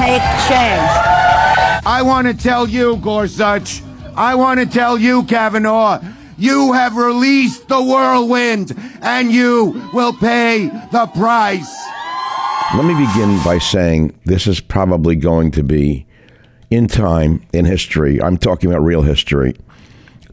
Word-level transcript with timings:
take 0.00 0.22
change. 0.48 0.90
I 1.84 2.00
want 2.02 2.26
to 2.26 2.32
tell 2.32 2.66
you, 2.66 2.96
Gorsuch, 2.96 3.82
I 4.16 4.34
want 4.34 4.58
to 4.60 4.64
tell 4.64 4.96
you, 4.98 5.24
Kavanaugh, 5.24 6.02
you 6.38 6.72
have 6.72 6.96
released 6.96 7.68
the 7.68 7.82
whirlwind 7.82 8.74
and 9.02 9.30
you 9.30 9.90
will 9.92 10.14
pay 10.14 10.68
the 10.90 11.06
price. 11.14 11.70
Let 12.74 12.86
me 12.86 12.94
begin 12.94 13.42
by 13.44 13.58
saying 13.58 14.18
this 14.24 14.46
is 14.46 14.58
probably 14.58 15.16
going 15.16 15.50
to 15.50 15.62
be 15.62 16.06
in 16.70 16.86
time 16.88 17.42
in 17.52 17.66
history. 17.66 18.22
I'm 18.22 18.38
talking 18.38 18.70
about 18.70 18.82
real 18.82 19.02
history, 19.02 19.54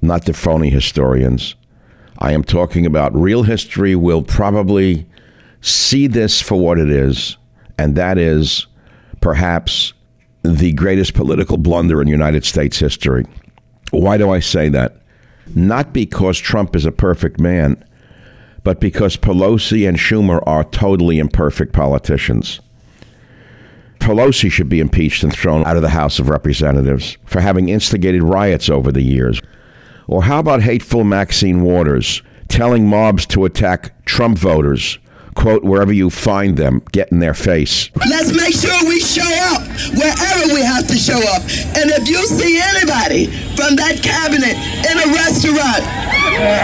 not 0.02 0.26
the 0.26 0.34
phony 0.34 0.70
historians. 0.70 1.56
I 2.20 2.32
am 2.32 2.44
talking 2.44 2.86
about 2.86 3.14
real 3.14 3.44
history 3.44 3.96
will 3.96 4.22
probably 4.22 5.08
see 5.60 6.08
this 6.08 6.42
for 6.42 6.58
what 6.58 6.80
it 6.80 6.90
is, 6.90 7.36
and 7.78 7.96
that 7.96 8.18
is 8.18 8.66
perhaps 9.22 9.94
the 10.44 10.74
greatest 10.74 11.14
political 11.14 11.58
blunder 11.58 12.02
in 12.02 12.08
United 12.08 12.46
States 12.46 12.80
history. 12.80 13.26
Why 13.92 14.18
do 14.18 14.30
I 14.30 14.40
say 14.40 14.70
that? 14.70 15.02
Not 15.56 15.94
because 15.94 16.38
Trump 16.38 16.76
is 16.76 16.86
a 16.86 16.92
perfect 16.92 17.40
man, 17.40 17.84
but 18.64 18.80
because 18.80 19.16
Pelosi 19.18 19.88
and 19.88 19.98
Schumer 19.98 20.42
are 20.46 20.64
totally 20.64 21.20
imperfect 21.20 21.74
politicians. 21.74 22.60
Pelosi 24.00 24.52
should 24.52 24.70
be 24.70 24.80
impeached 24.80 25.24
and 25.24 25.34
thrown 25.34 25.66
out 25.66 25.76
of 25.76 25.82
the 25.82 25.90
House 25.90 26.20
of 26.20 26.30
Representatives 26.30 27.18
for 27.26 27.42
having 27.42 27.70
instigated 27.70 28.24
riots 28.24 28.70
over 28.70 28.92
the 28.92 29.02
years. 29.02 29.42
Or 30.08 30.24
how 30.24 30.40
about 30.40 30.62
hateful 30.62 31.04
Maxine 31.04 31.62
Waters 31.62 32.22
telling 32.48 32.88
mobs 32.88 33.26
to 33.28 33.46
attack 33.46 34.06
Trump 34.06 34.38
voters 34.38 35.00
quote, 35.38 35.64
wherever 35.64 35.94
you 35.94 36.10
find 36.10 36.58
them, 36.58 36.82
get 36.92 37.12
in 37.14 37.20
their 37.20 37.38
face. 37.38 37.94
Let's 38.10 38.34
make 38.34 38.58
sure 38.58 38.74
we 38.90 39.00
show 39.00 39.30
up 39.54 39.62
wherever 39.94 40.50
we 40.50 40.66
have 40.66 40.90
to 40.90 40.98
show 40.98 41.22
up. 41.38 41.46
And 41.78 41.94
if 41.94 42.10
you 42.10 42.26
see 42.26 42.58
anybody 42.58 43.30
from 43.54 43.78
that 43.78 44.02
cabinet 44.02 44.58
in 44.58 44.96
a 44.98 45.08
restaurant, 45.14 45.86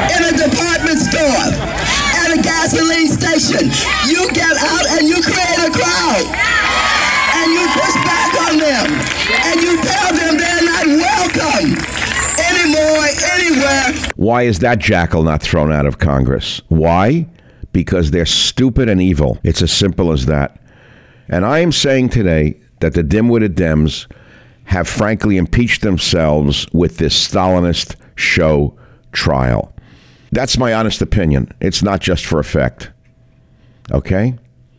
in 0.09 0.21
a 0.25 0.33
department 0.33 0.97
store, 0.97 1.53
at 2.17 2.33
a 2.33 2.41
gasoline 2.41 3.13
station, 3.13 3.69
you 4.09 4.25
get 4.33 4.57
out 4.57 4.85
and 4.97 5.05
you 5.05 5.21
create 5.21 5.61
a 5.61 5.69
crowd. 5.69 6.25
And 7.33 7.53
you 7.53 7.65
push 7.77 7.95
back 8.01 8.31
on 8.49 8.57
them. 8.57 8.89
And 9.45 9.61
you 9.61 9.77
tell 9.81 10.09
them 10.17 10.37
they're 10.37 10.65
not 10.65 10.85
welcome 10.85 11.77
anymore, 12.39 13.05
anywhere. 13.37 14.11
Why 14.15 14.43
is 14.43 14.59
that 14.59 14.79
jackal 14.79 15.23
not 15.23 15.41
thrown 15.41 15.71
out 15.71 15.85
of 15.85 15.99
Congress? 15.99 16.61
Why? 16.69 17.27
Because 17.73 18.11
they're 18.11 18.25
stupid 18.25 18.87
and 18.87 19.01
evil. 19.01 19.39
It's 19.43 19.61
as 19.61 19.71
simple 19.71 20.11
as 20.11 20.27
that. 20.27 20.59
And 21.27 21.45
I 21.45 21.59
am 21.59 21.71
saying 21.71 22.09
today 22.09 22.61
that 22.79 22.93
the 22.93 23.03
dim 23.03 23.29
witted 23.29 23.55
Dems 23.55 24.07
have 24.65 24.87
frankly 24.87 25.37
impeached 25.37 25.81
themselves 25.81 26.67
with 26.71 26.97
this 26.97 27.27
Stalinist 27.27 27.95
show 28.15 28.77
trial. 29.11 29.73
That's 30.31 30.57
my 30.57 30.73
honest 30.73 31.01
opinion. 31.01 31.51
It's 31.59 31.83
not 31.83 31.99
just 31.99 32.25
for 32.25 32.39
effect. 32.39 32.91
Okay? 33.91 34.35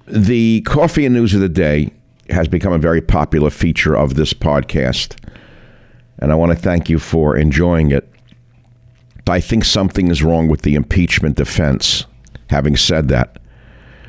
The 0.07 0.63
coffee 0.63 1.07
and 1.07 1.15
news 1.15 1.35
of 1.35 1.41
the 1.41 1.49
day 1.49 1.93
has 2.31 2.49
become 2.49 2.73
a 2.73 2.79
very 2.79 3.01
popular 3.01 3.51
feature 3.51 3.97
of 3.97 4.15
this 4.15 4.33
podcast. 4.33 5.17
And 6.19 6.33
I 6.33 6.35
want 6.35 6.53
to 6.53 6.59
thank 6.59 6.89
you 6.89 6.99
for 6.99 7.37
enjoying 7.37 7.91
it. 7.91 8.11
I 9.27 9.41
think 9.41 9.65
something 9.65 10.11
is 10.11 10.23
wrong 10.23 10.49
with 10.49 10.63
the 10.63 10.75
impeachment 10.75 11.37
defense. 11.37 12.05
Having 12.51 12.77
said 12.77 13.09
that, 13.09 13.39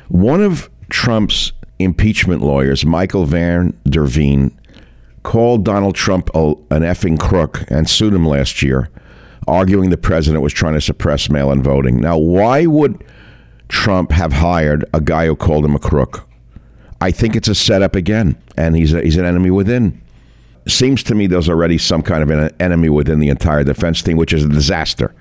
one 0.08 0.42
of 0.42 0.70
Trump's 0.88 1.52
impeachment 1.78 2.42
lawyers, 2.42 2.84
Michael 2.84 3.24
Van 3.24 3.78
der 3.84 4.06
Veen, 4.06 4.56
called 5.22 5.64
Donald 5.64 5.94
Trump 5.94 6.30
a, 6.34 6.50
an 6.70 6.82
effing 6.82 7.18
crook 7.18 7.64
and 7.68 7.90
sued 7.90 8.14
him 8.14 8.26
last 8.26 8.62
year, 8.62 8.88
arguing 9.48 9.90
the 9.90 9.96
president 9.96 10.42
was 10.42 10.52
trying 10.52 10.74
to 10.74 10.80
suppress 10.80 11.28
mail 11.28 11.50
in 11.50 11.62
voting. 11.62 12.00
Now, 12.00 12.16
why 12.16 12.66
would 12.66 13.02
Trump 13.68 14.12
have 14.12 14.32
hired 14.32 14.84
a 14.94 15.00
guy 15.00 15.26
who 15.26 15.34
called 15.34 15.64
him 15.64 15.74
a 15.74 15.80
crook? 15.80 16.28
I 17.00 17.10
think 17.10 17.36
it's 17.36 17.48
a 17.48 17.54
setup 17.54 17.94
again, 17.94 18.40
and 18.56 18.76
he's, 18.76 18.94
a, 18.94 19.02
he's 19.02 19.16
an 19.16 19.24
enemy 19.24 19.50
within. 19.50 20.00
Seems 20.68 21.02
to 21.04 21.14
me 21.14 21.26
there's 21.26 21.48
already 21.48 21.78
some 21.78 22.02
kind 22.02 22.22
of 22.22 22.30
an 22.30 22.50
enemy 22.58 22.88
within 22.88 23.18
the 23.18 23.28
entire 23.28 23.64
defense 23.64 24.02
team, 24.02 24.16
which 24.16 24.32
is 24.32 24.44
a 24.44 24.48
disaster, 24.48 25.14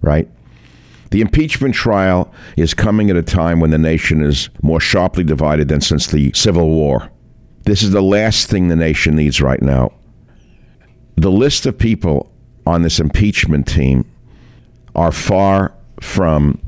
right? 0.00 0.28
The 1.10 1.20
impeachment 1.20 1.74
trial 1.74 2.32
is 2.56 2.74
coming 2.74 3.10
at 3.10 3.16
a 3.16 3.22
time 3.22 3.60
when 3.60 3.70
the 3.70 3.78
nation 3.78 4.22
is 4.22 4.50
more 4.62 4.80
sharply 4.80 5.24
divided 5.24 5.68
than 5.68 5.80
since 5.80 6.06
the 6.06 6.32
Civil 6.34 6.68
War. 6.68 7.10
This 7.64 7.82
is 7.82 7.90
the 7.90 8.02
last 8.02 8.48
thing 8.48 8.68
the 8.68 8.76
nation 8.76 9.16
needs 9.16 9.40
right 9.40 9.62
now. 9.62 9.92
The 11.16 11.30
list 11.30 11.66
of 11.66 11.78
people 11.78 12.32
on 12.66 12.82
this 12.82 13.00
impeachment 13.00 13.66
team 13.66 14.10
are 14.94 15.12
far 15.12 15.72
from 16.00 16.60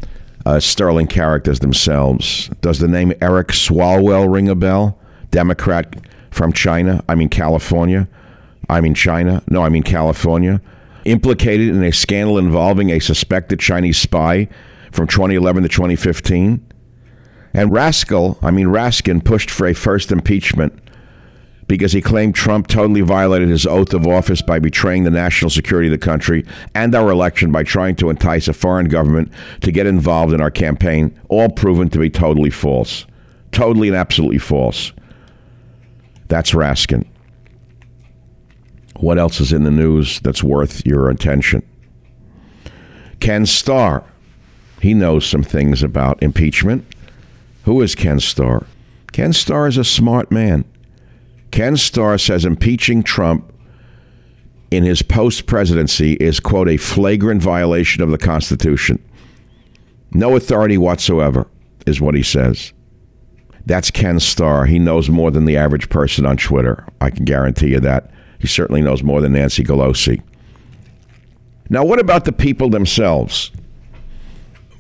uh, 0.47 0.61
sterling 0.61 1.07
characters 1.07 1.61
themselves. 1.61 2.49
Does 2.61 2.79
the 2.79 2.89
name 2.89 3.13
Eric 3.21 3.49
Swalwell 3.49 4.33
ring 4.33 4.49
a 4.49 4.55
bell? 4.55 4.99
Democrat 5.31 5.97
from 6.31 6.53
China? 6.53 7.05
I 7.09 7.15
mean, 7.15 7.29
California? 7.29 8.09
I 8.71 8.81
mean, 8.81 8.95
China? 8.95 9.43
No, 9.49 9.63
I 9.63 9.69
mean, 9.69 9.83
California 9.83 10.61
implicated 11.05 11.69
in 11.69 11.83
a 11.83 11.93
scandal 11.93 12.39
involving 12.39 12.91
a 12.91 12.99
suspected 12.99 13.61
Chinese 13.61 13.99
spy 13.99 14.49
from 14.93 15.07
2011 15.07 15.63
to 15.63 15.69
2015? 15.69 16.65
And 17.55 17.73
Rascal, 17.73 18.39
I 18.43 18.51
mean 18.51 18.67
Raskin, 18.69 19.25
pushed 19.25 19.51
for 19.51 19.67
a 19.67 19.75
first 19.75 20.13
impeachment 20.13 20.81
because 21.69 21.93
he 21.93 22.01
claimed 22.01 22.35
Trump 22.35 22.67
totally 22.67 23.03
violated 23.03 23.49
his 23.49 23.67
oath 23.67 23.93
of 23.93 24.07
office 24.07 24.43
by 24.43 24.59
betraying 24.59 25.05
the 25.05 25.11
national 25.11 25.51
security 25.51 25.89
of 25.89 25.93
the 25.93 26.05
country 26.05 26.45
and 26.75 26.95
our 26.95 27.11
election 27.11 27.53
by 27.53 27.63
trying 27.63 27.95
to 27.97 28.11
entice 28.11 28.49
a 28.49 28.53
foreign 28.55 28.89
government 28.89 29.31
to 29.61 29.71
get 29.71 29.87
involved 29.87 30.33
in 30.33 30.41
our 30.41 30.51
campaign, 30.51 31.19
all 31.29 31.51
proven 31.51 31.91
to 31.91 31.99
be 31.99 32.11
totally 32.11 32.51
false. 32.51 33.07
Totally 33.53 33.89
and 33.89 33.97
absolutely 33.97 34.39
false. 34.39 34.93
That's 36.29 36.53
Raskin. 36.53 37.07
What 38.99 39.19
else 39.19 39.41
is 39.41 39.53
in 39.53 39.65
the 39.65 39.71
news 39.71 40.21
that's 40.21 40.43
worth 40.43 40.85
your 40.85 41.09
attention? 41.09 41.63
Ken 43.21 43.47
Starr. 43.47 44.05
He 44.81 44.95
knows 44.95 45.27
some 45.27 45.43
things 45.43 45.83
about 45.83 46.23
impeachment. 46.23 46.85
Who 47.65 47.81
is 47.81 47.95
Ken 47.95 48.21
Starr? 48.21 48.67
Ken 49.13 49.33
Starr 49.33 49.67
is 49.69 49.77
a 49.77 49.85
smart 49.85 50.31
man. 50.31 50.65
Ken 51.51 51.77
Starr 51.77 52.19
says 52.19 52.45
impeaching 52.45 53.03
Trump 53.03 53.53
in 54.71 54.85
his 54.85 55.03
post 55.03 55.47
presidency 55.47 56.15
is, 56.15 56.41
quote, 56.41 56.69
a 56.69 56.77
flagrant 56.77 57.41
violation 57.41 58.03
of 58.03 58.11
the 58.11 58.19
Constitution. 58.19 59.03
No 60.13 60.37
authority 60.37 60.77
whatsoever, 60.77 61.49
is 61.87 62.01
what 62.01 62.15
he 62.15 62.23
says. 62.23 62.73
That's 63.67 63.91
Ken 63.91 64.21
Starr. 64.21 64.67
He 64.67 64.79
knows 64.79 65.09
more 65.09 65.31
than 65.31 65.45
the 65.45 65.57
average 65.57 65.89
person 65.89 66.27
on 66.27 66.37
Twitter. 66.37 66.87
I 67.01 67.11
can 67.11 67.25
guarantee 67.25 67.69
you 67.69 67.81
that. 67.81 68.11
He 68.39 68.47
certainly 68.47 68.83
knows 68.83 69.03
more 69.03 69.21
than 69.21 69.33
Nancy 69.33 69.65
Pelosi. 69.65 70.23
Now, 71.71 71.85
what 71.85 71.99
about 71.99 72.25
the 72.25 72.33
people 72.33 72.71
themselves? 72.71 73.51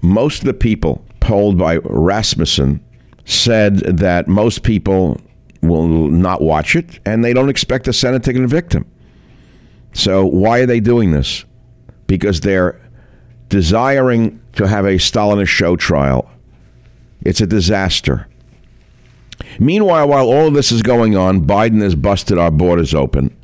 Most 0.00 0.40
of 0.40 0.44
the 0.46 0.54
people 0.54 1.04
polled 1.20 1.58
by 1.58 1.76
Rasmussen 1.78 2.82
said 3.24 3.78
that 3.80 4.28
most 4.28 4.62
people 4.62 5.20
will 5.60 5.88
not 5.88 6.40
watch 6.40 6.76
it 6.76 7.00
and 7.04 7.24
they 7.24 7.34
don't 7.34 7.48
expect 7.48 7.84
the 7.84 7.92
Senate 7.92 8.22
to 8.22 8.32
convict 8.32 8.72
him. 8.72 8.86
So, 9.92 10.24
why 10.24 10.60
are 10.60 10.66
they 10.66 10.80
doing 10.80 11.10
this? 11.10 11.44
Because 12.06 12.40
they're 12.40 12.80
desiring 13.48 14.40
to 14.52 14.68
have 14.68 14.84
a 14.86 14.96
Stalinist 14.96 15.48
show 15.48 15.76
trial. 15.76 16.30
It's 17.22 17.40
a 17.40 17.46
disaster. 17.46 18.28
Meanwhile, 19.58 20.08
while 20.08 20.26
all 20.26 20.48
of 20.48 20.54
this 20.54 20.70
is 20.72 20.82
going 20.82 21.16
on, 21.16 21.46
Biden 21.46 21.82
has 21.82 21.94
busted 21.94 22.38
our 22.38 22.50
borders 22.50 22.94
open 22.94 23.36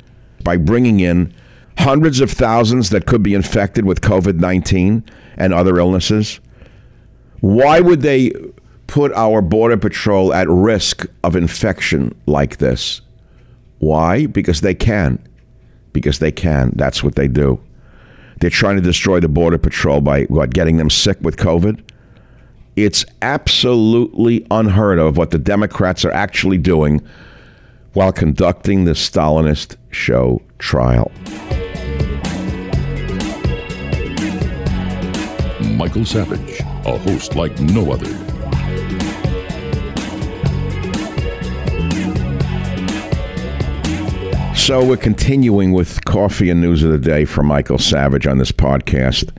by 0.45 0.55
bringing 0.55 1.01
in 1.01 1.33
hundreds 1.77 2.21
of 2.21 2.31
thousands 2.31 2.91
that 2.91 3.05
could 3.05 3.21
be 3.21 3.33
infected 3.33 3.83
with 3.83 3.99
COVID 3.99 4.39
19 4.39 5.03
and 5.35 5.53
other 5.53 5.77
illnesses. 5.77 6.39
Why 7.41 7.81
would 7.81 8.01
they 8.01 8.31
put 8.87 9.11
our 9.13 9.41
Border 9.41 9.75
Patrol 9.75 10.33
at 10.33 10.47
risk 10.47 11.05
of 11.23 11.35
infection 11.35 12.15
like 12.25 12.57
this? 12.57 13.01
Why? 13.79 14.25
Because 14.25 14.61
they 14.61 14.73
can. 14.73 15.19
Because 15.91 16.19
they 16.19 16.31
can. 16.31 16.71
That's 16.75 17.03
what 17.03 17.15
they 17.15 17.27
do. 17.27 17.61
They're 18.39 18.49
trying 18.49 18.75
to 18.77 18.81
destroy 18.81 19.19
the 19.19 19.27
Border 19.27 19.57
Patrol 19.57 20.01
by 20.01 20.23
what, 20.23 20.53
getting 20.53 20.77
them 20.77 20.89
sick 20.89 21.17
with 21.21 21.37
COVID? 21.37 21.81
It's 22.75 23.05
absolutely 23.21 24.45
unheard 24.51 24.99
of 24.99 25.17
what 25.17 25.31
the 25.31 25.39
Democrats 25.39 26.03
are 26.03 26.11
actually 26.11 26.57
doing 26.57 27.01
while 27.95 28.11
conducting 28.11 28.83
the 28.83 28.91
Stalinist 28.91 29.77
show 29.89 30.41
trial. 30.59 31.11
Michael 35.75 36.05
Savage, 36.05 36.59
a 36.85 36.97
host 36.97 37.35
like 37.35 37.57
no 37.59 37.91
other. 37.93 38.05
So 44.55 44.83
we're 44.83 44.97
continuing 44.97 45.71
with 45.71 46.03
coffee 46.05 46.49
and 46.49 46.59
news 46.59 46.83
of 46.83 46.91
the 46.91 46.97
day 46.97 47.23
from 47.23 47.45
Michael 47.45 47.77
Savage 47.77 48.27
on 48.27 48.39
this 48.39 48.51
podcast, 48.51 49.29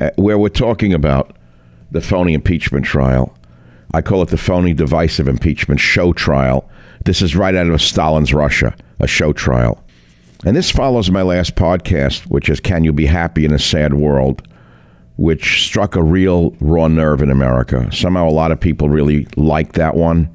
uh, 0.00 0.10
where 0.16 0.36
we're 0.36 0.48
talking 0.48 0.92
about 0.92 1.36
the 1.90 2.00
phony 2.00 2.34
impeachment 2.34 2.84
trial. 2.84 3.34
I 3.94 4.02
call 4.02 4.22
it 4.22 4.28
the 4.28 4.36
phony 4.36 4.74
divisive 4.74 5.28
impeachment 5.28 5.80
show 5.80 6.12
trial. 6.12 6.68
This 7.04 7.20
is 7.20 7.34
right 7.34 7.54
out 7.54 7.66
of 7.66 7.82
Stalin's 7.82 8.32
Russia, 8.32 8.76
a 9.00 9.08
show 9.08 9.32
trial. 9.32 9.82
And 10.44 10.56
this 10.56 10.70
follows 10.70 11.10
my 11.10 11.22
last 11.22 11.56
podcast, 11.56 12.22
which 12.30 12.48
is 12.48 12.60
Can 12.60 12.84
You 12.84 12.92
Be 12.92 13.06
Happy 13.06 13.44
in 13.44 13.52
a 13.52 13.58
Sad 13.58 13.94
World, 13.94 14.46
which 15.16 15.64
struck 15.64 15.96
a 15.96 16.02
real 16.02 16.54
raw 16.60 16.86
nerve 16.86 17.20
in 17.20 17.30
America. 17.30 17.88
Somehow 17.92 18.28
a 18.28 18.30
lot 18.30 18.52
of 18.52 18.60
people 18.60 18.88
really 18.88 19.26
liked 19.36 19.74
that 19.74 19.96
one 19.96 20.32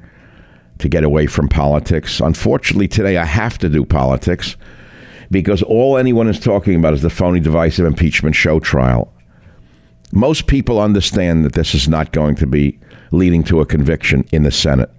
to 0.78 0.90
get 0.90 1.04
away 1.04 1.26
from 1.26 1.48
politics. 1.48 2.20
Unfortunately, 2.20 2.86
today 2.86 3.16
I 3.16 3.24
have 3.24 3.56
to 3.58 3.70
do 3.70 3.84
politics 3.84 4.56
because 5.30 5.62
all 5.62 5.96
anyone 5.96 6.28
is 6.28 6.38
talking 6.38 6.74
about 6.74 6.94
is 6.94 7.02
the 7.02 7.10
phony 7.10 7.40
divisive 7.40 7.86
impeachment 7.86 8.36
show 8.36 8.60
trial. 8.60 9.12
Most 10.12 10.46
people 10.46 10.80
understand 10.80 11.46
that 11.46 11.54
this 11.54 11.74
is 11.74 11.88
not 11.88 12.12
going 12.12 12.34
to 12.36 12.46
be 12.46 12.78
leading 13.10 13.42
to 13.44 13.60
a 13.60 13.66
conviction 13.66 14.26
in 14.32 14.42
the 14.42 14.50
Senate. 14.50 14.90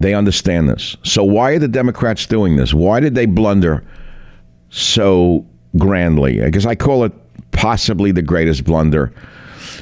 They 0.00 0.14
understand 0.14 0.68
this. 0.68 0.96
So, 1.02 1.22
why 1.24 1.52
are 1.52 1.58
the 1.58 1.68
Democrats 1.68 2.26
doing 2.26 2.56
this? 2.56 2.74
Why 2.74 3.00
did 3.00 3.14
they 3.14 3.26
blunder 3.26 3.84
so 4.70 5.46
grandly? 5.78 6.40
Because 6.40 6.66
I 6.66 6.74
call 6.74 7.04
it 7.04 7.12
possibly 7.52 8.10
the 8.12 8.22
greatest 8.22 8.64
blunder. 8.64 9.12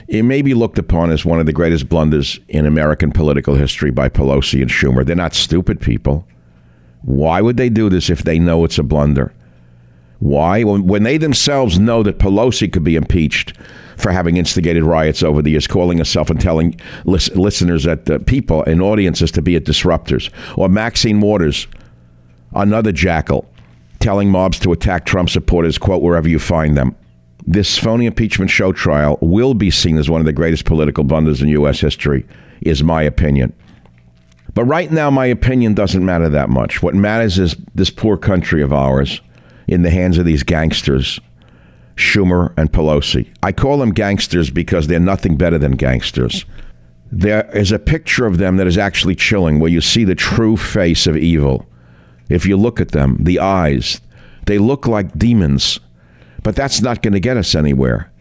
It 0.08 0.22
may 0.24 0.42
be 0.42 0.54
looked 0.54 0.78
upon 0.78 1.10
as 1.10 1.24
one 1.24 1.40
of 1.40 1.46
the 1.46 1.52
greatest 1.52 1.88
blunders 1.88 2.38
in 2.48 2.66
American 2.66 3.12
political 3.12 3.54
history 3.54 3.90
by 3.90 4.08
Pelosi 4.08 4.60
and 4.60 4.70
Schumer. 4.70 5.04
They're 5.04 5.16
not 5.16 5.34
stupid 5.34 5.80
people. 5.80 6.26
Why 7.02 7.40
would 7.40 7.56
they 7.56 7.68
do 7.68 7.88
this 7.88 8.10
if 8.10 8.22
they 8.22 8.38
know 8.38 8.64
it's 8.64 8.78
a 8.78 8.82
blunder? 8.82 9.32
Why? 10.22 10.62
When 10.62 11.02
they 11.02 11.18
themselves 11.18 11.80
know 11.80 12.04
that 12.04 12.20
Pelosi 12.20 12.72
could 12.72 12.84
be 12.84 12.94
impeached 12.94 13.54
for 13.96 14.12
having 14.12 14.36
instigated 14.36 14.84
riots 14.84 15.20
over 15.24 15.42
the 15.42 15.50
years, 15.50 15.66
calling 15.66 15.98
herself 15.98 16.30
and 16.30 16.40
telling 16.40 16.80
lis- 17.04 17.34
listeners 17.34 17.82
that 17.84 18.26
people 18.26 18.62
and 18.62 18.80
audiences 18.80 19.32
to 19.32 19.42
be 19.42 19.56
at 19.56 19.64
disruptors. 19.64 20.30
Or 20.56 20.68
Maxine 20.68 21.20
Waters, 21.20 21.66
another 22.54 22.92
jackal, 22.92 23.50
telling 23.98 24.30
mobs 24.30 24.60
to 24.60 24.70
attack 24.70 25.06
Trump 25.06 25.28
supporters, 25.28 25.76
quote, 25.76 26.02
wherever 26.02 26.28
you 26.28 26.38
find 26.38 26.76
them. 26.76 26.94
This 27.44 27.76
phony 27.76 28.06
impeachment 28.06 28.48
show 28.48 28.70
trial 28.70 29.18
will 29.20 29.54
be 29.54 29.72
seen 29.72 29.98
as 29.98 30.08
one 30.08 30.20
of 30.20 30.24
the 30.24 30.32
greatest 30.32 30.66
political 30.66 31.02
blunders 31.02 31.42
in 31.42 31.48
U.S. 31.48 31.80
history, 31.80 32.24
is 32.60 32.84
my 32.84 33.02
opinion. 33.02 33.52
But 34.54 34.66
right 34.66 34.92
now, 34.92 35.10
my 35.10 35.26
opinion 35.26 35.74
doesn't 35.74 36.04
matter 36.04 36.28
that 36.28 36.48
much. 36.48 36.80
What 36.80 36.94
matters 36.94 37.40
is 37.40 37.56
this 37.74 37.90
poor 37.90 38.16
country 38.16 38.62
of 38.62 38.72
ours 38.72 39.20
in 39.72 39.82
the 39.82 39.90
hands 39.90 40.18
of 40.18 40.24
these 40.24 40.42
gangsters, 40.42 41.20
Schumer 41.96 42.52
and 42.56 42.72
Pelosi. 42.72 43.32
I 43.42 43.52
call 43.52 43.78
them 43.78 43.92
gangsters 43.92 44.50
because 44.50 44.86
they're 44.86 45.00
nothing 45.00 45.36
better 45.36 45.58
than 45.58 45.72
gangsters. 45.72 46.44
There 47.10 47.50
is 47.56 47.72
a 47.72 47.78
picture 47.78 48.26
of 48.26 48.38
them 48.38 48.56
that 48.56 48.66
is 48.66 48.78
actually 48.78 49.14
chilling, 49.14 49.58
where 49.58 49.70
you 49.70 49.80
see 49.80 50.04
the 50.04 50.14
true 50.14 50.56
face 50.56 51.06
of 51.06 51.16
evil. 51.16 51.66
If 52.28 52.46
you 52.46 52.56
look 52.56 52.80
at 52.80 52.92
them, 52.92 53.18
the 53.20 53.38
eyes, 53.38 54.00
they 54.46 54.58
look 54.58 54.86
like 54.86 55.18
demons, 55.18 55.80
but 56.42 56.56
that's 56.56 56.80
not 56.80 57.02
going 57.02 57.12
to 57.12 57.20
get 57.20 57.36
us 57.36 57.54
anywhere. 57.54 58.11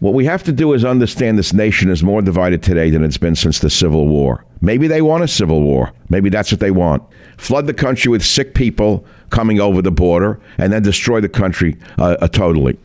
What 0.00 0.14
we 0.14 0.26
have 0.26 0.44
to 0.44 0.52
do 0.52 0.74
is 0.74 0.84
understand 0.84 1.38
this 1.38 1.52
nation 1.52 1.90
is 1.90 2.04
more 2.04 2.22
divided 2.22 2.62
today 2.62 2.90
than 2.90 3.02
it's 3.02 3.16
been 3.16 3.34
since 3.34 3.58
the 3.58 3.70
Civil 3.70 4.06
War. 4.06 4.44
Maybe 4.60 4.86
they 4.86 5.02
want 5.02 5.24
a 5.24 5.28
civil 5.28 5.62
war. 5.62 5.92
Maybe 6.08 6.30
that's 6.30 6.52
what 6.52 6.60
they 6.60 6.70
want. 6.70 7.02
Flood 7.36 7.66
the 7.66 7.74
country 7.74 8.10
with 8.10 8.24
sick 8.24 8.54
people 8.54 9.04
coming 9.30 9.60
over 9.60 9.82
the 9.82 9.90
border 9.90 10.40
and 10.56 10.72
then 10.72 10.82
destroy 10.82 11.20
the 11.20 11.28
country 11.28 11.76
uh, 11.98 12.16
uh, 12.20 12.28
totally. 12.28 12.78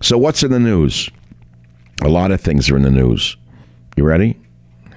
So, 0.00 0.18
what's 0.18 0.42
in 0.42 0.50
the 0.50 0.58
news? 0.58 1.08
A 2.02 2.08
lot 2.08 2.30
of 2.30 2.40
things 2.40 2.70
are 2.70 2.76
in 2.76 2.82
the 2.82 2.90
news. 2.90 3.36
You 3.96 4.04
ready? 4.04 4.38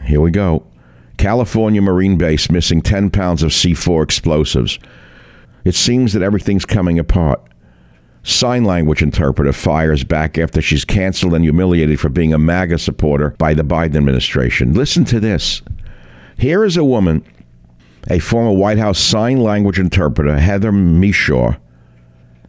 Here 0.05 0.21
we 0.21 0.31
go. 0.31 0.65
California 1.17 1.81
Marine 1.81 2.17
Base 2.17 2.49
missing 2.49 2.81
10 2.81 3.11
pounds 3.11 3.43
of 3.43 3.51
C4 3.51 4.03
explosives. 4.03 4.79
It 5.63 5.75
seems 5.75 6.13
that 6.13 6.21
everything's 6.21 6.65
coming 6.65 6.99
apart. 6.99 7.41
Sign 8.25 8.63
language 8.65 9.03
interpreter 9.03 9.53
fires 9.53 10.03
back 10.03 10.39
after 10.39 10.59
she's 10.59 10.83
canceled 10.83 11.35
and 11.35 11.45
humiliated 11.45 11.99
for 11.99 12.09
being 12.09 12.33
a 12.33 12.39
MAGA 12.39 12.79
supporter 12.79 13.35
by 13.37 13.53
the 13.53 13.61
Biden 13.61 13.95
administration. 13.95 14.73
Listen 14.73 15.05
to 15.05 15.19
this. 15.19 15.61
Here 16.35 16.63
is 16.63 16.75
a 16.75 16.83
woman, 16.83 17.23
a 18.09 18.17
former 18.17 18.51
White 18.51 18.79
House 18.79 18.97
sign 18.97 19.41
language 19.41 19.77
interpreter, 19.77 20.39
Heather 20.39 20.71
Mewshaw, 20.71 21.59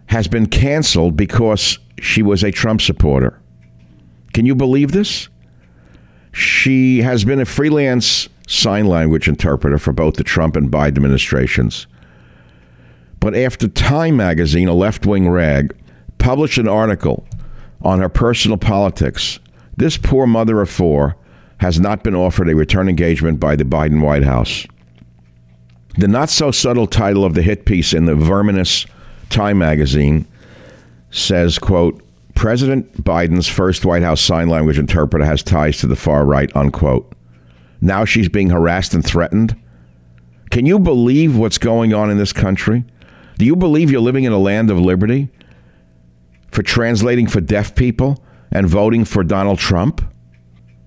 has 0.06 0.28
been 0.28 0.46
canceled 0.46 1.14
because 1.14 1.78
she 2.00 2.22
was 2.22 2.42
a 2.42 2.50
Trump 2.50 2.80
supporter. 2.80 3.38
Can 4.32 4.46
you 4.46 4.54
believe 4.54 4.92
this? 4.92 5.28
She 6.32 7.02
has 7.02 7.22
been 7.26 7.40
a 7.40 7.44
freelance 7.44 8.30
sign 8.48 8.86
language 8.86 9.28
interpreter 9.28 9.78
for 9.78 9.92
both 9.92 10.14
the 10.14 10.24
Trump 10.24 10.56
and 10.56 10.70
Biden 10.70 10.96
administrations. 10.96 11.86
But 13.26 13.34
after 13.34 13.66
Time 13.66 14.16
magazine, 14.16 14.68
a 14.68 14.72
left 14.72 15.04
wing 15.04 15.28
rag, 15.28 15.76
published 16.16 16.58
an 16.58 16.68
article 16.68 17.26
on 17.82 17.98
her 17.98 18.08
personal 18.08 18.56
politics, 18.56 19.40
this 19.76 19.96
poor 19.96 20.28
mother 20.28 20.60
of 20.60 20.70
four 20.70 21.16
has 21.58 21.80
not 21.80 22.04
been 22.04 22.14
offered 22.14 22.48
a 22.48 22.54
return 22.54 22.88
engagement 22.88 23.40
by 23.40 23.56
the 23.56 23.64
Biden 23.64 24.00
White 24.00 24.22
House. 24.22 24.64
The 25.98 26.06
not 26.06 26.30
so 26.30 26.52
subtle 26.52 26.86
title 26.86 27.24
of 27.24 27.34
the 27.34 27.42
hit 27.42 27.64
piece 27.64 27.92
in 27.92 28.04
the 28.04 28.14
verminous 28.14 28.86
Time 29.28 29.58
magazine 29.58 30.28
says, 31.10 31.58
quote, 31.58 32.00
President 32.36 33.02
Biden's 33.02 33.48
first 33.48 33.84
White 33.84 34.04
House 34.04 34.20
sign 34.20 34.48
language 34.48 34.78
interpreter 34.78 35.24
has 35.24 35.42
ties 35.42 35.78
to 35.78 35.88
the 35.88 35.96
far 35.96 36.24
right, 36.24 36.54
unquote. 36.54 37.12
Now 37.80 38.04
she's 38.04 38.28
being 38.28 38.50
harassed 38.50 38.94
and 38.94 39.04
threatened. 39.04 39.56
Can 40.52 40.64
you 40.64 40.78
believe 40.78 41.36
what's 41.36 41.58
going 41.58 41.92
on 41.92 42.08
in 42.08 42.18
this 42.18 42.32
country? 42.32 42.84
Do 43.38 43.44
you 43.44 43.54
believe 43.54 43.90
you're 43.90 44.00
living 44.00 44.24
in 44.24 44.32
a 44.32 44.38
land 44.38 44.70
of 44.70 44.78
liberty 44.78 45.28
for 46.50 46.62
translating 46.62 47.26
for 47.26 47.40
deaf 47.40 47.74
people 47.74 48.24
and 48.50 48.66
voting 48.66 49.04
for 49.04 49.22
Donald 49.22 49.58
Trump? 49.58 50.02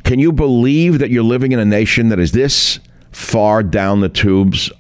Can 0.03 0.17
you 0.17 0.31
believe 0.31 0.99
that 0.99 1.11
you're 1.11 1.23
living 1.23 1.51
in 1.51 1.59
a 1.59 1.65
nation 1.65 2.09
that 2.09 2.19
is 2.19 2.31
this 2.31 2.79
far 3.11 3.61
down 3.61 3.99
the 3.99 4.09
tubes 4.09 4.71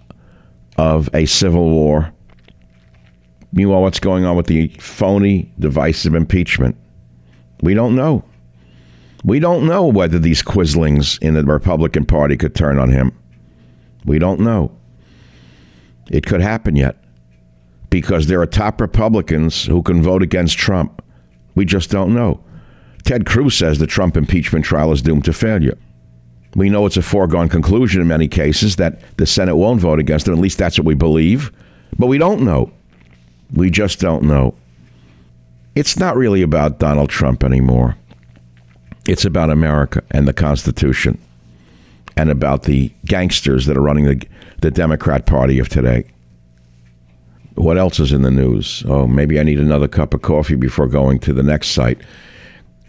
of 0.77 1.09
a 1.13 1.25
civil 1.27 1.69
war? 1.69 2.11
Meanwhile, 3.51 3.81
what's 3.81 3.99
going 3.99 4.25
on 4.25 4.35
with 4.35 4.47
the 4.47 4.69
phony, 4.79 5.51
divisive 5.59 6.15
impeachment? 6.15 6.75
We 7.61 7.73
don't 7.75 7.95
know. 7.95 8.23
We 9.23 9.39
don't 9.39 9.67
know 9.67 9.85
whether 9.85 10.17
these 10.17 10.41
quislings 10.41 11.19
in 11.21 11.33
the 11.33 11.43
Republican 11.43 12.05
Party 12.05 12.37
could 12.37 12.55
turn 12.55 12.79
on 12.79 12.89
him. 12.89 13.11
We 14.05 14.17
don't 14.17 14.39
know. 14.39 14.71
It 16.09 16.25
could 16.25 16.41
happen 16.41 16.75
yet 16.75 16.98
because 17.89 18.27
there 18.27 18.41
are 18.41 18.45
top 18.45 18.79
Republicans 18.81 19.65
who 19.65 19.81
can 19.81 20.01
vote 20.01 20.21
against 20.21 20.57
Trump. 20.57 21.03
We 21.55 21.65
just 21.65 21.89
don't 21.89 22.13
know. 22.13 22.41
Ted 23.03 23.25
Cruz 23.25 23.55
says 23.55 23.79
the 23.79 23.87
Trump 23.87 24.15
impeachment 24.15 24.65
trial 24.65 24.91
is 24.91 25.01
doomed 25.01 25.25
to 25.25 25.33
failure. 25.33 25.77
We 26.55 26.69
know 26.69 26.85
it's 26.85 26.97
a 26.97 27.01
foregone 27.01 27.49
conclusion 27.49 28.01
in 28.01 28.07
many 28.07 28.27
cases 28.27 28.75
that 28.77 29.01
the 29.17 29.25
Senate 29.25 29.55
won't 29.55 29.81
vote 29.81 29.99
against 29.99 30.27
him. 30.27 30.33
At 30.33 30.39
least 30.39 30.57
that's 30.57 30.77
what 30.77 30.85
we 30.85 30.95
believe. 30.95 31.51
But 31.97 32.07
we 32.07 32.17
don't 32.17 32.41
know. 32.41 32.71
We 33.53 33.69
just 33.69 33.99
don't 33.99 34.23
know. 34.23 34.55
It's 35.75 35.97
not 35.97 36.15
really 36.15 36.41
about 36.41 36.79
Donald 36.79 37.09
Trump 37.09 37.43
anymore. 37.43 37.95
It's 39.07 39.25
about 39.25 39.49
America 39.49 40.03
and 40.11 40.27
the 40.27 40.33
Constitution 40.33 41.19
and 42.15 42.29
about 42.29 42.63
the 42.63 42.91
gangsters 43.05 43.65
that 43.65 43.77
are 43.77 43.81
running 43.81 44.05
the, 44.05 44.27
the 44.61 44.71
Democrat 44.71 45.25
Party 45.25 45.57
of 45.59 45.69
today. 45.69 46.05
What 47.55 47.77
else 47.77 47.99
is 47.99 48.11
in 48.11 48.21
the 48.21 48.31
news? 48.31 48.83
Oh, 48.87 49.07
maybe 49.07 49.39
I 49.39 49.43
need 49.43 49.59
another 49.59 49.87
cup 49.87 50.13
of 50.13 50.21
coffee 50.21 50.55
before 50.55 50.87
going 50.87 51.19
to 51.19 51.33
the 51.33 51.43
next 51.43 51.69
site. 51.69 51.99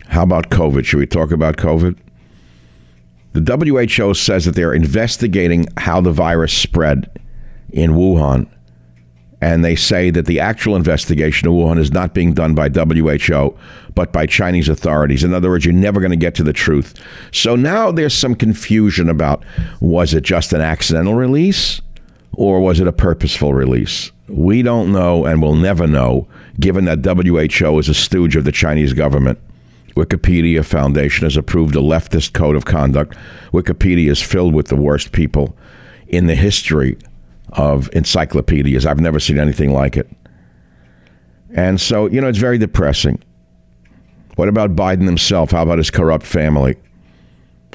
How 0.06 0.22
about 0.22 0.50
COVID? 0.50 0.84
Should 0.84 0.98
we 0.98 1.06
talk 1.06 1.30
about 1.30 1.56
COVID? 1.56 1.96
The 3.32 3.86
WHO 3.96 4.14
says 4.14 4.44
that 4.44 4.56
they're 4.56 4.74
investigating 4.74 5.66
how 5.76 6.00
the 6.00 6.12
virus 6.12 6.52
spread 6.52 7.10
in 7.72 7.92
Wuhan. 7.92 8.48
And 9.40 9.64
they 9.64 9.74
say 9.74 10.10
that 10.10 10.26
the 10.26 10.40
actual 10.40 10.76
investigation 10.76 11.48
of 11.48 11.54
Wuhan 11.54 11.78
is 11.78 11.92
not 11.92 12.12
being 12.12 12.34
done 12.34 12.54
by 12.54 12.68
WHO, 12.68 13.56
but 13.94 14.12
by 14.12 14.26
Chinese 14.26 14.68
authorities. 14.68 15.24
In 15.24 15.32
other 15.32 15.48
words, 15.48 15.64
you're 15.64 15.72
never 15.72 16.00
going 16.00 16.10
to 16.10 16.16
get 16.16 16.34
to 16.34 16.42
the 16.42 16.52
truth. 16.52 16.94
So 17.32 17.56
now 17.56 17.90
there's 17.90 18.12
some 18.12 18.34
confusion 18.34 19.08
about 19.08 19.44
was 19.80 20.12
it 20.12 20.24
just 20.24 20.52
an 20.52 20.60
accidental 20.60 21.14
release 21.14 21.80
or 22.32 22.60
was 22.60 22.80
it 22.80 22.86
a 22.86 22.92
purposeful 22.92 23.54
release? 23.54 24.10
We 24.30 24.62
don't 24.62 24.92
know 24.92 25.24
and 25.24 25.42
will 25.42 25.56
never 25.56 25.86
know, 25.86 26.28
given 26.58 26.84
that 26.84 27.04
WHO 27.04 27.78
is 27.78 27.88
a 27.88 27.94
stooge 27.94 28.36
of 28.36 28.44
the 28.44 28.52
Chinese 28.52 28.92
government. 28.92 29.38
Wikipedia 29.96 30.64
Foundation 30.64 31.24
has 31.24 31.36
approved 31.36 31.74
a 31.74 31.80
leftist 31.80 32.32
code 32.32 32.54
of 32.54 32.64
conduct. 32.64 33.16
Wikipedia 33.52 34.08
is 34.08 34.22
filled 34.22 34.54
with 34.54 34.68
the 34.68 34.76
worst 34.76 35.12
people 35.12 35.56
in 36.06 36.26
the 36.26 36.34
history 36.34 36.96
of 37.52 37.90
encyclopedias. 37.92 38.86
I've 38.86 39.00
never 39.00 39.18
seen 39.18 39.38
anything 39.38 39.72
like 39.72 39.96
it. 39.96 40.08
And 41.52 41.80
so, 41.80 42.06
you 42.06 42.20
know, 42.20 42.28
it's 42.28 42.38
very 42.38 42.58
depressing. 42.58 43.22
What 44.36 44.48
about 44.48 44.76
Biden 44.76 45.06
himself? 45.06 45.50
How 45.50 45.62
about 45.62 45.78
his 45.78 45.90
corrupt 45.90 46.24
family? 46.24 46.76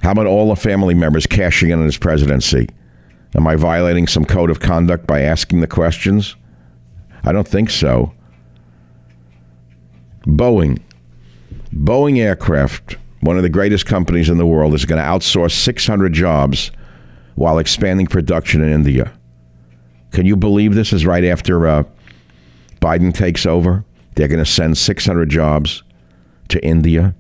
How 0.01 0.11
about 0.11 0.25
all 0.25 0.49
the 0.49 0.55
family 0.55 0.93
members 0.93 1.27
cashing 1.27 1.69
in 1.69 1.79
on 1.79 1.85
his 1.85 1.97
presidency? 1.97 2.69
Am 3.35 3.45
I 3.45 3.55
violating 3.55 4.07
some 4.07 4.23
code 4.23 4.49
of 4.49 4.61
conduct 4.61 5.05
by 5.05 5.21
asking 5.21 5.59
the 5.59 5.67
questions? 5.67 6.35
I 7.25 7.31
don't 7.31 7.47
think 7.47 7.69
so. 7.69 8.13
Boeing 10.25 10.79
Boeing 11.73 12.19
Aircraft, 12.19 12.97
one 13.19 13.37
of 13.37 13.43
the 13.43 13.49
greatest 13.49 13.85
companies 13.85 14.29
in 14.29 14.37
the 14.37 14.45
world, 14.45 14.73
is 14.73 14.85
going 14.85 15.01
to 15.01 15.07
outsource 15.07 15.51
600 15.51 16.13
jobs 16.13 16.71
while 17.35 17.57
expanding 17.57 18.07
production 18.07 18.61
in 18.61 18.71
India. 18.71 19.11
Can 20.11 20.25
you 20.25 20.37
believe 20.37 20.73
this 20.73 20.93
is 20.93 21.05
right 21.05 21.25
after 21.25 21.67
uh, 21.67 21.83
Biden 22.79 23.13
takes 23.13 23.45
over? 23.45 23.83
They're 24.15 24.29
going 24.29 24.43
to 24.43 24.49
send 24.49 24.77
600 24.77 25.29
jobs 25.29 25.83
to 26.47 26.63
India 26.63 27.13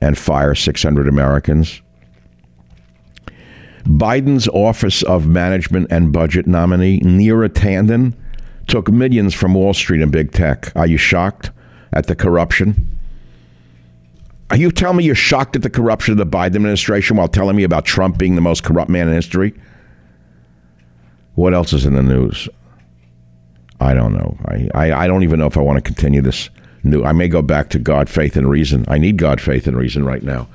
and 0.00 0.18
fire 0.18 0.54
600 0.54 1.08
Americans. 1.08 1.80
Biden's 3.84 4.46
Office 4.48 5.02
of 5.04 5.26
Management 5.26 5.86
and 5.90 6.12
Budget 6.12 6.46
nominee, 6.46 7.00
Neera 7.00 7.48
Tanden, 7.48 8.14
took 8.66 8.90
millions 8.90 9.34
from 9.34 9.54
Wall 9.54 9.74
Street 9.74 10.00
and 10.00 10.12
big 10.12 10.32
tech. 10.32 10.72
Are 10.76 10.86
you 10.86 10.96
shocked 10.96 11.50
at 11.92 12.06
the 12.06 12.14
corruption? 12.14 12.98
Are 14.50 14.56
you 14.56 14.72
telling 14.72 14.96
me 14.96 15.04
you're 15.04 15.14
shocked 15.14 15.54
at 15.56 15.62
the 15.62 15.70
corruption 15.70 16.12
of 16.12 16.18
the 16.18 16.26
Biden 16.26 16.56
administration 16.56 17.16
while 17.16 17.28
telling 17.28 17.56
me 17.56 17.62
about 17.62 17.84
Trump 17.84 18.18
being 18.18 18.34
the 18.34 18.40
most 18.40 18.64
corrupt 18.64 18.90
man 18.90 19.08
in 19.08 19.14
history? 19.14 19.54
What 21.34 21.54
else 21.54 21.72
is 21.72 21.86
in 21.86 21.94
the 21.94 22.02
news? 22.02 22.48
I 23.80 23.94
don't 23.94 24.12
know. 24.12 24.36
I, 24.46 24.68
I, 24.74 25.04
I 25.04 25.06
don't 25.06 25.22
even 25.22 25.38
know 25.38 25.46
if 25.46 25.56
I 25.56 25.60
want 25.60 25.76
to 25.76 25.82
continue 25.82 26.20
this 26.20 26.50
new. 26.82 27.04
I 27.04 27.12
may 27.12 27.28
go 27.28 27.42
back 27.42 27.70
to 27.70 27.78
God, 27.78 28.10
faith, 28.10 28.36
and 28.36 28.50
reason. 28.50 28.84
I 28.88 28.98
need 28.98 29.16
God, 29.16 29.40
faith, 29.40 29.66
and 29.66 29.76
reason 29.76 30.04
right 30.04 30.22
now. 30.22 30.48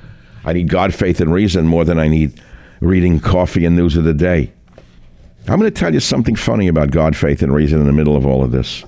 I 0.43 0.53
need 0.53 0.69
God, 0.69 0.93
faith, 0.93 1.21
and 1.21 1.33
reason 1.33 1.65
more 1.65 1.85
than 1.85 1.97
I 1.97 2.07
need 2.07 2.39
reading 2.81 3.19
coffee 3.19 3.65
and 3.65 3.75
news 3.75 3.97
of 3.97 4.03
the 4.03 4.13
day. 4.13 4.51
I'm 5.47 5.59
going 5.59 5.71
to 5.71 5.79
tell 5.79 5.93
you 5.93 5.99
something 5.99 6.35
funny 6.35 6.67
about 6.67 6.91
God, 6.91 7.15
faith, 7.15 7.43
and 7.43 7.53
reason 7.53 7.79
in 7.79 7.85
the 7.85 7.93
middle 7.93 8.15
of 8.15 8.25
all 8.25 8.43
of 8.43 8.51
this. 8.51 8.83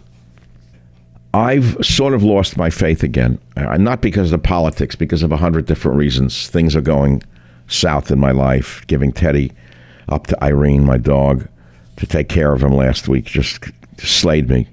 I've 1.34 1.86
sort 1.86 2.16
of 2.16 2.24
lost 2.24 2.58
my 2.58 2.72
faith 2.72 3.04
again. 3.04 3.40
Uh, 3.56 3.78
not 3.78 4.02
because 4.02 4.32
of 4.32 4.42
the 4.42 4.48
politics, 4.48 4.96
because 4.96 5.22
of 5.22 5.32
a 5.32 5.38
hundred 5.38 5.68
different 5.68 5.98
reasons. 5.98 6.48
Things 6.48 6.76
are 6.76 6.82
going 6.82 7.22
south 7.68 8.10
in 8.10 8.20
my 8.20 8.32
life. 8.32 8.84
Giving 8.88 9.12
Teddy 9.12 9.52
up 10.10 10.28
to 10.28 10.44
Irene, 10.44 10.84
my 10.84 10.98
dog, 10.98 11.48
to 11.98 12.08
take 12.08 12.30
care 12.30 12.54
of 12.54 12.64
him 12.64 12.74
last 12.74 13.08
week 13.08 13.26
just 13.26 13.60
slayed 13.98 14.50
me. 14.50 14.68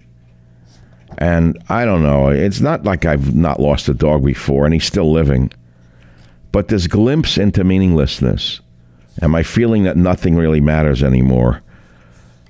And 1.19 1.59
I 1.69 1.85
don't 1.85 2.03
know. 2.03 2.29
It's 2.29 2.61
not 2.61 2.85
like 2.85 3.05
I've 3.05 3.35
not 3.35 3.61
lost 3.61 3.88
a 3.88 3.95
dog 3.95 4.25
before, 4.25 4.64
and 4.64 4.73
he's 4.73 4.85
still 4.85 5.12
living. 5.12 5.53
But 6.50 6.69
this 6.69 6.87
glimpse 6.87 7.37
into 7.37 7.62
meaninglessness, 7.62 8.61
and 9.21 9.31
my 9.31 9.43
feeling 9.43 9.85
that 9.85 9.97
nothing 9.97 10.37
really 10.37 10.61
matters 10.61 11.03
anymore, 11.03 11.62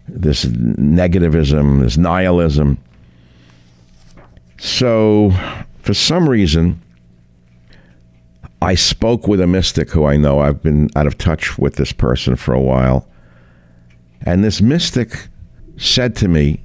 this 0.08 0.44
negativism, 0.44 1.80
this 1.80 1.96
nihilism 1.96 2.78
so, 4.64 5.30
for 5.80 5.92
some 5.94 6.26
reason, 6.26 6.80
I 8.62 8.74
spoke 8.76 9.28
with 9.28 9.40
a 9.40 9.46
mystic 9.46 9.90
who 9.90 10.06
I 10.06 10.16
know. 10.16 10.40
I've 10.40 10.62
been 10.62 10.88
out 10.96 11.06
of 11.06 11.18
touch 11.18 11.58
with 11.58 11.76
this 11.76 11.92
person 11.92 12.34
for 12.36 12.54
a 12.54 12.60
while. 12.60 13.06
And 14.22 14.42
this 14.42 14.62
mystic 14.62 15.28
said 15.76 16.16
to 16.16 16.28
me 16.28 16.60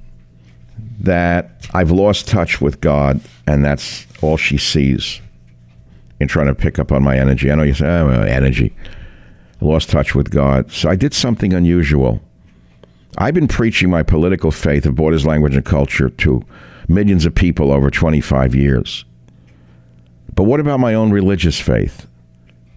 that 1.00 1.66
I've 1.74 1.90
lost 1.90 2.26
touch 2.26 2.60
with 2.60 2.80
God, 2.80 3.20
and 3.46 3.64
that's 3.64 4.06
all 4.22 4.38
she 4.38 4.56
sees 4.56 5.20
in 6.20 6.28
trying 6.28 6.46
to 6.46 6.54
pick 6.54 6.78
up 6.78 6.92
on 6.92 7.02
my 7.02 7.18
energy. 7.18 7.50
I 7.50 7.54
know 7.54 7.64
you 7.64 7.74
say, 7.74 7.86
oh, 7.86 8.08
energy. 8.08 8.74
I 9.60 9.64
lost 9.64 9.90
touch 9.90 10.14
with 10.14 10.30
God. 10.30 10.72
So 10.72 10.88
I 10.88 10.96
did 10.96 11.12
something 11.12 11.52
unusual. 11.52 12.22
I've 13.20 13.34
been 13.34 13.48
preaching 13.48 13.90
my 13.90 14.02
political 14.02 14.50
faith 14.50 14.86
of 14.86 14.94
borders, 14.94 15.26
language, 15.26 15.54
and 15.54 15.62
culture 15.62 16.08
to 16.08 16.42
millions 16.88 17.26
of 17.26 17.34
people 17.34 17.70
over 17.70 17.90
25 17.90 18.54
years. 18.54 19.04
But 20.34 20.44
what 20.44 20.58
about 20.58 20.80
my 20.80 20.94
own 20.94 21.10
religious 21.10 21.60
faith? 21.60 22.06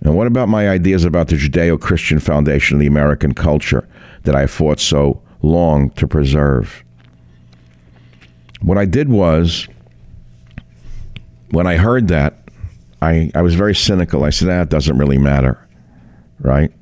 And 0.01 0.17
what 0.17 0.27
about 0.27 0.49
my 0.49 0.67
ideas 0.67 1.05
about 1.05 1.29
the 1.29 1.37
Judeo 1.37 1.79
Christian 1.79 2.19
foundation 2.19 2.75
of 2.75 2.81
the 2.81 2.87
American 2.87 3.33
culture 3.33 3.87
that 4.23 4.35
I 4.35 4.47
fought 4.47 4.81
so 4.81 5.21
long 5.41 5.91
to 5.91 6.09
preserve? 6.09 6.83
What 8.61 8.77
I 8.77 8.83
did 8.83 9.07
was, 9.07 9.69
when 11.51 11.67
I 11.67 11.77
heard 11.77 12.09
that, 12.09 12.49
I, 13.01 13.31
I 13.33 13.41
was 13.41 13.55
very 13.55 13.75
cynical. 13.75 14.25
I 14.25 14.29
said, 14.29 14.49
that 14.49 14.61
ah, 14.61 14.65
doesn't 14.65 14.97
really 14.97 15.17
matter, 15.17 15.65
right? 16.41 16.73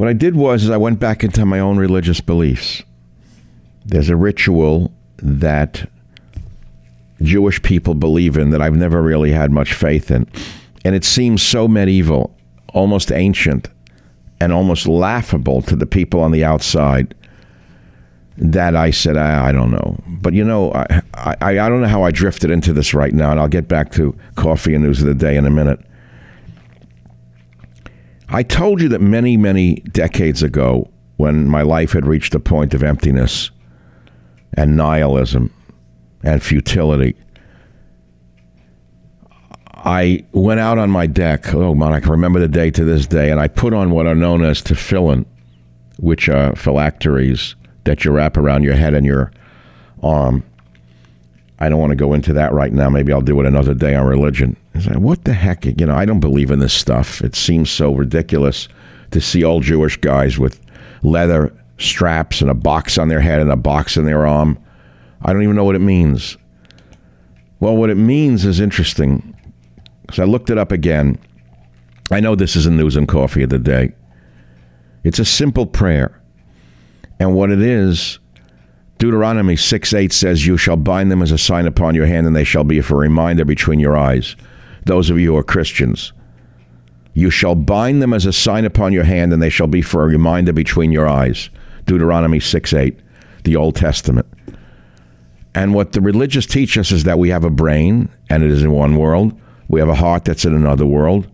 What 0.00 0.08
I 0.08 0.14
did 0.14 0.34
was 0.34 0.64
is 0.64 0.70
I 0.70 0.78
went 0.78 0.98
back 0.98 1.22
into 1.22 1.44
my 1.44 1.58
own 1.58 1.76
religious 1.76 2.22
beliefs. 2.22 2.82
There's 3.84 4.08
a 4.08 4.16
ritual 4.16 4.94
that 5.18 5.90
Jewish 7.20 7.60
people 7.60 7.92
believe 7.92 8.38
in 8.38 8.48
that 8.48 8.62
I've 8.62 8.76
never 8.76 9.02
really 9.02 9.30
had 9.30 9.50
much 9.50 9.74
faith 9.74 10.10
in. 10.10 10.26
And 10.86 10.94
it 10.94 11.04
seems 11.04 11.42
so 11.42 11.68
medieval. 11.68 12.34
almost 12.72 13.12
ancient 13.12 13.68
and 14.40 14.54
almost 14.54 14.88
laughable 14.88 15.60
to 15.60 15.76
the 15.76 15.84
people 15.84 16.20
on 16.20 16.30
the 16.30 16.44
outside 16.44 17.14
that 18.38 18.74
I 18.74 18.92
said, 18.92 19.18
I, 19.18 19.48
I 19.48 19.52
don't 19.52 19.70
know. 19.70 20.02
But 20.06 20.32
you 20.32 20.44
know, 20.44 20.72
I, 20.72 21.02
I, 21.12 21.36
I 21.42 21.68
don't 21.68 21.82
know 21.82 21.88
how 21.88 22.04
I 22.04 22.10
drifted 22.10 22.50
into 22.50 22.72
this 22.72 22.94
right 22.94 23.12
now, 23.12 23.32
and 23.32 23.38
I'll 23.38 23.48
get 23.48 23.68
back 23.68 23.92
to 23.92 24.16
coffee 24.36 24.74
and 24.74 24.82
news 24.82 25.02
of 25.02 25.08
the 25.08 25.14
day 25.14 25.36
in 25.36 25.44
a 25.44 25.50
minute. 25.50 25.78
I 28.32 28.44
told 28.44 28.80
you 28.80 28.88
that 28.90 29.00
many, 29.00 29.36
many 29.36 29.76
decades 29.76 30.42
ago, 30.42 30.88
when 31.16 31.48
my 31.48 31.62
life 31.62 31.92
had 31.92 32.06
reached 32.06 32.34
a 32.34 32.40
point 32.40 32.74
of 32.74 32.82
emptiness 32.82 33.50
and 34.54 34.76
nihilism 34.76 35.52
and 36.22 36.40
futility, 36.42 37.16
I 39.74 40.24
went 40.32 40.60
out 40.60 40.78
on 40.78 40.90
my 40.90 41.06
deck. 41.06 41.52
Oh, 41.54 41.74
man, 41.74 41.92
I 41.92 42.00
can 42.00 42.10
remember 42.10 42.38
the 42.38 42.48
day 42.48 42.70
to 42.70 42.84
this 42.84 43.06
day, 43.06 43.30
and 43.30 43.40
I 43.40 43.48
put 43.48 43.72
on 43.72 43.90
what 43.90 44.06
are 44.06 44.14
known 44.14 44.44
as 44.44 44.62
tefillin, 44.62 45.24
which 45.98 46.28
are 46.28 46.54
phylacteries 46.54 47.56
that 47.84 48.04
you 48.04 48.12
wrap 48.12 48.36
around 48.36 48.62
your 48.62 48.74
head 48.74 48.94
and 48.94 49.04
your 49.04 49.32
arm. 50.02 50.44
I 51.58 51.68
don't 51.68 51.80
want 51.80 51.90
to 51.90 51.96
go 51.96 52.14
into 52.14 52.32
that 52.34 52.52
right 52.52 52.72
now. 52.72 52.88
Maybe 52.90 53.12
I'll 53.12 53.20
do 53.20 53.40
it 53.40 53.46
another 53.46 53.74
day 53.74 53.94
on 53.94 54.06
religion. 54.06 54.56
Like, 54.74 54.98
what 54.98 55.24
the 55.24 55.34
heck? 55.34 55.64
You 55.64 55.86
know, 55.86 55.94
I 55.94 56.04
don't 56.04 56.20
believe 56.20 56.50
in 56.50 56.58
this 56.58 56.72
stuff. 56.72 57.22
It 57.22 57.34
seems 57.34 57.70
so 57.70 57.92
ridiculous 57.92 58.68
to 59.10 59.20
see 59.20 59.44
all 59.44 59.60
Jewish 59.60 59.96
guys 59.96 60.38
with 60.38 60.60
leather 61.02 61.52
straps 61.78 62.40
and 62.40 62.50
a 62.50 62.54
box 62.54 62.98
on 62.98 63.08
their 63.08 63.20
head 63.20 63.40
and 63.40 63.50
a 63.50 63.56
box 63.56 63.96
in 63.96 64.04
their 64.04 64.26
arm. 64.26 64.58
I 65.22 65.32
don't 65.32 65.42
even 65.42 65.56
know 65.56 65.64
what 65.64 65.76
it 65.76 65.80
means. 65.80 66.36
Well, 67.58 67.76
what 67.76 67.90
it 67.90 67.96
means 67.96 68.44
is 68.44 68.60
interesting. 68.60 69.36
So 70.12 70.22
I 70.22 70.26
looked 70.26 70.50
it 70.50 70.58
up 70.58 70.72
again. 70.72 71.18
I 72.10 72.20
know 72.20 72.34
this 72.34 72.56
is 72.56 72.66
a 72.66 72.70
news 72.70 72.96
and 72.96 73.06
coffee 73.06 73.42
of 73.42 73.50
the 73.50 73.58
day. 73.58 73.92
It's 75.04 75.18
a 75.18 75.24
simple 75.24 75.66
prayer. 75.66 76.20
And 77.18 77.34
what 77.34 77.50
it 77.50 77.60
is, 77.60 78.18
Deuteronomy 78.98 79.56
6 79.56 79.94
8 79.94 80.12
says, 80.12 80.46
You 80.46 80.56
shall 80.56 80.76
bind 80.76 81.10
them 81.10 81.22
as 81.22 81.32
a 81.32 81.38
sign 81.38 81.66
upon 81.66 81.94
your 81.94 82.06
hand, 82.06 82.26
and 82.26 82.34
they 82.34 82.44
shall 82.44 82.64
be 82.64 82.80
for 82.80 82.96
a 82.96 82.98
reminder 82.98 83.44
between 83.44 83.78
your 83.78 83.96
eyes. 83.96 84.36
Those 84.86 85.10
of 85.10 85.18
you 85.18 85.32
who 85.32 85.36
are 85.36 85.42
Christians. 85.42 86.12
You 87.12 87.30
shall 87.30 87.54
bind 87.54 88.00
them 88.00 88.12
as 88.12 88.26
a 88.26 88.32
sign 88.32 88.64
upon 88.64 88.92
your 88.92 89.04
hand, 89.04 89.32
and 89.32 89.42
they 89.42 89.50
shall 89.50 89.66
be 89.66 89.82
for 89.82 90.04
a 90.04 90.08
reminder 90.08 90.52
between 90.52 90.92
your 90.92 91.08
eyes. 91.08 91.50
Deuteronomy 91.86 92.40
6 92.40 92.72
8, 92.72 92.98
the 93.44 93.56
Old 93.56 93.76
Testament. 93.76 94.26
And 95.54 95.74
what 95.74 95.92
the 95.92 96.00
religious 96.00 96.46
teach 96.46 96.78
us 96.78 96.92
is 96.92 97.04
that 97.04 97.18
we 97.18 97.30
have 97.30 97.44
a 97.44 97.50
brain, 97.50 98.08
and 98.28 98.42
it 98.42 98.50
is 98.50 98.62
in 98.62 98.70
one 98.70 98.96
world. 98.96 99.38
We 99.68 99.80
have 99.80 99.88
a 99.88 99.96
heart 99.96 100.24
that's 100.24 100.44
in 100.44 100.54
another 100.54 100.86
world 100.86 101.28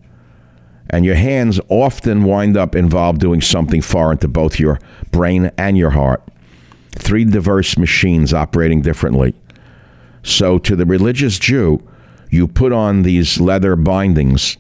and 0.90 1.04
your 1.04 1.16
hands 1.16 1.60
often 1.68 2.24
wind 2.24 2.56
up 2.56 2.74
involved 2.74 3.20
doing 3.20 3.40
something 3.40 3.82
foreign 3.82 4.18
to 4.18 4.28
both 4.28 4.60
your 4.60 4.78
brain 5.10 5.50
and 5.58 5.76
your 5.76 5.90
heart. 5.90 6.22
Three 6.92 7.24
diverse 7.24 7.76
machines 7.76 8.32
operating 8.32 8.82
differently. 8.82 9.34
So, 10.22 10.58
to 10.58 10.74
the 10.74 10.86
religious 10.86 11.38
Jew, 11.38 11.86
you 12.36 12.46
put 12.46 12.72
on 12.72 13.02
these 13.02 13.40
leather 13.40 13.74
bindings 13.74 14.56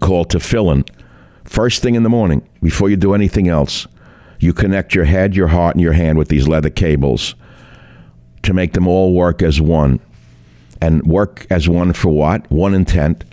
called 0.00 0.30
tefillin. 0.30 0.88
First 1.44 1.82
thing 1.82 1.94
in 1.94 2.02
the 2.02 2.08
morning, 2.08 2.46
before 2.62 2.90
you 2.90 2.96
do 2.96 3.14
anything 3.14 3.48
else, 3.48 3.86
you 4.40 4.52
connect 4.52 4.94
your 4.94 5.04
head, 5.04 5.36
your 5.36 5.48
heart, 5.48 5.74
and 5.74 5.82
your 5.82 5.92
hand 5.92 6.18
with 6.18 6.28
these 6.28 6.48
leather 6.48 6.70
cables 6.70 7.34
to 8.42 8.52
make 8.52 8.72
them 8.72 8.86
all 8.86 9.14
work 9.14 9.42
as 9.42 9.60
one. 9.60 10.00
And 10.80 11.04
work 11.04 11.46
as 11.50 11.68
one 11.68 11.92
for 11.92 12.10
what? 12.10 12.50
One 12.50 12.74
intent 12.74 13.24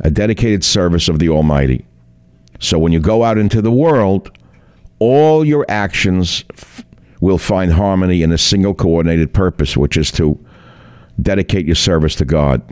a 0.00 0.10
dedicated 0.10 0.62
service 0.62 1.08
of 1.08 1.18
the 1.18 1.28
Almighty. 1.30 1.86
So 2.60 2.78
when 2.78 2.92
you 2.92 3.00
go 3.00 3.24
out 3.24 3.38
into 3.38 3.62
the 3.62 3.72
world, 3.72 4.30
all 4.98 5.42
your 5.42 5.64
actions 5.70 6.44
f- 6.52 6.84
will 7.20 7.38
find 7.38 7.72
harmony 7.72 8.22
in 8.22 8.30
a 8.30 8.36
single 8.36 8.74
coordinated 8.74 9.32
purpose, 9.32 9.74
which 9.74 9.96
is 9.96 10.10
to 10.12 10.38
dedicate 11.20 11.66
your 11.66 11.74
service 11.74 12.14
to 12.16 12.24
God. 12.24 12.62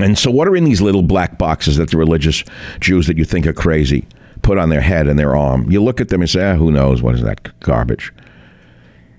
And 0.00 0.18
so, 0.18 0.30
what 0.30 0.48
are 0.48 0.56
in 0.56 0.64
these 0.64 0.80
little 0.80 1.02
black 1.02 1.38
boxes 1.38 1.76
that 1.76 1.90
the 1.90 1.96
religious 1.96 2.42
Jews 2.80 3.06
that 3.06 3.16
you 3.16 3.24
think 3.24 3.46
are 3.46 3.52
crazy 3.52 4.06
put 4.42 4.58
on 4.58 4.68
their 4.68 4.80
head 4.80 5.06
and 5.06 5.18
their 5.18 5.36
arm? 5.36 5.70
You 5.70 5.82
look 5.82 6.00
at 6.00 6.08
them 6.08 6.20
and 6.20 6.28
say, 6.28 6.50
ah, 6.50 6.56
who 6.56 6.70
knows? 6.70 7.00
What 7.00 7.14
is 7.14 7.22
that 7.22 7.58
garbage? 7.60 8.12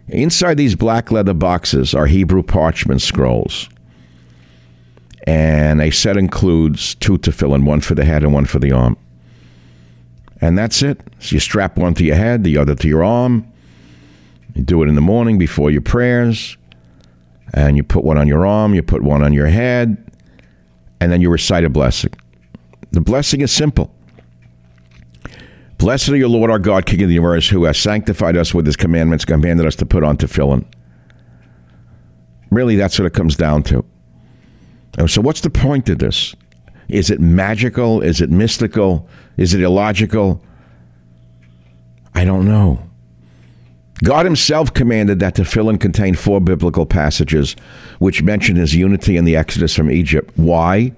Inside 0.08 0.58
these 0.58 0.76
black 0.76 1.12
leather 1.12 1.34
boxes 1.34 1.96
are 1.96 2.06
Hebrew 2.06 2.44
parchment 2.44 3.02
scrolls. 3.02 3.70
And 5.26 5.82
a 5.82 5.90
set 5.90 6.18
includes 6.18 6.94
two 6.96 7.18
tefillin, 7.18 7.66
one 7.66 7.82
for 7.82 7.96
the 7.96 8.06
head 8.06 8.24
and 8.24 8.34
one 8.34 8.46
for 8.46 8.60
the 8.60 8.72
arm. 8.72 8.98
And 10.42 10.58
that's 10.58 10.84
it. 10.84 11.02
So 11.20 11.36
you 11.36 11.40
strap 11.40 11.78
one 11.78 11.96
to 11.96 12.04
your 12.04 12.16
head, 12.16 12.44
the 12.44 12.58
other 12.58 12.76
to 12.76 12.88
your 12.88 13.04
arm. 13.04 13.52
You 14.54 14.64
do 14.64 14.84
it 14.84 14.90
in 14.90 14.96
the 14.96 15.02
morning 15.02 15.40
before 15.40 15.72
your 15.72 15.82
prayers. 15.82 16.58
And 17.54 17.78
you 17.78 17.84
put 17.84 18.04
one 18.04 18.18
on 18.18 18.28
your 18.28 18.46
arm, 18.46 18.74
you 18.74 18.84
put 18.84 19.04
one 19.04 19.24
on 19.24 19.34
your 19.34 19.48
head, 19.48 20.12
and 21.00 21.12
then 21.12 21.22
you 21.22 21.30
recite 21.30 21.64
a 21.64 21.70
blessing. 21.70 22.14
The 22.92 23.02
blessing 23.02 23.42
is 23.42 23.52
simple. 23.52 23.94
Blessed 25.78 26.10
are 26.10 26.16
you, 26.16 26.28
Lord 26.28 26.50
our 26.50 26.60
God, 26.60 26.86
King 26.86 27.04
of 27.04 27.10
the 27.10 27.16
universe, 27.16 27.50
who 27.50 27.66
has 27.66 27.78
sanctified 27.78 28.38
us 28.38 28.54
with 28.54 28.66
his 28.66 28.76
commandments, 28.76 29.26
commanded 29.26 29.66
us 29.66 29.76
to 29.76 29.86
put 29.86 30.04
on 30.04 30.18
tefillin. 30.18 30.66
Really, 32.50 32.76
that's 32.76 32.98
what 32.98 33.06
it 33.06 33.14
comes 33.14 33.36
down 33.36 33.64
to. 33.64 33.86
And 34.98 35.10
So, 35.10 35.22
what's 35.22 35.42
the 35.42 35.50
point 35.50 35.90
of 35.90 36.00
this? 36.00 36.36
Is 36.88 37.10
it 37.10 37.20
magical? 37.20 38.02
Is 38.02 38.22
it 38.22 38.30
mystical? 38.30 39.10
Is 39.38 39.54
it 39.54 39.62
illogical? 39.62 40.42
I 42.14 42.24
don't 42.24 42.48
know. 42.48 42.85
God 44.04 44.26
Himself 44.26 44.74
commanded 44.74 45.20
that 45.20 45.36
tefillin 45.36 45.80
contain 45.80 46.16
four 46.16 46.42
biblical 46.42 46.86
passages 46.86 47.56
which 48.00 48.24
mention 48.24 48.56
His 48.56 48.76
unity 48.76 49.18
in 49.18 49.26
the 49.26 49.36
Exodus 49.36 49.76
from 49.76 49.90
Egypt. 49.90 50.32
Why? 50.36 50.92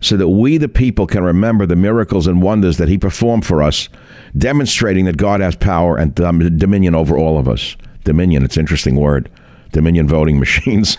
So 0.00 0.16
that 0.16 0.28
we, 0.28 0.58
the 0.58 0.68
people, 0.68 1.06
can 1.06 1.24
remember 1.24 1.66
the 1.66 1.76
miracles 1.76 2.26
and 2.26 2.42
wonders 2.42 2.76
that 2.76 2.88
He 2.88 2.98
performed 2.98 3.46
for 3.46 3.62
us, 3.62 3.88
demonstrating 4.36 5.06
that 5.06 5.16
God 5.16 5.40
has 5.40 5.56
power 5.56 5.96
and 5.96 6.14
dominion 6.14 6.94
over 6.94 7.16
all 7.16 7.38
of 7.38 7.48
us. 7.48 7.76
Dominion, 8.04 8.44
it's 8.44 8.56
an 8.56 8.60
interesting 8.60 8.96
word. 8.96 9.30
Dominion 9.72 10.06
voting 10.06 10.38
machines. 10.40 10.96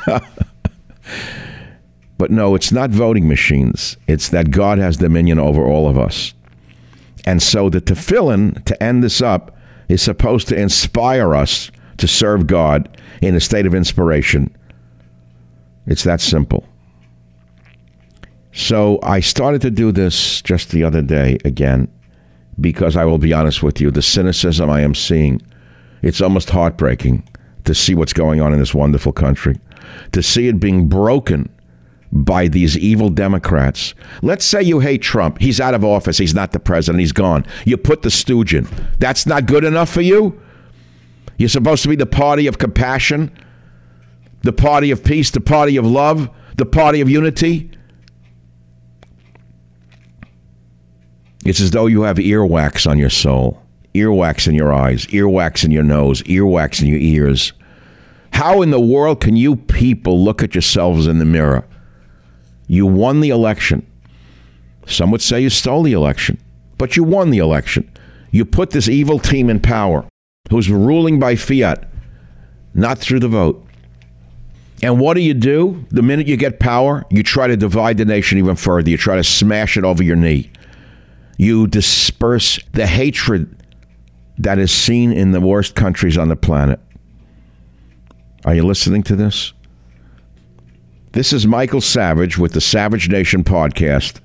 But 2.17 2.31
no, 2.31 2.55
it's 2.55 2.71
not 2.71 2.91
voting 2.91 3.27
machines. 3.27 3.97
It's 4.07 4.29
that 4.29 4.51
God 4.51 4.77
has 4.77 4.97
dominion 4.97 5.39
over 5.39 5.65
all 5.65 5.89
of 5.89 5.97
us. 5.97 6.33
And 7.25 7.41
so 7.41 7.69
the 7.69 7.81
tefillin, 7.81 8.63
to 8.65 8.81
end 8.81 9.03
this 9.03 9.21
up, 9.21 9.54
is 9.89 10.01
supposed 10.01 10.47
to 10.49 10.59
inspire 10.59 11.35
us 11.35 11.71
to 11.97 12.07
serve 12.07 12.47
God 12.47 12.97
in 13.21 13.35
a 13.35 13.39
state 13.39 13.65
of 13.65 13.75
inspiration. 13.75 14.55
It's 15.87 16.03
that 16.03 16.21
simple. 16.21 16.65
So 18.51 18.99
I 19.03 19.19
started 19.19 19.61
to 19.61 19.71
do 19.71 19.91
this 19.91 20.41
just 20.41 20.71
the 20.71 20.83
other 20.83 21.01
day 21.01 21.37
again 21.45 21.89
because 22.59 22.95
I 22.95 23.05
will 23.05 23.17
be 23.17 23.33
honest 23.33 23.61
with 23.61 23.81
you, 23.81 23.91
the 23.91 24.01
cynicism 24.01 24.69
I 24.69 24.81
am 24.81 24.95
seeing, 24.95 25.41
it's 26.01 26.21
almost 26.21 26.49
heartbreaking 26.49 27.27
to 27.65 27.75
see 27.75 27.95
what's 27.95 28.13
going 28.13 28.39
on 28.41 28.53
in 28.53 28.59
this 28.59 28.73
wonderful 28.73 29.11
country, 29.11 29.59
to 30.13 30.23
see 30.23 30.47
it 30.47 30.59
being 30.59 30.87
broken 30.87 31.49
by 32.15 32.47
these 32.47 32.77
evil 32.77 33.09
Democrats. 33.09 33.93
Let's 34.21 34.45
say 34.45 34.63
you 34.63 34.79
hate 34.79 35.01
Trump. 35.01 35.39
He's 35.39 35.59
out 35.59 35.73
of 35.73 35.83
office. 35.83 36.17
He's 36.17 36.33
not 36.33 36.53
the 36.53 36.59
president. 36.59 37.01
He's 37.01 37.11
gone. 37.11 37.45
You 37.65 37.75
put 37.75 38.03
the 38.03 38.09
stooge 38.09 38.55
in. 38.55 38.67
That's 38.99 39.25
not 39.25 39.45
good 39.45 39.65
enough 39.65 39.89
for 39.89 40.01
you? 40.01 40.41
You're 41.37 41.49
supposed 41.49 41.83
to 41.83 41.89
be 41.89 41.97
the 41.97 42.05
party 42.05 42.47
of 42.47 42.57
compassion, 42.57 43.37
the 44.43 44.53
party 44.53 44.91
of 44.91 45.03
peace, 45.03 45.29
the 45.29 45.41
party 45.41 45.75
of 45.75 45.85
love, 45.85 46.29
the 46.55 46.65
party 46.65 47.01
of 47.01 47.09
unity. 47.09 47.69
It's 51.43 51.59
as 51.59 51.71
though 51.71 51.87
you 51.87 52.03
have 52.03 52.15
earwax 52.15 52.89
on 52.89 52.97
your 52.97 53.09
soul, 53.09 53.61
earwax 53.93 54.47
in 54.47 54.55
your 54.55 54.73
eyes, 54.73 55.05
earwax 55.07 55.65
in 55.65 55.71
your 55.71 55.83
nose, 55.83 56.23
earwax 56.23 56.81
in 56.81 56.87
your 56.87 56.97
ears. 56.97 57.51
How 58.31 58.61
in 58.61 58.71
the 58.71 58.79
world 58.79 59.19
can 59.19 59.35
you 59.35 59.57
people 59.57 60.23
look 60.23 60.41
at 60.41 60.55
yourselves 60.55 61.07
in 61.07 61.19
the 61.19 61.25
mirror 61.25 61.65
you 62.67 62.85
won 62.85 63.21
the 63.21 63.29
election. 63.29 63.85
Some 64.87 65.11
would 65.11 65.21
say 65.21 65.41
you 65.41 65.49
stole 65.49 65.83
the 65.83 65.93
election, 65.93 66.39
but 66.77 66.95
you 66.95 67.03
won 67.03 67.29
the 67.29 67.39
election. 67.39 67.91
You 68.31 68.45
put 68.45 68.71
this 68.71 68.87
evil 68.87 69.19
team 69.19 69.49
in 69.49 69.59
power 69.59 70.05
who's 70.49 70.69
ruling 70.69 71.19
by 71.19 71.35
fiat, 71.35 71.87
not 72.73 72.99
through 72.99 73.19
the 73.19 73.27
vote. 73.27 73.65
And 74.83 74.99
what 74.99 75.15
do 75.15 75.21
you 75.21 75.33
do? 75.33 75.85
The 75.89 76.01
minute 76.01 76.27
you 76.27 76.37
get 76.37 76.59
power, 76.59 77.05
you 77.09 77.23
try 77.23 77.47
to 77.47 77.57
divide 77.57 77.97
the 77.97 78.05
nation 78.05 78.37
even 78.37 78.55
further. 78.55 78.89
You 78.89 78.97
try 78.97 79.15
to 79.15 79.23
smash 79.23 79.77
it 79.77 79.83
over 79.83 80.03
your 80.03 80.17
knee. 80.17 80.51
You 81.37 81.67
disperse 81.67 82.59
the 82.73 82.85
hatred 82.85 83.55
that 84.37 84.59
is 84.59 84.71
seen 84.71 85.11
in 85.11 85.31
the 85.31 85.41
worst 85.41 85.75
countries 85.75 86.17
on 86.17 86.27
the 86.27 86.35
planet. 86.35 86.79
Are 88.43 88.53
you 88.53 88.63
listening 88.63 89.01
to 89.03 89.15
this? 89.15 89.53
This 91.15 91.31
is 91.31 91.47
Michael 91.47 91.79
Savage 91.79 92.37
with 92.37 92.51
the 92.51 92.59
Savage 92.59 93.07
Nation 93.07 93.45
podcast, 93.45 94.19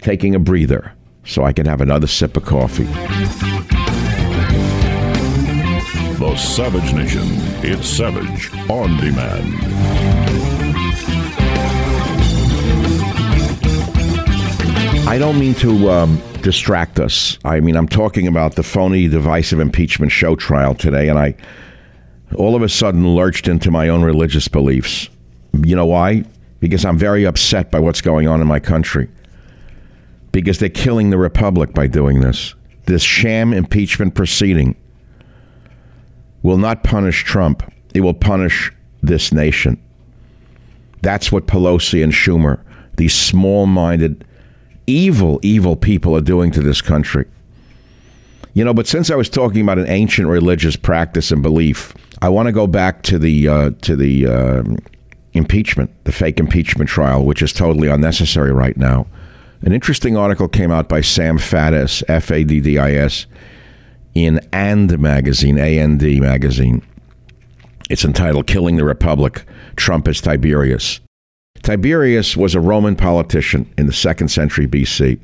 taking 0.00 0.34
a 0.34 0.38
breather. 0.38 0.94
so 1.26 1.44
I 1.44 1.52
can 1.52 1.66
have 1.66 1.82
another 1.82 2.06
sip 2.06 2.34
of 2.38 2.46
coffee. 2.46 2.84
The 6.14 6.34
Savage 6.36 6.94
Nation. 6.94 7.24
It's 7.62 7.86
Savage 7.86 8.50
on 8.70 8.96
demand. 8.96 9.54
I 15.06 15.18
don't 15.18 15.38
mean 15.38 15.52
to 15.56 15.90
um, 15.90 16.22
distract 16.40 17.00
us. 17.00 17.38
I 17.44 17.60
mean, 17.60 17.76
I'm 17.76 17.86
talking 17.86 18.26
about 18.26 18.54
the 18.54 18.62
phony, 18.62 19.08
divisive 19.08 19.60
impeachment 19.60 20.10
show 20.10 20.36
trial 20.36 20.74
today, 20.74 21.10
and 21.10 21.18
I 21.18 21.34
all 22.34 22.56
of 22.56 22.62
a 22.62 22.68
sudden 22.70 23.14
lurched 23.14 23.46
into 23.46 23.70
my 23.70 23.90
own 23.90 24.02
religious 24.02 24.48
beliefs. 24.48 25.10
You 25.62 25.76
know 25.76 25.86
why? 25.86 26.24
Because 26.60 26.84
I'm 26.84 26.98
very 26.98 27.24
upset 27.24 27.70
by 27.70 27.78
what's 27.78 28.00
going 28.00 28.26
on 28.26 28.40
in 28.40 28.46
my 28.46 28.60
country. 28.60 29.08
Because 30.32 30.58
they're 30.58 30.68
killing 30.68 31.10
the 31.10 31.18
republic 31.18 31.74
by 31.74 31.86
doing 31.86 32.20
this. 32.20 32.54
This 32.86 33.02
sham 33.02 33.52
impeachment 33.52 34.14
proceeding 34.14 34.76
will 36.42 36.58
not 36.58 36.82
punish 36.82 37.24
Trump, 37.24 37.62
it 37.94 38.00
will 38.00 38.14
punish 38.14 38.72
this 39.02 39.32
nation. 39.32 39.80
That's 41.00 41.30
what 41.30 41.46
Pelosi 41.46 42.02
and 42.02 42.12
Schumer, 42.12 42.60
these 42.96 43.14
small 43.14 43.66
minded, 43.66 44.24
evil, 44.86 45.38
evil 45.42 45.76
people, 45.76 46.16
are 46.16 46.20
doing 46.22 46.50
to 46.52 46.60
this 46.60 46.80
country. 46.80 47.26
You 48.54 48.64
know, 48.64 48.72
but 48.72 48.86
since 48.86 49.10
I 49.10 49.16
was 49.16 49.28
talking 49.28 49.60
about 49.60 49.78
an 49.78 49.88
ancient 49.88 50.28
religious 50.28 50.76
practice 50.76 51.30
and 51.30 51.42
belief, 51.42 51.94
I 52.22 52.28
want 52.28 52.46
to 52.46 52.52
go 52.52 52.66
back 52.66 53.02
to 53.04 53.18
the 53.18 53.48
uh, 53.48 53.70
to 53.82 53.96
the 53.96 54.26
uh, 54.26 54.62
impeachment, 55.34 55.90
the 56.04 56.12
fake 56.12 56.40
impeachment 56.40 56.88
trial, 56.88 57.24
which 57.24 57.42
is 57.42 57.52
totally 57.52 57.88
unnecessary 57.88 58.52
right 58.52 58.76
now. 58.76 59.06
An 59.62 59.72
interesting 59.72 60.16
article 60.16 60.48
came 60.48 60.70
out 60.70 60.88
by 60.88 61.00
Sam 61.00 61.38
Faddis, 61.38 62.02
F 62.08 62.30
A 62.30 62.44
D 62.44 62.60
D 62.60 62.78
I 62.78 62.92
S, 62.92 63.26
in 64.14 64.40
And 64.52 64.98
magazine, 64.98 65.58
A 65.58 65.78
N 65.78 65.98
D 65.98 66.20
magazine. 66.20 66.82
It's 67.90 68.04
entitled 68.04 68.46
"Killing 68.46 68.76
the 68.76 68.84
Republic: 68.84 69.44
Trump 69.76 70.08
is 70.08 70.20
Tiberius." 70.20 71.00
Tiberius 71.62 72.36
was 72.36 72.54
a 72.54 72.60
Roman 72.60 72.94
politician 72.94 73.72
in 73.78 73.86
the 73.86 73.92
second 73.92 74.28
century 74.28 74.66
BC. 74.66 75.18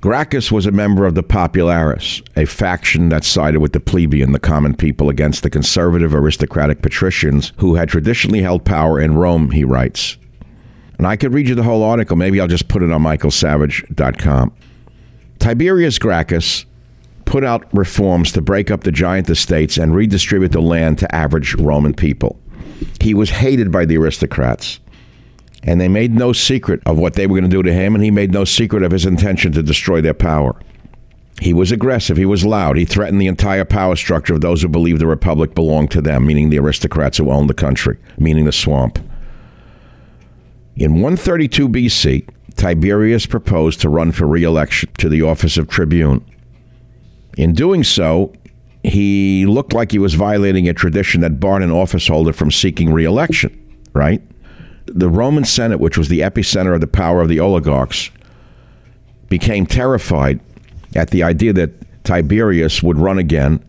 Gracchus 0.00 0.50
was 0.50 0.64
a 0.64 0.70
member 0.70 1.04
of 1.04 1.14
the 1.14 1.22
Populares, 1.22 2.22
a 2.34 2.46
faction 2.46 3.10
that 3.10 3.22
sided 3.22 3.60
with 3.60 3.74
the 3.74 3.80
plebeian, 3.80 4.32
the 4.32 4.38
common 4.38 4.74
people, 4.74 5.10
against 5.10 5.42
the 5.42 5.50
conservative 5.50 6.14
aristocratic 6.14 6.80
patricians 6.80 7.52
who 7.58 7.74
had 7.74 7.90
traditionally 7.90 8.40
held 8.40 8.64
power 8.64 8.98
in 8.98 9.16
Rome, 9.16 9.50
he 9.50 9.62
writes. 9.62 10.16
And 10.96 11.06
I 11.06 11.16
could 11.16 11.34
read 11.34 11.48
you 11.48 11.54
the 11.54 11.64
whole 11.64 11.82
article. 11.82 12.16
Maybe 12.16 12.40
I'll 12.40 12.48
just 12.48 12.68
put 12.68 12.82
it 12.82 12.90
on 12.90 13.02
michaelsavage.com. 13.02 14.54
Tiberius 15.38 15.98
Gracchus 15.98 16.64
put 17.26 17.44
out 17.44 17.66
reforms 17.74 18.32
to 18.32 18.40
break 18.40 18.70
up 18.70 18.84
the 18.84 18.92
giant 18.92 19.28
estates 19.28 19.76
and 19.76 19.94
redistribute 19.94 20.52
the 20.52 20.62
land 20.62 20.98
to 20.98 21.14
average 21.14 21.54
Roman 21.56 21.92
people. 21.92 22.40
He 23.00 23.12
was 23.12 23.30
hated 23.30 23.70
by 23.70 23.84
the 23.84 23.98
aristocrats. 23.98 24.80
And 25.62 25.80
they 25.80 25.88
made 25.88 26.12
no 26.12 26.32
secret 26.32 26.80
of 26.86 26.98
what 26.98 27.14
they 27.14 27.26
were 27.26 27.38
going 27.38 27.50
to 27.50 27.56
do 27.56 27.62
to 27.62 27.72
him, 27.72 27.94
and 27.94 28.02
he 28.02 28.10
made 28.10 28.32
no 28.32 28.44
secret 28.44 28.82
of 28.82 28.92
his 28.92 29.04
intention 29.04 29.52
to 29.52 29.62
destroy 29.62 30.00
their 30.00 30.14
power. 30.14 30.58
He 31.40 31.54
was 31.54 31.72
aggressive. 31.72 32.16
He 32.16 32.26
was 32.26 32.44
loud. 32.44 32.76
He 32.76 32.84
threatened 32.84 33.20
the 33.20 33.26
entire 33.26 33.64
power 33.64 33.96
structure 33.96 34.34
of 34.34 34.40
those 34.42 34.62
who 34.62 34.68
believed 34.68 35.00
the 35.00 35.06
republic 35.06 35.54
belonged 35.54 35.90
to 35.92 36.02
them, 36.02 36.26
meaning 36.26 36.50
the 36.50 36.58
aristocrats 36.58 37.18
who 37.18 37.30
owned 37.30 37.48
the 37.48 37.54
country, 37.54 37.98
meaning 38.18 38.44
the 38.44 38.52
swamp. 38.52 38.98
In 40.76 40.94
132 40.94 41.68
BC, 41.68 42.28
Tiberius 42.56 43.26
proposed 43.26 43.80
to 43.80 43.88
run 43.88 44.12
for 44.12 44.26
re 44.26 44.44
election 44.44 44.90
to 44.98 45.08
the 45.08 45.22
office 45.22 45.56
of 45.56 45.68
tribune. 45.68 46.24
In 47.38 47.54
doing 47.54 47.84
so, 47.84 48.32
he 48.82 49.46
looked 49.46 49.72
like 49.72 49.92
he 49.92 49.98
was 49.98 50.14
violating 50.14 50.68
a 50.68 50.74
tradition 50.74 51.20
that 51.22 51.40
barred 51.40 51.62
an 51.62 51.70
office 51.70 52.08
holder 52.08 52.32
from 52.32 52.50
seeking 52.50 52.92
re 52.92 53.04
election, 53.04 53.56
right? 53.94 54.22
The 54.92 55.08
Roman 55.08 55.44
Senate, 55.44 55.80
which 55.80 55.96
was 55.96 56.08
the 56.08 56.20
epicenter 56.20 56.74
of 56.74 56.80
the 56.80 56.86
power 56.86 57.20
of 57.20 57.28
the 57.28 57.40
oligarchs, 57.40 58.10
became 59.28 59.66
terrified 59.66 60.40
at 60.96 61.10
the 61.10 61.22
idea 61.22 61.52
that 61.52 61.70
Tiberius 62.04 62.82
would 62.82 62.98
run 62.98 63.18
again 63.18 63.64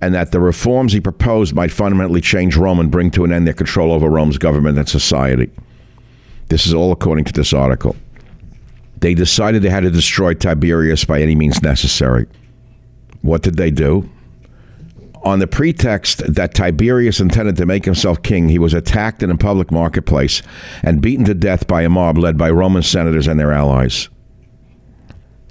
and 0.00 0.14
that 0.14 0.32
the 0.32 0.40
reforms 0.40 0.92
he 0.92 1.00
proposed 1.00 1.54
might 1.54 1.70
fundamentally 1.70 2.20
change 2.20 2.56
Rome 2.56 2.80
and 2.80 2.90
bring 2.90 3.10
to 3.12 3.24
an 3.24 3.32
end 3.32 3.46
their 3.46 3.54
control 3.54 3.92
over 3.92 4.08
Rome's 4.08 4.38
government 4.38 4.78
and 4.78 4.88
society. 4.88 5.50
This 6.48 6.66
is 6.66 6.74
all 6.74 6.92
according 6.92 7.24
to 7.26 7.32
this 7.32 7.52
article. 7.52 7.96
They 8.98 9.14
decided 9.14 9.62
they 9.62 9.70
had 9.70 9.82
to 9.84 9.90
destroy 9.90 10.34
Tiberius 10.34 11.04
by 11.04 11.22
any 11.22 11.34
means 11.34 11.62
necessary. 11.62 12.26
What 13.22 13.42
did 13.42 13.56
they 13.56 13.70
do? 13.70 14.08
On 15.22 15.38
the 15.38 15.46
pretext 15.46 16.22
that 16.34 16.54
Tiberius 16.54 17.20
intended 17.20 17.56
to 17.56 17.66
make 17.66 17.84
himself 17.84 18.22
king, 18.22 18.48
he 18.48 18.58
was 18.58 18.72
attacked 18.72 19.22
in 19.22 19.30
a 19.30 19.36
public 19.36 19.70
marketplace 19.70 20.42
and 20.82 21.02
beaten 21.02 21.24
to 21.26 21.34
death 21.34 21.66
by 21.66 21.82
a 21.82 21.90
mob 21.90 22.16
led 22.16 22.38
by 22.38 22.50
Roman 22.50 22.82
senators 22.82 23.26
and 23.26 23.38
their 23.38 23.52
allies. 23.52 24.08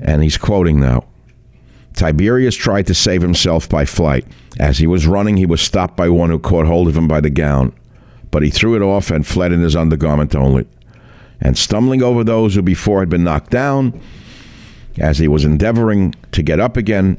And 0.02 0.24
he's 0.24 0.38
quoting 0.38 0.80
now 0.80 1.06
Tiberius 1.94 2.56
tried 2.56 2.88
to 2.88 2.94
save 2.94 3.22
himself 3.22 3.68
by 3.68 3.86
flight. 3.86 4.26
As 4.60 4.78
he 4.78 4.88
was 4.88 5.06
running, 5.06 5.38
he 5.38 5.46
was 5.46 5.62
stopped 5.62 5.98
by 5.98 6.10
one 6.10 6.30
who 6.30 6.40
caught 6.40 6.66
hold 6.66 6.88
of 6.88 6.98
him 6.98 7.08
by 7.08 7.22
the 7.22 7.30
gown, 7.30 7.74
but 8.32 8.42
he 8.42 8.50
threw 8.50 8.76
it 8.76 8.82
off 8.82 9.12
and 9.12 9.28
fled 9.28 9.52
in 9.52 9.62
his 9.62 9.76
undergarment 9.76 10.34
only. 10.34 10.66
And 11.42 11.58
stumbling 11.58 12.02
over 12.02 12.24
those 12.24 12.56
who 12.56 12.62
before 12.62 13.02
had 13.02 13.10
been 13.10 13.24
knocked 13.24 13.52
down, 13.52 14.00
as 14.98 15.20
he 15.20 15.28
was 15.28 15.46
endeavoring 15.46 16.16
to 16.32 16.44
get 16.44 16.60
up 16.60 16.76
again, 16.78 17.18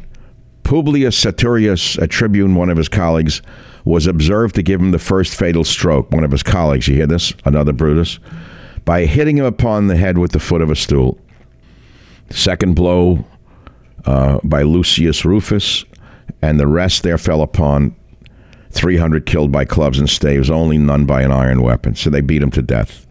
Publius 0.71 1.21
Satureius, 1.25 2.01
a 2.01 2.07
tribune, 2.07 2.55
one 2.55 2.71
of 2.71 2.77
his 2.77 2.89
colleagues, 2.89 3.43
was 3.85 4.07
observed 4.07 4.55
to 4.55 4.63
give 4.63 4.81
him 4.81 4.93
the 4.93 5.01
first 5.01 5.35
fatal 5.35 5.65
stroke. 5.65 6.13
One 6.13 6.23
of 6.23 6.31
his 6.31 6.45
colleagues, 6.45 6.87
you 6.87 6.95
hear 6.95 7.09
this? 7.09 7.33
Another 7.45 7.73
Brutus? 7.73 8.21
By 8.85 9.05
hitting 9.05 9.37
him 9.37 9.45
upon 9.45 9.89
the 9.89 9.97
head 9.97 10.17
with 10.17 10.31
the 10.31 10.39
foot 10.39 10.63
of 10.63 10.71
a 10.71 10.77
stool. 10.77 11.19
Second 12.31 12.77
blow 12.77 13.25
uh, 14.05 14.39
by 14.45 14.63
Lucius 14.63 15.25
Rufus, 15.25 15.85
and 16.41 16.61
the 16.61 16.69
rest 16.69 17.03
there 17.03 17.19
fell 17.19 17.43
upon 17.43 17.97
300 18.71 19.27
killed 19.27 19.51
by 19.51 19.65
clubs 19.65 19.99
and 19.99 20.09
staves, 20.09 20.51
only 20.51 20.79
none 20.79 21.05
by 21.05 21.23
an 21.23 21.33
iron 21.33 21.63
weapon. 21.63 21.97
So 21.97 22.11
they 22.11 22.21
beat 22.21 22.43
him 22.43 22.53
to 22.53 22.63
death. 22.63 23.09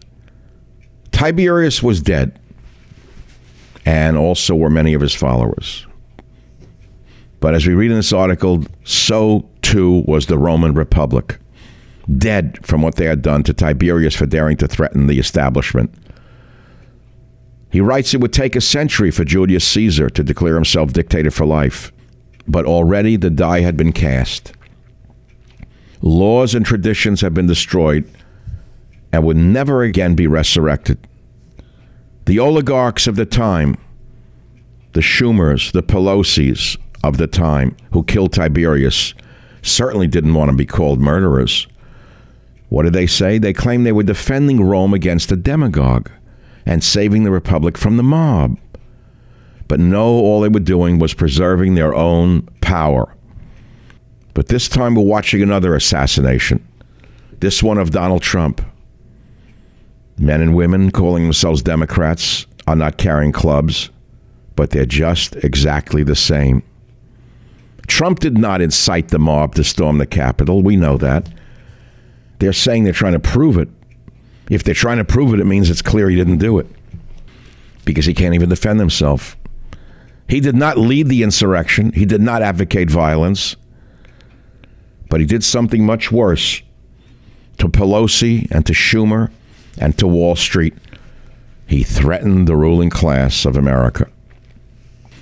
Tiberius 1.12 1.82
was 1.82 2.00
dead, 2.00 2.40
and 3.84 4.16
also 4.16 4.54
were 4.54 4.70
many 4.70 4.94
of 4.94 5.02
his 5.02 5.14
followers. 5.14 5.86
But 7.40 7.54
as 7.54 7.66
we 7.66 7.74
read 7.74 7.90
in 7.90 7.96
this 7.96 8.12
article, 8.12 8.64
so 8.84 9.48
too 9.62 10.04
was 10.06 10.26
the 10.26 10.38
Roman 10.38 10.74
Republic, 10.74 11.38
dead 12.18 12.64
from 12.64 12.82
what 12.82 12.96
they 12.96 13.06
had 13.06 13.22
done 13.22 13.42
to 13.44 13.54
Tiberius 13.54 14.14
for 14.14 14.26
daring 14.26 14.58
to 14.58 14.68
threaten 14.68 15.06
the 15.06 15.18
establishment. 15.18 15.92
He 17.70 17.80
writes 17.80 18.12
it 18.12 18.20
would 18.20 18.32
take 18.32 18.56
a 18.56 18.60
century 18.60 19.10
for 19.10 19.24
Julius 19.24 19.66
Caesar 19.68 20.10
to 20.10 20.24
declare 20.24 20.54
himself 20.54 20.92
dictator 20.92 21.30
for 21.30 21.46
life, 21.46 21.92
but 22.46 22.66
already 22.66 23.16
the 23.16 23.30
die 23.30 23.60
had 23.60 23.76
been 23.76 23.92
cast. 23.92 24.52
Laws 26.02 26.54
and 26.54 26.66
traditions 26.66 27.20
have 27.20 27.32
been 27.32 27.46
destroyed 27.46 28.10
and 29.12 29.24
would 29.24 29.36
never 29.36 29.82
again 29.82 30.14
be 30.14 30.26
resurrected. 30.26 30.98
The 32.26 32.38
oligarchs 32.38 33.06
of 33.06 33.16
the 33.16 33.26
time, 33.26 33.76
the 34.92 35.00
Schumers, 35.00 35.72
the 35.72 35.82
Pelosi's, 35.82 36.76
of 37.02 37.16
the 37.16 37.26
time 37.26 37.76
who 37.92 38.02
killed 38.04 38.32
Tiberius 38.32 39.14
certainly 39.62 40.06
didn't 40.06 40.34
want 40.34 40.50
to 40.50 40.56
be 40.56 40.66
called 40.66 41.00
murderers. 41.00 41.66
What 42.68 42.84
did 42.84 42.92
they 42.92 43.06
say? 43.06 43.38
They 43.38 43.52
claimed 43.52 43.84
they 43.84 43.92
were 43.92 44.02
defending 44.02 44.62
Rome 44.62 44.94
against 44.94 45.32
a 45.32 45.36
demagogue 45.36 46.10
and 46.64 46.84
saving 46.84 47.24
the 47.24 47.30
republic 47.30 47.76
from 47.76 47.96
the 47.96 48.02
mob. 48.02 48.58
But 49.66 49.80
no, 49.80 50.04
all 50.04 50.40
they 50.40 50.48
were 50.48 50.60
doing 50.60 50.98
was 50.98 51.14
preserving 51.14 51.74
their 51.74 51.94
own 51.94 52.42
power. 52.60 53.14
But 54.34 54.48
this 54.48 54.68
time 54.68 54.94
we're 54.94 55.02
watching 55.02 55.42
another 55.42 55.74
assassination. 55.74 56.66
This 57.40 57.62
one 57.62 57.78
of 57.78 57.90
Donald 57.90 58.22
Trump. 58.22 58.64
Men 60.18 60.40
and 60.40 60.54
women 60.54 60.90
calling 60.90 61.24
themselves 61.24 61.62
Democrats 61.62 62.46
are 62.66 62.76
not 62.76 62.98
carrying 62.98 63.32
clubs, 63.32 63.90
but 64.54 64.70
they're 64.70 64.86
just 64.86 65.36
exactly 65.36 66.02
the 66.02 66.14
same. 66.14 66.62
Trump 67.90 68.20
did 68.20 68.38
not 68.38 68.60
incite 68.60 69.08
the 69.08 69.18
mob 69.18 69.56
to 69.56 69.64
storm 69.64 69.98
the 69.98 70.06
Capitol. 70.06 70.62
We 70.62 70.76
know 70.76 70.96
that. 70.98 71.28
They're 72.38 72.52
saying 72.52 72.84
they're 72.84 72.92
trying 72.92 73.14
to 73.14 73.18
prove 73.18 73.58
it. 73.58 73.68
If 74.48 74.62
they're 74.62 74.74
trying 74.74 74.98
to 74.98 75.04
prove 75.04 75.34
it, 75.34 75.40
it 75.40 75.44
means 75.44 75.68
it's 75.68 75.82
clear 75.82 76.08
he 76.08 76.16
didn't 76.16 76.38
do 76.38 76.58
it 76.60 76.66
because 77.84 78.06
he 78.06 78.14
can't 78.14 78.34
even 78.34 78.48
defend 78.48 78.78
himself. 78.78 79.36
He 80.28 80.38
did 80.38 80.54
not 80.54 80.78
lead 80.78 81.08
the 81.08 81.24
insurrection, 81.24 81.92
he 81.92 82.04
did 82.04 82.20
not 82.20 82.42
advocate 82.42 82.88
violence, 82.88 83.56
but 85.08 85.18
he 85.18 85.26
did 85.26 85.42
something 85.42 85.84
much 85.84 86.12
worse 86.12 86.62
to 87.58 87.68
Pelosi 87.68 88.48
and 88.52 88.64
to 88.66 88.72
Schumer 88.72 89.32
and 89.78 89.98
to 89.98 90.06
Wall 90.06 90.36
Street. 90.36 90.74
He 91.66 91.82
threatened 91.82 92.46
the 92.46 92.56
ruling 92.56 92.90
class 92.90 93.44
of 93.44 93.56
America. 93.56 94.08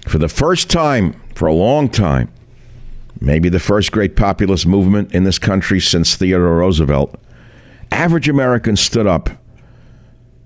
For 0.06 0.18
the 0.18 0.28
first 0.28 0.68
time, 0.68 1.18
for 1.34 1.48
a 1.48 1.54
long 1.54 1.88
time, 1.88 2.30
maybe 3.20 3.48
the 3.48 3.58
first 3.58 3.92
great 3.92 4.16
populist 4.16 4.66
movement 4.66 5.12
in 5.12 5.24
this 5.24 5.38
country 5.38 5.80
since 5.80 6.16
Theodore 6.16 6.58
Roosevelt, 6.58 7.14
average 7.90 8.28
Americans 8.28 8.80
stood 8.80 9.06
up 9.06 9.30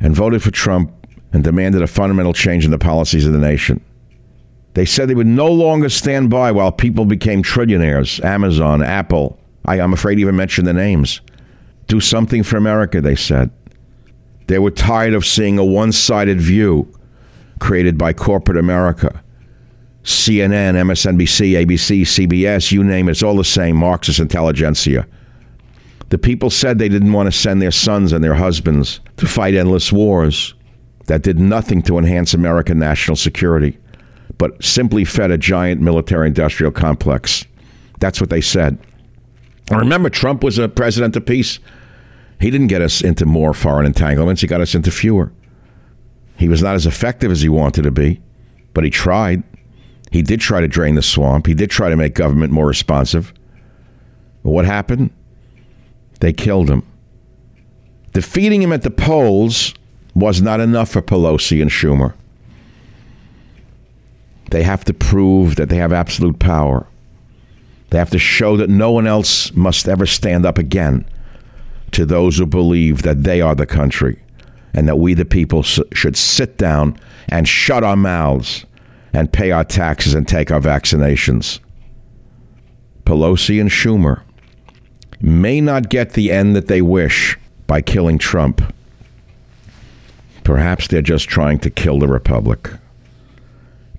and 0.00 0.14
voted 0.14 0.42
for 0.42 0.50
Trump 0.50 0.92
and 1.32 1.44
demanded 1.44 1.82
a 1.82 1.86
fundamental 1.86 2.32
change 2.32 2.64
in 2.64 2.70
the 2.70 2.78
policies 2.78 3.26
of 3.26 3.32
the 3.32 3.38
nation. 3.38 3.82
They 4.74 4.84
said 4.84 5.08
they 5.08 5.14
would 5.14 5.26
no 5.26 5.50
longer 5.50 5.88
stand 5.88 6.30
by 6.30 6.50
while 6.52 6.72
people 6.72 7.04
became 7.04 7.42
trillionaires 7.42 8.24
Amazon, 8.24 8.82
Apple. 8.82 9.38
I, 9.64 9.80
I'm 9.80 9.92
afraid 9.92 10.16
to 10.16 10.20
even 10.22 10.36
mention 10.36 10.64
the 10.64 10.72
names. 10.72 11.20
Do 11.88 12.00
something 12.00 12.42
for 12.42 12.56
America, 12.56 13.00
they 13.00 13.16
said. 13.16 13.50
They 14.46 14.58
were 14.58 14.70
tired 14.70 15.14
of 15.14 15.26
seeing 15.26 15.58
a 15.58 15.64
one 15.64 15.92
sided 15.92 16.40
view 16.40 16.92
created 17.60 17.96
by 17.96 18.12
corporate 18.12 18.58
America. 18.58 19.21
CNN, 20.04 20.74
MSNBC, 20.74 21.64
ABC, 21.64 22.02
CBS, 22.02 22.72
you 22.72 22.82
name 22.82 23.08
it, 23.08 23.12
it's 23.12 23.22
all 23.22 23.36
the 23.36 23.44
same 23.44 23.76
Marxist 23.76 24.18
intelligentsia. 24.18 25.06
The 26.08 26.18
people 26.18 26.50
said 26.50 26.78
they 26.78 26.88
didn't 26.88 27.12
want 27.12 27.32
to 27.32 27.38
send 27.38 27.62
their 27.62 27.70
sons 27.70 28.12
and 28.12 28.22
their 28.22 28.34
husbands 28.34 29.00
to 29.16 29.26
fight 29.26 29.54
endless 29.54 29.92
wars 29.92 30.54
that 31.06 31.22
did 31.22 31.38
nothing 31.38 31.82
to 31.82 31.98
enhance 31.98 32.34
American 32.34 32.78
national 32.78 33.16
security, 33.16 33.78
but 34.38 34.62
simply 34.62 35.04
fed 35.04 35.30
a 35.30 35.38
giant 35.38 35.80
military 35.80 36.26
industrial 36.26 36.72
complex. 36.72 37.46
That's 38.00 38.20
what 38.20 38.30
they 38.30 38.40
said. 38.40 38.78
And 39.70 39.78
remember, 39.78 40.10
Trump 40.10 40.42
was 40.42 40.58
a 40.58 40.68
president 40.68 41.16
of 41.16 41.24
peace. 41.24 41.58
He 42.40 42.50
didn't 42.50 42.66
get 42.66 42.82
us 42.82 43.02
into 43.02 43.24
more 43.24 43.54
foreign 43.54 43.86
entanglements, 43.86 44.40
he 44.42 44.48
got 44.48 44.60
us 44.60 44.74
into 44.74 44.90
fewer. 44.90 45.32
He 46.36 46.48
was 46.48 46.62
not 46.62 46.74
as 46.74 46.86
effective 46.86 47.30
as 47.30 47.42
he 47.42 47.48
wanted 47.48 47.82
to 47.82 47.92
be, 47.92 48.20
but 48.74 48.84
he 48.84 48.90
tried. 48.90 49.44
He 50.12 50.20
did 50.20 50.40
try 50.40 50.60
to 50.60 50.68
drain 50.68 50.94
the 50.94 51.02
swamp. 51.02 51.46
He 51.46 51.54
did 51.54 51.70
try 51.70 51.88
to 51.88 51.96
make 51.96 52.14
government 52.14 52.52
more 52.52 52.66
responsive. 52.66 53.32
But 54.42 54.50
what 54.50 54.66
happened? 54.66 55.10
They 56.20 56.34
killed 56.34 56.68
him. 56.68 56.86
Defeating 58.12 58.60
him 58.60 58.74
at 58.74 58.82
the 58.82 58.90
polls 58.90 59.74
was 60.14 60.42
not 60.42 60.60
enough 60.60 60.90
for 60.90 61.00
Pelosi 61.00 61.62
and 61.62 61.70
Schumer. 61.70 62.12
They 64.50 64.62
have 64.64 64.84
to 64.84 64.92
prove 64.92 65.56
that 65.56 65.70
they 65.70 65.76
have 65.76 65.94
absolute 65.94 66.38
power. 66.38 66.86
They 67.88 67.96
have 67.96 68.10
to 68.10 68.18
show 68.18 68.58
that 68.58 68.68
no 68.68 68.90
one 68.90 69.06
else 69.06 69.52
must 69.54 69.88
ever 69.88 70.04
stand 70.04 70.44
up 70.44 70.58
again 70.58 71.06
to 71.92 72.04
those 72.04 72.36
who 72.36 72.44
believe 72.44 73.00
that 73.02 73.22
they 73.22 73.40
are 73.40 73.54
the 73.54 73.66
country 73.66 74.22
and 74.74 74.86
that 74.88 74.96
we, 74.96 75.14
the 75.14 75.24
people, 75.24 75.62
should 75.62 76.16
sit 76.16 76.58
down 76.58 76.98
and 77.28 77.48
shut 77.48 77.82
our 77.82 77.96
mouths 77.96 78.66
and 79.12 79.32
pay 79.32 79.50
our 79.50 79.64
taxes 79.64 80.14
and 80.14 80.26
take 80.26 80.50
our 80.50 80.60
vaccinations. 80.60 81.60
Pelosi 83.04 83.60
and 83.60 83.70
Schumer 83.70 84.22
may 85.20 85.60
not 85.60 85.88
get 85.88 86.12
the 86.12 86.32
end 86.32 86.56
that 86.56 86.68
they 86.68 86.82
wish 86.82 87.38
by 87.66 87.80
killing 87.80 88.18
Trump. 88.18 88.62
Perhaps 90.44 90.88
they're 90.88 91.02
just 91.02 91.28
trying 91.28 91.58
to 91.60 91.70
kill 91.70 91.98
the 91.98 92.08
Republic. 92.08 92.70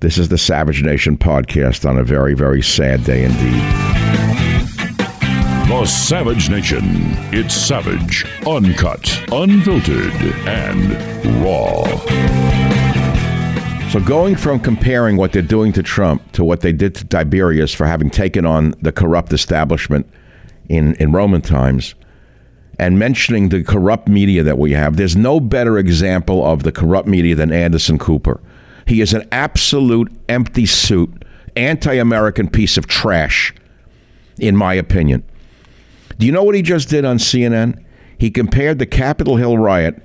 This 0.02 0.18
is 0.18 0.28
the 0.28 0.38
Savage 0.38 0.84
Nation 0.84 1.18
podcast 1.18 1.90
on 1.90 1.98
a 1.98 2.04
very, 2.04 2.34
very 2.34 2.62
sad 2.62 3.06
day 3.06 3.24
indeed. 3.24 3.64
The 5.70 5.86
Savage 5.86 6.50
Nation. 6.50 6.82
It's 7.32 7.56
savage, 7.56 8.26
uncut, 8.46 9.24
unfiltered, 9.32 10.14
and 10.46 11.44
raw. 11.44 12.83
So, 13.94 14.00
going 14.00 14.36
from 14.38 14.60
comparing 14.60 15.18
what 15.18 15.34
they're 15.34 15.44
doing 15.44 15.72
to 15.74 15.84
Trump 15.84 16.32
to 16.32 16.44
what 16.44 16.62
they 16.62 16.74
did 16.74 16.96
to 16.96 17.06
Tiberius 17.06 17.76
for 17.76 17.86
having 17.86 18.10
taken 18.10 18.44
on 18.44 18.74
the 18.82 18.92
corrupt 18.92 19.32
establishment 19.32 20.10
in, 20.68 20.96
in 20.96 21.12
Roman 21.12 21.44
times, 21.44 21.94
and 22.80 22.98
mentioning 22.98 23.50
the 23.50 23.64
corrupt 23.64 24.08
media 24.08 24.42
that 24.42 24.58
we 24.58 24.72
have, 24.72 24.98
there's 24.98 25.16
no 25.16 25.40
better 25.40 25.78
example 25.78 26.44
of 26.44 26.64
the 26.64 26.72
corrupt 26.72 27.08
media 27.08 27.36
than 27.36 27.52
Anderson 27.52 28.00
Cooper. 28.00 28.42
He 28.88 29.00
is 29.00 29.14
an 29.14 29.28
absolute 29.32 30.12
empty 30.28 30.66
suit, 30.66 31.24
anti 31.56 31.94
American 31.94 32.50
piece 32.50 32.78
of 32.78 32.88
trash, 32.88 33.54
in 34.40 34.58
my 34.58 34.74
opinion. 34.74 35.24
Do 36.18 36.26
you 36.26 36.32
know 36.32 36.44
what 36.44 36.56
he 36.56 36.64
just 36.64 36.90
did 36.90 37.06
on 37.06 37.20
CNN? 37.20 37.86
He 38.18 38.32
compared 38.32 38.80
the 38.80 38.88
Capitol 38.88 39.36
Hill 39.36 39.60
riot 39.60 40.02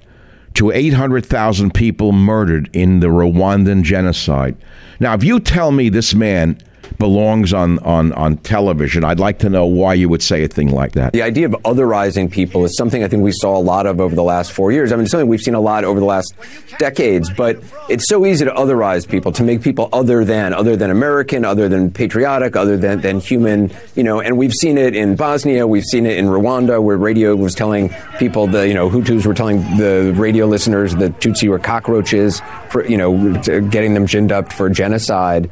to 0.54 0.70
800,000 0.70 1.72
people 1.72 2.12
murdered 2.12 2.68
in 2.72 3.00
the 3.00 3.06
Rwandan 3.08 3.82
genocide. 3.82 4.56
Now, 5.00 5.14
if 5.14 5.22
you 5.22 5.40
tell 5.40 5.70
me 5.70 5.88
this 5.88 6.14
man 6.14 6.58
belongs 6.98 7.52
on, 7.52 7.78
on, 7.80 8.12
on 8.12 8.36
television. 8.38 9.04
I'd 9.04 9.20
like 9.20 9.38
to 9.40 9.48
know 9.48 9.66
why 9.66 9.94
you 9.94 10.08
would 10.08 10.22
say 10.22 10.44
a 10.44 10.48
thing 10.48 10.70
like 10.70 10.92
that. 10.92 11.12
The 11.12 11.22
idea 11.22 11.46
of 11.46 11.52
otherizing 11.64 12.30
people 12.30 12.64
is 12.64 12.76
something 12.76 13.02
I 13.04 13.08
think 13.08 13.22
we 13.22 13.32
saw 13.32 13.56
a 13.56 13.60
lot 13.60 13.86
of 13.86 14.00
over 14.00 14.14
the 14.14 14.22
last 14.22 14.52
four 14.52 14.72
years. 14.72 14.92
I 14.92 14.96
mean, 14.96 15.06
something 15.06 15.28
we've 15.28 15.40
seen 15.40 15.54
a 15.54 15.60
lot 15.60 15.84
over 15.84 16.00
the 16.00 16.06
last 16.06 16.34
decades, 16.78 17.30
but 17.30 17.62
it's 17.88 18.08
so 18.08 18.24
easy 18.24 18.44
to 18.44 18.50
otherize 18.52 19.08
people, 19.08 19.32
to 19.32 19.42
make 19.42 19.62
people 19.62 19.88
other 19.92 20.24
than, 20.24 20.54
other 20.54 20.76
than 20.76 20.90
American, 20.90 21.44
other 21.44 21.68
than 21.68 21.90
patriotic, 21.90 22.56
other 22.56 22.76
than, 22.76 23.00
than 23.00 23.20
human, 23.20 23.70
you 23.94 24.02
know, 24.02 24.20
and 24.20 24.38
we've 24.38 24.54
seen 24.54 24.78
it 24.78 24.94
in 24.94 25.16
Bosnia, 25.16 25.66
we've 25.66 25.84
seen 25.84 26.06
it 26.06 26.16
in 26.16 26.26
Rwanda, 26.26 26.82
where 26.82 26.96
radio 26.96 27.34
was 27.34 27.54
telling 27.54 27.94
people, 28.18 28.46
the, 28.46 28.66
you 28.66 28.74
know, 28.74 28.88
Hutus 28.88 29.26
were 29.26 29.34
telling 29.34 29.60
the 29.76 30.12
radio 30.16 30.46
listeners 30.46 30.94
that 30.96 31.20
Tutsi 31.20 31.48
were 31.48 31.58
cockroaches, 31.58 32.40
for, 32.70 32.84
you 32.86 32.96
know, 32.96 33.32
getting 33.70 33.94
them 33.94 34.06
ginned 34.06 34.32
up 34.32 34.52
for 34.52 34.70
genocide 34.70 35.50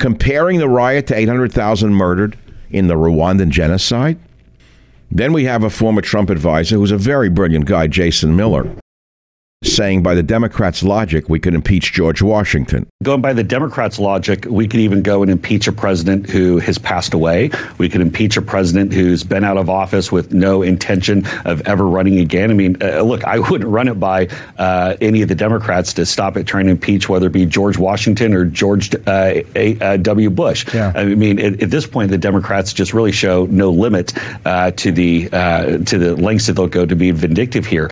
comparing 0.00 0.58
the 0.58 0.68
riot 0.68 1.06
to 1.06 1.14
800,000 1.14 1.94
murdered 1.94 2.36
in 2.70 2.88
the 2.88 2.94
Rwandan 2.94 3.50
genocide. 3.50 4.18
Then 5.10 5.34
we 5.34 5.44
have 5.44 5.62
a 5.62 5.68
former 5.70 6.00
Trump 6.00 6.30
advisor 6.30 6.76
who's 6.76 6.90
a 6.90 6.96
very 6.96 7.28
brilliant 7.28 7.66
guy, 7.66 7.86
Jason 7.86 8.34
Miller, 8.34 8.74
saying 9.80 10.02
by 10.02 10.14
the 10.14 10.22
Democrats' 10.22 10.82
logic, 10.82 11.28
we 11.28 11.38
could 11.38 11.54
impeach 11.54 11.92
George 11.92 12.22
Washington. 12.22 12.86
Going 13.02 13.20
by 13.20 13.34
the 13.34 13.44
Democrats' 13.44 13.98
logic, 13.98 14.46
we 14.48 14.66
could 14.66 14.80
even 14.80 15.02
go 15.02 15.22
and 15.22 15.30
impeach 15.30 15.68
a 15.68 15.72
president 15.72 16.30
who 16.30 16.58
has 16.58 16.78
passed 16.78 17.12
away. 17.12 17.50
We 17.76 17.90
could 17.90 18.00
impeach 18.00 18.38
a 18.38 18.42
president 18.42 18.92
who's 18.92 19.22
been 19.22 19.44
out 19.44 19.58
of 19.58 19.68
office 19.68 20.10
with 20.10 20.32
no 20.32 20.62
intention 20.62 21.26
of 21.44 21.60
ever 21.66 21.86
running 21.86 22.18
again. 22.18 22.50
I 22.50 22.54
mean, 22.54 22.76
uh, 22.82 23.02
look, 23.02 23.24
I 23.24 23.38
wouldn't 23.38 23.68
run 23.68 23.88
it 23.88 24.00
by 24.00 24.28
uh, 24.58 24.96
any 25.00 25.20
of 25.20 25.28
the 25.28 25.34
Democrats 25.34 25.92
to 25.94 26.06
stop 26.06 26.38
it 26.38 26.46
trying 26.46 26.64
to 26.64 26.70
impeach 26.70 27.08
whether 27.08 27.26
it 27.26 27.32
be 27.32 27.44
George 27.44 27.76
Washington 27.76 28.32
or 28.32 28.46
George 28.46 28.94
uh, 29.06 29.42
uh 29.56 29.96
W. 29.98 30.30
Bush. 30.30 30.66
Yeah. 30.72 30.92
I 30.94 31.04
mean, 31.04 31.38
at, 31.38 31.62
at, 31.62 31.70
this 31.70 31.86
point, 31.86 32.10
the 32.10 32.18
Democrats 32.18 32.72
just 32.72 32.94
really 32.94 33.12
show 33.12 33.46
no 33.46 33.70
limit 33.70 34.14
uh, 34.46 34.70
to 34.72 34.90
the 34.90 35.28
uh, 35.32 35.78
to 35.78 35.98
the 35.98 36.16
lengths 36.16 36.46
that 36.46 36.54
they'll 36.54 36.66
go 36.66 36.86
to 36.86 36.96
be 36.96 37.10
vindictive 37.10 37.66
here. 37.66 37.90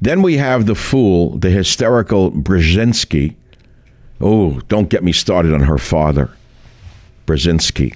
Then 0.00 0.22
we 0.22 0.36
have 0.36 0.66
the 0.66 0.74
fool, 0.74 1.38
the 1.38 1.50
hysterical 1.50 2.30
Brzezinski. 2.30 3.34
Oh, 4.20 4.60
don't 4.68 4.88
get 4.88 5.02
me 5.02 5.12
started 5.12 5.52
on 5.52 5.60
her 5.60 5.78
father, 5.78 6.30
Brzezinski. 7.26 7.94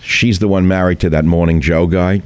She's 0.00 0.38
the 0.38 0.48
one 0.48 0.68
married 0.68 1.00
to 1.00 1.10
that 1.10 1.24
Morning 1.24 1.60
Joe 1.60 1.86
guy. 1.86 2.22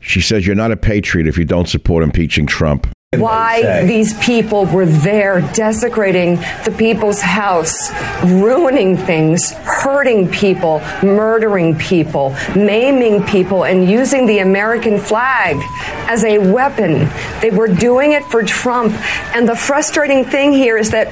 She 0.00 0.20
says 0.20 0.46
you're 0.46 0.56
not 0.56 0.72
a 0.72 0.76
patriot 0.76 1.26
if 1.26 1.38
you 1.38 1.44
don't 1.44 1.68
support 1.68 2.02
impeaching 2.02 2.46
Trump 2.46 2.88
why 3.18 3.84
these 3.86 4.16
people 4.20 4.66
were 4.66 4.86
there 4.86 5.40
desecrating 5.52 6.36
the 6.64 6.72
people's 6.78 7.20
house, 7.20 7.90
ruining 8.22 8.96
things, 8.96 9.50
hurting 9.64 10.30
people, 10.30 10.78
murdering 11.02 11.76
people, 11.76 12.30
maiming 12.54 13.20
people, 13.24 13.64
and 13.64 13.90
using 13.90 14.26
the 14.26 14.38
American 14.38 14.96
flag 14.96 15.56
as 16.08 16.22
a 16.22 16.38
weapon. 16.38 17.10
They 17.40 17.50
were 17.50 17.66
doing 17.66 18.12
it 18.12 18.24
for 18.26 18.44
Trump. 18.44 18.92
And 19.34 19.48
the 19.48 19.56
frustrating 19.56 20.24
thing 20.24 20.52
here 20.52 20.78
is 20.78 20.92
that 20.92 21.08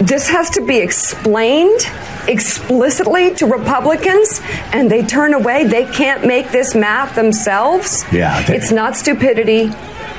this 0.00 0.28
has 0.28 0.48
to 0.50 0.64
be 0.64 0.78
explained 0.78 1.80
explicitly 2.28 3.34
to 3.34 3.46
Republicans 3.46 4.40
and 4.72 4.88
they 4.88 5.04
turn 5.04 5.34
away. 5.34 5.64
They 5.64 5.86
can't 5.86 6.24
make 6.24 6.52
this 6.52 6.76
math 6.76 7.16
themselves. 7.16 8.04
Yeah. 8.12 8.44
It's 8.48 8.70
not 8.70 8.94
stupidity. 8.94 9.72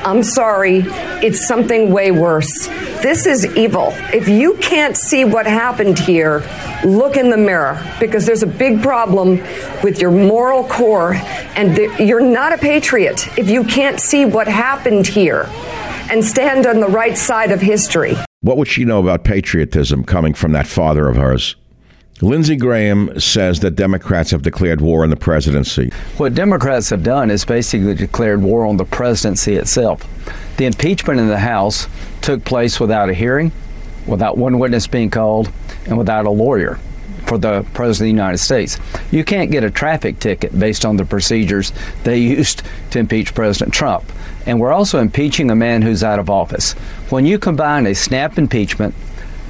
I'm 0.06 0.22
sorry, 0.22 0.84
it's 1.24 1.48
something 1.48 1.92
way 1.92 2.12
worse. 2.12 2.68
This 3.02 3.26
is 3.26 3.46
evil. 3.56 3.94
If 4.14 4.28
you 4.28 4.56
can't 4.56 4.98
see 4.98 5.24
what 5.24 5.46
happened 5.46 5.98
here, 5.98 6.44
look 6.84 7.16
in 7.16 7.30
the 7.30 7.38
mirror 7.38 7.82
because 8.02 8.26
there's 8.26 8.44
a 8.44 8.48
big 8.48 8.82
problem 8.82 9.38
with 9.82 10.02
your 10.02 10.12
moral 10.12 10.66
core, 10.66 11.14
and 11.56 11.78
you're 12.00 12.20
not 12.20 12.52
a 12.52 12.58
patriot 12.58 13.28
if 13.38 13.50
you 13.50 13.64
can't 13.64 14.00
see 14.00 14.26
what 14.26 14.48
happened 14.48 15.08
here 15.08 15.50
and 16.12 16.24
stand 16.24 16.66
on 16.66 16.82
the 16.82 16.88
right 16.88 17.18
side 17.18 17.52
of 17.52 17.62
history. 17.62 18.16
What 18.42 18.58
would 18.58 18.68
she 18.68 18.84
know 18.84 19.00
about 19.00 19.24
patriotism 19.24 20.04
coming 20.04 20.34
from 20.34 20.52
that 20.52 20.68
father 20.68 21.08
of 21.08 21.16
hers? 21.16 21.56
Lindsey 22.24 22.56
Graham 22.56 23.20
says 23.20 23.60
that 23.60 23.72
Democrats 23.72 24.32
have 24.32 24.44
declared 24.44 24.80
war 24.80 25.04
on 25.04 25.10
the 25.10 25.18
presidency. 25.18 25.92
What 26.16 26.34
Democrats 26.34 26.90
have 26.90 27.04
done 27.04 27.30
is 27.30 27.44
basically 27.44 27.96
declared 27.96 28.42
war 28.42 28.66
on 28.66 28.78
the 28.78 28.86
presidency 28.86 29.56
itself. 29.56 30.08
The 30.56 30.66
impeachment 30.66 31.20
in 31.20 31.28
the 31.28 31.40
House 31.40 31.88
took 32.22 32.46
place 32.46 32.80
without 32.80 33.10
a 33.10 33.14
hearing, 33.14 33.52
without 34.08 34.38
one 34.38 34.58
witness 34.58 34.88
being 34.88 35.10
called, 35.10 35.52
and 35.86 35.98
without 35.98 36.26
a 36.26 36.30
lawyer. 36.30 36.80
for 37.26 37.38
the 37.38 37.66
President 37.74 37.94
of 37.94 38.00
the 38.00 38.22
United 38.22 38.38
States. 38.38 38.78
You 39.10 39.24
can't 39.24 39.50
get 39.50 39.64
a 39.64 39.72
traffic 39.72 40.20
ticket 40.20 40.58
based 40.60 40.86
on 40.86 40.98
the 40.98 41.06
procedures 41.06 41.72
they 42.04 42.18
used 42.40 42.64
to 42.92 43.00
impeach 43.00 43.34
President 43.34 43.74
Trump. 43.74 44.04
And 44.46 44.60
we're 44.60 44.74
also 44.74 45.00
impeaching 45.00 45.50
a 45.50 45.56
man 45.56 45.82
who's 45.82 46.04
out 46.04 46.20
of 46.20 46.30
office. 46.30 46.74
When 47.10 47.26
you 47.26 47.40
combine 47.40 47.88
a 47.88 47.96
snap 47.96 48.38
impeachment 48.38 48.94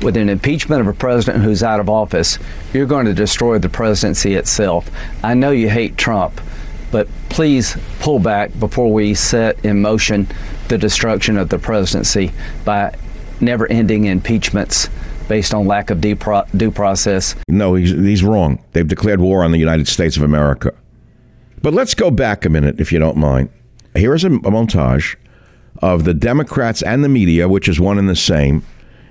with 0.03 0.17
an 0.17 0.29
impeachment 0.29 0.81
of 0.81 0.87
a 0.87 0.93
president 0.93 1.43
who's 1.43 1.63
out 1.63 1.79
of 1.79 1.89
office, 1.89 2.37
you're 2.73 2.85
going 2.85 3.05
to 3.05 3.13
destroy 3.13 3.57
the 3.57 3.69
presidency 3.69 4.35
itself. 4.35 4.89
I 5.23 5.33
know 5.33 5.51
you 5.51 5.69
hate 5.69 5.97
Trump, 5.97 6.39
but 6.91 7.07
please 7.29 7.77
pull 7.99 8.19
back 8.19 8.57
before 8.59 8.91
we 8.91 9.13
set 9.13 9.63
in 9.65 9.81
motion 9.81 10.27
the 10.67 10.77
destruction 10.77 11.37
of 11.37 11.49
the 11.49 11.57
presidency 11.57 12.31
by 12.65 12.95
never 13.41 13.65
ending 13.67 14.05
impeachments 14.05 14.89
based 15.27 15.53
on 15.53 15.65
lack 15.65 15.89
of 15.89 16.01
due, 16.01 16.15
pro- 16.15 16.45
due 16.55 16.69
process. 16.69 17.35
No, 17.47 17.75
he's, 17.75 17.91
he's 17.91 18.23
wrong. 18.23 18.63
They've 18.73 18.87
declared 18.87 19.21
war 19.21 19.43
on 19.43 19.51
the 19.51 19.57
United 19.57 19.87
States 19.87 20.17
of 20.17 20.23
America. 20.23 20.73
But 21.61 21.73
let's 21.73 21.93
go 21.95 22.11
back 22.11 22.45
a 22.45 22.49
minute, 22.49 22.79
if 22.79 22.91
you 22.91 22.99
don't 22.99 23.17
mind. 23.17 23.49
Here 23.95 24.13
is 24.13 24.25
a, 24.25 24.27
a 24.27 24.51
montage 24.51 25.15
of 25.81 26.03
the 26.03 26.13
Democrats 26.13 26.81
and 26.81 27.03
the 27.03 27.09
media, 27.09 27.47
which 27.47 27.69
is 27.69 27.79
one 27.79 27.97
and 27.97 28.09
the 28.09 28.15
same, 28.15 28.63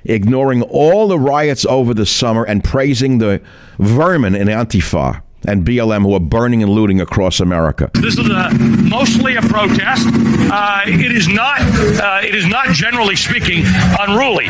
ignoring 0.04 0.62
all 0.62 1.08
the 1.08 1.18
riots 1.18 1.64
over 1.66 1.94
the 1.94 2.06
summer 2.06 2.44
and 2.44 2.62
praising 2.62 3.18
the 3.18 3.40
vermin 3.78 4.34
in 4.34 4.48
Antifa 4.48 5.22
and 5.46 5.66
BLM 5.66 6.02
who 6.02 6.14
are 6.14 6.20
burning 6.20 6.62
and 6.62 6.70
looting 6.72 7.00
across 7.00 7.40
America. 7.40 7.90
This 7.94 8.18
is 8.18 8.28
a, 8.28 8.50
mostly 8.88 9.36
a 9.36 9.42
protest. 9.42 10.06
Uh, 10.08 10.82
it 10.86 11.12
is 11.12 11.28
not. 11.28 11.60
Uh, 11.60 12.20
it 12.22 12.34
is 12.34 12.46
not 12.46 12.68
generally 12.68 13.16
speaking 13.16 13.64
unruly. 13.98 14.48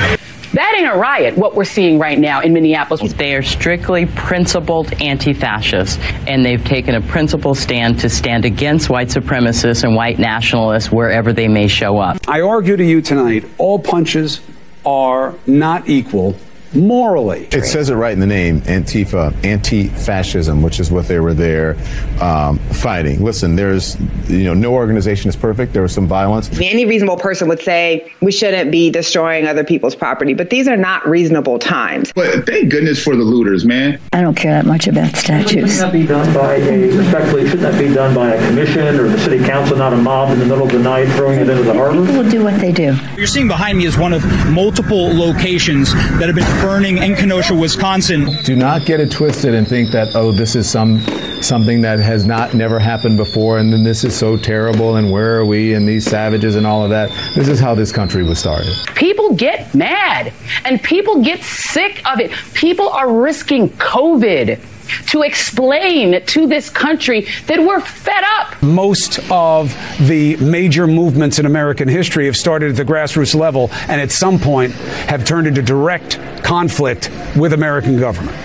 That 0.53 0.75
ain't 0.77 0.87
a 0.87 0.99
riot, 0.99 1.39
what 1.39 1.55
we're 1.55 1.65
seeing 1.65 1.99
right 1.99 2.19
now 2.19 2.43
in 2.43 2.53
Minneapolis. 2.53 3.15
They 3.15 3.35
are 3.35 3.43
strictly 3.43 4.05
principled 4.05 4.93
anti 5.01 5.33
fascists, 5.33 5.97
and 6.27 6.45
they've 6.45 6.63
taken 6.63 6.95
a 6.95 7.01
principled 7.01 7.57
stand 7.57 7.99
to 8.01 8.11
stand 8.11 8.45
against 8.45 8.91
white 8.91 9.09
supremacists 9.09 9.83
and 9.83 9.97
white 9.97 10.19
nationalists 10.19 10.93
wherever 10.93 11.33
they 11.33 11.49
may 11.49 11.69
show 11.69 11.97
up. 11.97 12.19
I 12.29 12.43
argue 12.43 12.77
to 12.77 12.85
you 12.85 13.01
tonight 13.01 13.47
all 13.57 13.79
punches 13.79 14.43
are 14.85 15.35
not 15.47 15.89
equal 15.89 16.37
morally. 16.75 17.49
It 17.53 17.65
says 17.65 17.91
it 17.91 17.95
right 17.95 18.13
in 18.13 18.21
the 18.21 18.27
name, 18.27 18.61
Antifa, 18.63 19.33
anti-fascism, 19.45 20.63
which 20.63 20.81
is 20.81 20.91
what 20.91 21.07
they 21.09 21.21
were 21.21 21.35
there 21.35 21.77
um, 22.21 22.59
fighting. 22.71 23.23
Listen, 23.23 23.57
there's, 23.57 23.99
you 24.29 24.45
know, 24.45 24.55
no 24.55 24.75
organization 24.75 25.29
is 25.29 25.37
perfect. 25.37 25.73
There 25.73 25.83
was 25.83 25.93
some 25.93 26.07
violence. 26.07 26.51
Any 26.61 26.85
reasonable 26.85 27.17
person 27.17 27.49
would 27.49 27.61
say 27.61 28.13
we 28.21 28.33
shouldn't 28.33 28.71
be 28.71 28.91
destroying 28.91 29.47
other 29.47 29.65
people's 29.65 29.95
property, 29.95 30.35
but 30.35 30.51
these 30.51 30.69
are 30.69 30.77
not 30.77 31.07
reasonable 31.07 31.59
times. 31.59 32.13
But 32.15 32.47
thank 32.47 32.71
goodness 32.71 33.03
for 33.03 33.17
the 33.17 33.23
looters, 33.23 33.65
man. 33.65 34.01
I 34.13 34.21
don't 34.21 34.37
care 34.37 34.53
that 34.53 34.67
much 34.67 34.87
about 34.87 35.17
statues. 35.17 35.51
Shouldn't 35.51 35.79
that 35.79 35.93
be 35.93 36.07
done 36.07 36.33
by 36.35 36.57
a, 36.57 36.97
respectfully, 36.97 37.45
shouldn't 37.45 37.63
that 37.63 37.79
be 37.79 37.93
done 37.93 38.15
by 38.15 38.35
a 38.35 38.47
commission 38.49 38.99
or 38.99 39.09
the 39.09 39.19
city 39.19 39.45
council, 39.45 39.77
not 39.77 39.93
a 39.93 39.97
mob 39.97 40.31
in 40.33 40.39
the 40.39 40.47
middle 40.47 40.65
of 40.65 40.73
the 40.73 40.79
night 40.79 41.07
throwing 41.17 41.39
it 41.39 41.49
into 41.49 41.63
the 41.63 41.75
harbor? 41.75 42.01
People 42.05 42.23
will 42.23 42.31
do 42.31 42.45
what 42.45 42.61
they 42.61 42.73
do. 42.73 42.93
What 42.93 43.19
You're 43.19 43.27
seeing 43.27 43.49
behind 43.49 43.79
me 43.79 43.87
is 43.87 43.97
one 43.99 44.13
of 44.13 44.25
multiple 44.51 45.09
locations 45.15 45.93
that 45.93 46.27
have 46.27 46.35
been 46.35 46.45
burning 46.63 46.99
in 46.99 47.17
Kenosha, 47.17 47.55
Wisconsin. 47.55 48.41
Do 48.45 48.55
not 48.55 48.87
get 48.87 49.01
it 49.01 49.11
twisted 49.11 49.53
and 49.53 49.67
think 49.67 49.91
that 49.91 50.15
oh, 50.15 50.31
this 50.31 50.55
is 50.55 50.71
some 50.71 51.01
something 51.43 51.81
that 51.81 51.99
has 51.99 52.25
not 52.25 52.55
never 52.55 52.79
happened 52.79 53.17
before, 53.17 53.59
and 53.59 53.73
then 53.73 53.83
this 53.83 54.05
is 54.05 54.17
so 54.17 54.37
terrible, 54.37 54.95
and 54.97 55.11
where 55.11 55.39
are 55.41 55.45
we, 55.45 55.75
and 55.75 55.89
these 55.89 56.05
savages, 56.07 56.55
and 56.55 56.65
all 56.65 56.85
of 56.85 56.91
that. 56.91 57.11
This 57.35 57.49
is 57.49 57.59
how 57.59 57.75
this 57.75 57.91
country 57.91 58.23
was 58.23 58.39
started. 58.39 58.73
People 58.95 59.35
get 59.35 59.75
mad 59.75 60.33
and 60.65 60.81
people 60.81 61.23
get 61.23 61.43
sick 61.43 62.01
of 62.07 62.21
it. 62.21 62.31
People 62.55 62.89
are 62.89 63.13
risking 63.13 63.69
COVID 63.71 64.61
to 65.09 65.23
explain 65.23 66.25
to 66.27 66.47
this 66.47 66.71
country 66.71 67.27
that 67.47 67.59
we're 67.59 67.81
fed 67.81 68.25
up. 68.39 68.63
Most 68.63 69.19
of 69.31 69.75
the 70.01 70.37
major 70.37 70.87
movements 70.87 71.39
in 71.39 71.47
American 71.47 71.89
history 71.89 72.27
have 72.27 72.37
started 72.37 72.71
at 72.71 72.77
the 72.77 72.85
grassroots 72.85 73.35
level 73.35 73.71
and 73.89 74.01
at 74.01 74.11
some 74.11 74.39
point 74.39 74.73
have 74.73 75.25
turned 75.25 75.47
into 75.47 75.63
direct 75.63 76.19
conflict 76.43 77.11
with 77.37 77.53
American 77.53 77.99
government. 77.99 78.37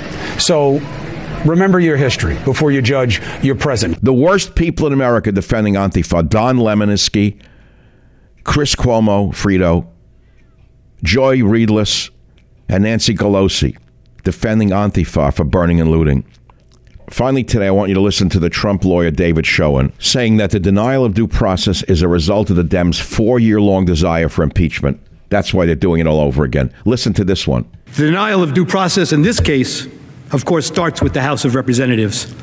So 0.42 0.80
remember 1.46 1.80
your 1.80 1.98
history 1.98 2.38
before 2.46 2.72
you 2.72 2.82
judge 2.82 3.22
your 3.44 3.56
present. 3.56 4.04
The 4.04 4.14
worst 4.14 4.56
people 4.56 4.88
in 4.88 4.94
America 4.94 5.32
defending 5.32 5.76
Antifa 5.76 6.28
Don 6.28 6.58
Lemoniski, 6.58 7.40
Chris 8.44 8.76
Cuomo, 8.76 9.30
Frito, 9.32 9.88
Joy 11.04 11.40
Reedless, 11.40 12.10
and 12.70 12.84
Nancy 12.84 13.14
Pelosi 13.14 13.78
defending 14.24 14.70
Antifa 14.72 15.34
for 15.34 15.46
burning 15.46 15.80
and 15.80 15.90
looting. 15.90 16.26
Finally, 17.10 17.44
today, 17.44 17.68
I 17.68 17.72
want 17.72 17.88
you 17.88 17.96
to 17.96 18.02
listen 18.02 18.28
to 18.30 18.40
the 18.40 18.50
Trump 18.50 18.84
lawyer 18.84 19.12
David 19.12 19.46
Schoen 19.46 19.94
saying 19.98 20.38
that 20.38 20.52
the 20.52 20.60
denial 20.60 21.06
of 21.06 21.14
due 21.14 21.28
process 21.28 21.82
is 21.84 22.02
a 22.02 22.08
result 22.08 22.50
of 22.50 22.58
the 22.58 22.64
Dems' 22.64 23.00
four 23.00 23.40
year 23.40 23.62
long 23.62 23.86
desire 23.86 24.28
for 24.28 24.44
impeachment. 24.44 25.00
That's 25.30 25.54
why 25.54 25.66
they're 25.66 25.76
doing 25.76 26.02
it 26.02 26.08
all 26.08 26.20
over 26.20 26.44
again. 26.44 26.74
Listen 26.84 27.14
to 27.14 27.24
this 27.24 27.48
one. 27.48 27.70
The 27.96 28.06
denial 28.08 28.44
of 28.44 28.54
due 28.54 28.66
process 28.66 29.14
in 29.14 29.22
this 29.22 29.40
case, 29.40 29.88
of 30.32 30.44
course, 30.44 30.68
starts 30.68 31.02
with 31.02 31.14
the 31.14 31.22
House 31.22 31.46
of 31.46 31.56
Representatives. 31.56 32.34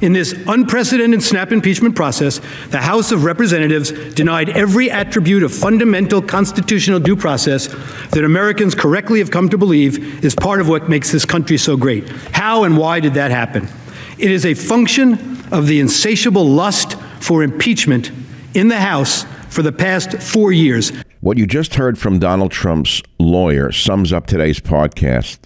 In 0.00 0.14
this 0.14 0.32
unprecedented 0.46 1.22
snap 1.22 1.52
impeachment 1.52 1.94
process, 1.94 2.40
the 2.68 2.80
House 2.80 3.12
of 3.12 3.24
Representatives 3.24 3.92
denied 4.14 4.48
every 4.50 4.90
attribute 4.90 5.42
of 5.42 5.52
fundamental 5.52 6.22
constitutional 6.22 6.98
due 6.98 7.16
process 7.16 7.68
that 8.08 8.24
Americans 8.24 8.74
correctly 8.74 9.18
have 9.18 9.30
come 9.30 9.50
to 9.50 9.58
believe 9.58 10.24
is 10.24 10.34
part 10.34 10.60
of 10.60 10.68
what 10.68 10.88
makes 10.88 11.12
this 11.12 11.26
country 11.26 11.58
so 11.58 11.76
great. 11.76 12.08
How 12.32 12.64
and 12.64 12.78
why 12.78 13.00
did 13.00 13.14
that 13.14 13.30
happen? 13.30 13.68
It 14.16 14.30
is 14.30 14.46
a 14.46 14.54
function 14.54 15.14
of 15.52 15.66
the 15.66 15.80
insatiable 15.80 16.46
lust 16.46 16.94
for 17.20 17.42
impeachment 17.42 18.12
in 18.54 18.68
the 18.68 18.78
House 18.78 19.24
for 19.48 19.62
the 19.62 19.72
past 19.72 20.22
four 20.22 20.52
years. 20.52 20.92
What 21.20 21.36
you 21.36 21.46
just 21.46 21.74
heard 21.74 21.98
from 21.98 22.20
Donald 22.20 22.52
Trump's 22.52 23.02
lawyer 23.18 23.72
sums 23.72 24.12
up 24.12 24.26
today's 24.26 24.60
podcast. 24.60 25.38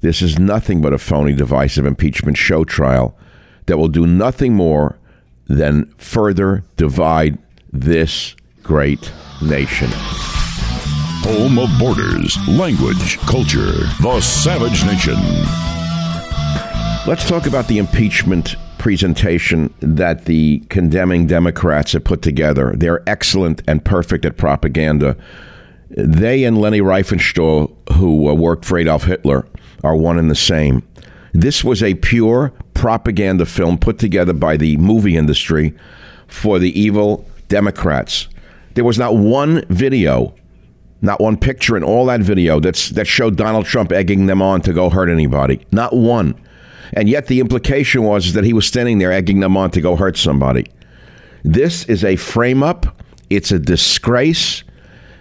This 0.00 0.22
is 0.22 0.38
nothing 0.38 0.80
but 0.80 0.92
a 0.92 0.98
phony, 0.98 1.34
divisive 1.34 1.86
impeachment 1.86 2.36
show 2.36 2.64
trial 2.64 3.16
that 3.66 3.76
will 3.76 3.88
do 3.88 4.06
nothing 4.06 4.54
more 4.54 4.98
than 5.46 5.86
further 5.96 6.64
divide 6.76 7.38
this 7.72 8.34
great 8.62 9.12
nation. 9.40 9.90
Home 11.22 11.58
of 11.58 11.70
borders, 11.78 12.36
language, 12.48 13.18
culture, 13.18 13.72
the 14.00 14.20
Savage 14.20 14.84
Nation. 14.84 15.79
Let's 17.06 17.26
talk 17.26 17.46
about 17.46 17.66
the 17.66 17.78
impeachment 17.78 18.56
presentation 18.76 19.72
that 19.80 20.26
the 20.26 20.60
condemning 20.68 21.26
Democrats 21.26 21.92
have 21.92 22.04
put 22.04 22.20
together. 22.20 22.74
They're 22.76 23.02
excellent 23.08 23.62
and 23.66 23.82
perfect 23.82 24.26
at 24.26 24.36
propaganda. 24.36 25.16
They 25.88 26.44
and 26.44 26.60
Leni 26.60 26.80
Riefenstahl, 26.80 27.74
who 27.94 28.28
uh, 28.28 28.34
worked 28.34 28.66
for 28.66 28.76
Adolf 28.76 29.04
Hitler, 29.04 29.46
are 29.82 29.96
one 29.96 30.18
and 30.18 30.30
the 30.30 30.36
same. 30.36 30.86
This 31.32 31.64
was 31.64 31.82
a 31.82 31.94
pure 31.94 32.52
propaganda 32.74 33.46
film 33.46 33.78
put 33.78 33.98
together 33.98 34.34
by 34.34 34.58
the 34.58 34.76
movie 34.76 35.16
industry 35.16 35.74
for 36.28 36.58
the 36.58 36.78
evil 36.78 37.26
Democrats. 37.48 38.28
There 38.74 38.84
was 38.84 38.98
not 38.98 39.16
one 39.16 39.64
video, 39.68 40.34
not 41.00 41.18
one 41.18 41.38
picture 41.38 41.78
in 41.78 41.82
all 41.82 42.06
that 42.06 42.20
video 42.20 42.60
that's, 42.60 42.90
that 42.90 43.06
showed 43.06 43.36
Donald 43.36 43.64
Trump 43.64 43.90
egging 43.90 44.26
them 44.26 44.42
on 44.42 44.60
to 44.60 44.74
go 44.74 44.90
hurt 44.90 45.08
anybody. 45.08 45.64
Not 45.72 45.96
one. 45.96 46.38
And 46.92 47.08
yet 47.08 47.26
the 47.26 47.40
implication 47.40 48.02
was 48.02 48.32
that 48.32 48.44
he 48.44 48.52
was 48.52 48.66
standing 48.66 48.98
there 48.98 49.12
egging 49.12 49.40
them 49.40 49.56
on 49.56 49.70
to 49.72 49.80
go 49.80 49.96
hurt 49.96 50.16
somebody. 50.16 50.66
This 51.44 51.84
is 51.84 52.04
a 52.04 52.16
frame 52.16 52.62
up. 52.62 53.02
It's 53.30 53.52
a 53.52 53.58
disgrace. 53.58 54.64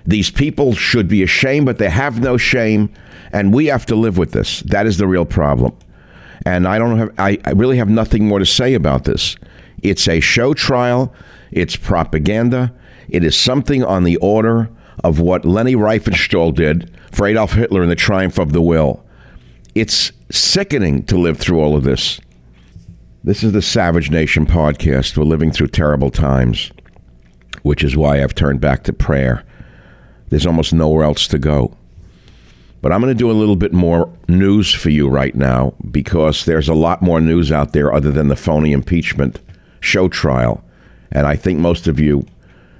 These 0.05 0.31
people 0.31 0.73
should 0.73 1.07
be 1.07 1.23
ashamed, 1.23 1.65
but 1.65 1.77
they 1.77 1.89
have 1.89 2.19
no 2.21 2.37
shame. 2.37 2.91
And 3.31 3.53
we 3.53 3.67
have 3.67 3.85
to 3.87 3.95
live 3.95 4.17
with 4.17 4.31
this. 4.31 4.61
That 4.61 4.87
is 4.87 4.97
the 4.97 5.07
real 5.07 5.25
problem. 5.25 5.77
And 6.45 6.67
I 6.67 6.79
don't 6.79 6.97
have, 6.97 7.13
I, 7.17 7.37
I 7.45 7.51
really 7.51 7.77
have 7.77 7.89
nothing 7.89 8.27
more 8.27 8.39
to 8.39 8.45
say 8.45 8.73
about 8.73 9.03
this. 9.03 9.35
It's 9.83 10.07
a 10.07 10.19
show 10.19 10.53
trial, 10.53 11.13
it's 11.51 11.75
propaganda, 11.75 12.73
it 13.07 13.23
is 13.23 13.35
something 13.35 13.83
on 13.83 14.03
the 14.03 14.17
order 14.17 14.69
of 15.03 15.19
what 15.19 15.45
Leni 15.45 15.75
Riefenstahl 15.75 16.53
did 16.53 16.91
for 17.11 17.27
Adolf 17.27 17.53
Hitler 17.53 17.83
in 17.83 17.89
the 17.89 17.95
Triumph 17.95 18.37
of 18.37 18.51
the 18.51 18.61
Will. 18.61 19.03
It's 19.75 20.11
sickening 20.31 21.03
to 21.03 21.17
live 21.17 21.37
through 21.37 21.59
all 21.59 21.75
of 21.75 21.83
this. 21.83 22.19
This 23.23 23.43
is 23.43 23.51
the 23.51 23.61
Savage 23.61 24.11
Nation 24.11 24.45
podcast. 24.45 25.17
We're 25.17 25.23
living 25.23 25.51
through 25.51 25.67
terrible 25.67 26.11
times, 26.11 26.71
which 27.63 27.83
is 27.83 27.97
why 27.97 28.21
I've 28.21 28.35
turned 28.35 28.61
back 28.61 28.83
to 28.83 28.93
prayer. 28.93 29.43
There's 30.29 30.45
almost 30.45 30.73
nowhere 30.73 31.03
else 31.03 31.27
to 31.29 31.39
go. 31.39 31.75
But 32.81 32.93
I'm 32.93 33.01
going 33.01 33.13
to 33.13 33.17
do 33.17 33.31
a 33.31 33.33
little 33.33 33.57
bit 33.57 33.73
more 33.73 34.09
news 34.27 34.73
for 34.73 34.89
you 34.89 35.09
right 35.09 35.35
now 35.35 35.73
because 35.91 36.45
there's 36.45 36.69
a 36.69 36.73
lot 36.73 37.01
more 37.01 37.19
news 37.19 37.51
out 37.51 37.73
there 37.73 37.91
other 37.91 38.11
than 38.11 38.29
the 38.29 38.35
phony 38.35 38.71
impeachment 38.71 39.39
show 39.81 40.07
trial. 40.07 40.63
And 41.11 41.27
I 41.27 41.35
think 41.35 41.59
most 41.59 41.87
of 41.87 41.99
you 41.99 42.25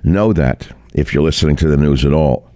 know 0.04 0.32
that 0.34 0.70
if 0.93 1.14
you're 1.14 1.24
listening 1.24 1.56
to 1.58 1.68
the 1.68 1.78
news 1.78 2.06
at 2.06 2.14
all. 2.14 2.49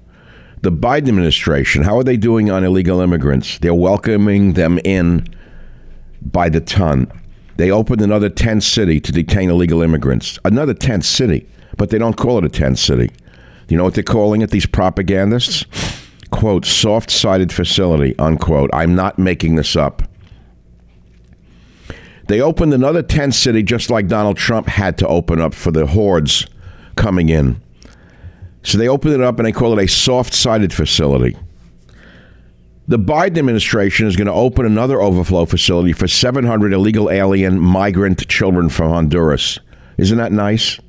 The 0.64 0.72
Biden 0.72 1.10
administration, 1.10 1.84
how 1.84 1.98
are 1.98 2.06
they 2.06 2.16
doing 2.16 2.50
on 2.50 2.64
illegal 2.64 3.02
immigrants? 3.02 3.60
They're 3.60 3.74
welcoming 3.74 4.54
them 4.54 4.80
in 4.86 5.28
by 6.22 6.48
the 6.48 6.62
ton. 6.62 7.12
They 7.58 7.70
opened 7.70 8.00
another 8.00 8.30
tent 8.30 8.64
city 8.64 9.02
to 9.02 9.12
detain 9.12 9.50
illegal 9.50 9.82
immigrants. 9.82 10.40
Another 10.46 10.74
tent 10.74 11.04
city, 11.04 11.46
but 11.76 11.90
they 11.90 11.98
don't 11.98 12.16
call 12.16 12.38
it 12.38 12.46
a 12.46 12.50
tent 12.50 12.80
city. 12.80 13.12
You 13.68 13.76
know 13.76 13.84
what 13.84 13.94
they're 13.94 14.04
calling 14.06 14.42
it, 14.42 14.52
these 14.52 14.66
propagandists? 14.66 15.66
Quote, 16.32 16.64
soft 16.66 17.12
sided 17.12 17.52
facility, 17.52 18.18
unquote. 18.18 18.70
I'm 18.72 18.96
not 18.96 19.20
making 19.20 19.56
this 19.56 19.76
up. 19.76 20.02
They 22.30 22.40
opened 22.40 22.74
another 22.74 23.04
tent 23.04 23.36
city 23.36 23.64
just 23.64 23.90
like 23.90 24.08
Donald 24.08 24.38
Trump 24.38 24.68
had 24.68 24.98
to 25.00 25.08
open 25.10 25.42
up 25.42 25.54
for 25.54 25.72
the 25.72 25.88
hordes 25.88 26.48
coming 26.96 27.28
in. 27.28 27.62
So 28.64 28.78
they 28.78 28.88
opened 28.88 29.14
it 29.14 29.22
up 29.22 29.38
and 29.40 29.46
they 29.46 29.52
call 29.52 29.78
it 29.78 29.84
a 29.84 29.88
soft 29.88 30.34
sided 30.34 30.74
facility. 30.74 31.38
The 32.88 33.00
Biden 33.00 33.38
administration 33.38 34.08
is 34.08 34.16
going 34.16 34.28
to 34.28 34.34
open 34.34 34.66
another 34.66 35.02
overflow 35.02 35.46
facility 35.46 35.94
for 35.94 36.08
700 36.08 36.74
illegal 36.74 37.10
alien 37.10 37.60
migrant 37.60 38.28
children 38.28 38.70
from 38.70 38.90
Honduras. 38.90 39.60
Isn't 39.98 40.18
that 40.18 40.32
nice? 40.32 40.80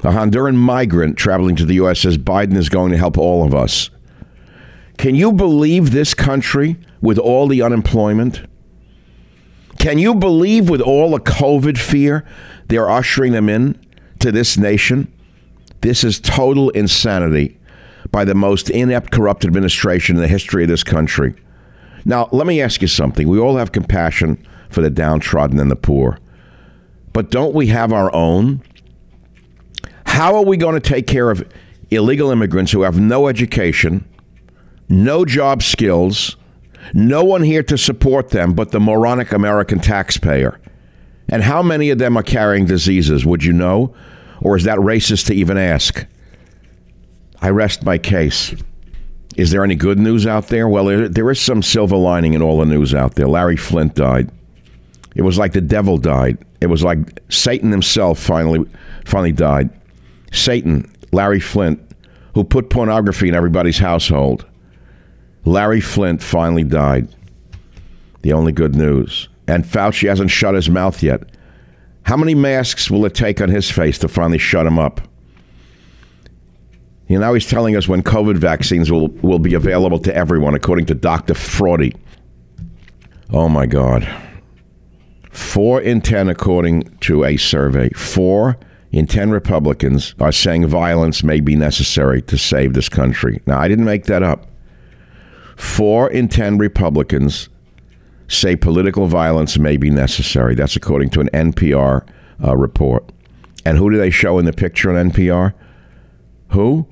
A 0.00 0.10
Honduran 0.10 0.56
migrant 0.56 1.16
traveling 1.16 1.56
to 1.56 1.64
the 1.64 1.74
U.S. 1.74 2.00
says 2.00 2.18
Biden 2.18 2.56
is 2.56 2.68
going 2.68 2.92
to 2.92 2.98
help 2.98 3.18
all 3.18 3.44
of 3.44 3.54
us. 3.54 3.90
Can 4.98 5.14
you 5.14 5.32
believe 5.32 5.90
this 5.90 6.14
country 6.14 6.76
with 7.00 7.18
all 7.18 7.46
the 7.46 7.62
unemployment? 7.62 8.42
Can 9.78 9.98
you 9.98 10.14
believe 10.14 10.68
with 10.68 10.80
all 10.80 11.10
the 11.10 11.20
COVID 11.20 11.78
fear 11.78 12.24
they're 12.68 12.90
ushering 12.90 13.32
them 13.32 13.48
in 13.48 13.78
to 14.20 14.32
this 14.32 14.56
nation? 14.56 15.12
This 15.86 16.02
is 16.02 16.18
total 16.18 16.70
insanity 16.70 17.60
by 18.10 18.24
the 18.24 18.34
most 18.34 18.70
inept, 18.70 19.12
corrupt 19.12 19.44
administration 19.44 20.16
in 20.16 20.20
the 20.20 20.26
history 20.26 20.64
of 20.64 20.68
this 20.68 20.82
country. 20.82 21.32
Now, 22.04 22.28
let 22.32 22.48
me 22.48 22.60
ask 22.60 22.82
you 22.82 22.88
something. 22.88 23.28
We 23.28 23.38
all 23.38 23.56
have 23.56 23.70
compassion 23.70 24.44
for 24.68 24.80
the 24.80 24.90
downtrodden 24.90 25.60
and 25.60 25.70
the 25.70 25.76
poor. 25.76 26.18
But 27.12 27.30
don't 27.30 27.54
we 27.54 27.68
have 27.68 27.92
our 27.92 28.12
own? 28.12 28.62
How 30.06 30.34
are 30.34 30.44
we 30.44 30.56
going 30.56 30.74
to 30.74 30.80
take 30.80 31.06
care 31.06 31.30
of 31.30 31.48
illegal 31.92 32.32
immigrants 32.32 32.72
who 32.72 32.82
have 32.82 32.98
no 32.98 33.28
education, 33.28 34.04
no 34.88 35.24
job 35.24 35.62
skills, 35.62 36.36
no 36.94 37.22
one 37.22 37.44
here 37.44 37.62
to 37.62 37.78
support 37.78 38.30
them 38.30 38.54
but 38.54 38.72
the 38.72 38.80
moronic 38.80 39.30
American 39.30 39.78
taxpayer? 39.78 40.60
And 41.28 41.44
how 41.44 41.62
many 41.62 41.90
of 41.90 41.98
them 41.98 42.16
are 42.16 42.24
carrying 42.24 42.66
diseases? 42.66 43.24
Would 43.24 43.44
you 43.44 43.52
know? 43.52 43.94
Or 44.46 44.56
is 44.56 44.62
that 44.62 44.78
racist 44.78 45.26
to 45.26 45.34
even 45.34 45.58
ask? 45.58 46.06
I 47.40 47.50
rest 47.50 47.82
my 47.82 47.98
case. 47.98 48.54
Is 49.36 49.50
there 49.50 49.64
any 49.64 49.74
good 49.74 49.98
news 49.98 50.24
out 50.24 50.46
there? 50.46 50.68
Well, 50.68 50.84
there, 51.08 51.30
is 51.32 51.40
some 51.40 51.64
silver 51.64 51.96
lining 51.96 52.34
in 52.34 52.42
all 52.42 52.60
the 52.60 52.64
news 52.64 52.94
out 52.94 53.16
there. 53.16 53.26
Larry 53.26 53.56
Flynt 53.56 53.96
died. 53.96 54.30
It 55.16 55.22
was 55.22 55.36
like 55.36 55.52
the 55.52 55.60
devil 55.60 55.98
died. 55.98 56.38
It 56.60 56.66
was 56.66 56.84
like 56.84 57.20
Satan 57.28 57.72
himself 57.72 58.20
finally 58.20 58.64
finally 59.04 59.32
died. 59.32 59.68
Satan, 60.30 60.94
Larry 61.10 61.40
Flynt, 61.40 61.80
who 62.34 62.44
put 62.44 62.70
pornography 62.70 63.28
in 63.28 63.34
everybody's 63.34 63.78
household. 63.78 64.46
Larry 65.44 65.80
Flynt 65.80 66.22
finally 66.22 66.62
died. 66.62 67.08
The 68.22 68.32
only 68.32 68.52
good 68.52 68.76
news. 68.76 69.28
And 69.48 69.64
Fauci 69.64 70.08
hasn't 70.08 70.30
shut 70.30 70.54
his 70.54 70.70
mouth 70.70 71.02
yet. 71.02 71.35
How 72.06 72.16
many 72.16 72.36
masks 72.36 72.88
will 72.88 73.04
it 73.04 73.16
take 73.16 73.40
on 73.40 73.48
his 73.48 73.68
face 73.68 73.98
to 73.98 74.06
finally 74.06 74.38
shut 74.38 74.64
him 74.64 74.78
up? 74.78 75.00
You 77.08 77.18
know, 77.18 77.26
now 77.26 77.34
he's 77.34 77.48
telling 77.48 77.74
us 77.74 77.88
when 77.88 78.04
COVID 78.04 78.36
vaccines 78.36 78.92
will, 78.92 79.08
will 79.08 79.40
be 79.40 79.54
available 79.54 79.98
to 79.98 80.14
everyone, 80.14 80.54
according 80.54 80.86
to 80.86 80.94
Dr. 80.94 81.34
Fraudy. 81.34 81.96
Oh 83.32 83.48
my 83.48 83.66
God. 83.66 84.08
Four 85.32 85.80
in 85.80 86.00
10, 86.00 86.28
according 86.28 86.84
to 87.00 87.24
a 87.24 87.36
survey, 87.36 87.88
four 87.90 88.56
in 88.92 89.08
10 89.08 89.32
Republicans 89.32 90.14
are 90.20 90.30
saying 90.30 90.64
violence 90.68 91.24
may 91.24 91.40
be 91.40 91.56
necessary 91.56 92.22
to 92.22 92.38
save 92.38 92.74
this 92.74 92.88
country. 92.88 93.42
Now, 93.46 93.58
I 93.58 93.66
didn't 93.66 93.84
make 93.84 94.04
that 94.04 94.22
up. 94.22 94.46
Four 95.56 96.08
in 96.08 96.28
10 96.28 96.58
Republicans 96.58 97.48
say 98.28 98.56
political 98.56 99.06
violence 99.06 99.58
may 99.58 99.76
be 99.76 99.90
necessary. 99.90 100.54
That's 100.54 100.76
according 100.76 101.10
to 101.10 101.20
an 101.20 101.28
NPR 101.30 102.06
uh, 102.42 102.56
report. 102.56 103.10
And 103.64 103.78
who 103.78 103.90
do 103.90 103.96
they 103.96 104.10
show 104.10 104.38
in 104.38 104.44
the 104.44 104.52
picture 104.52 104.96
on 104.96 105.10
NPR? 105.10 105.54
Who? 106.52 106.86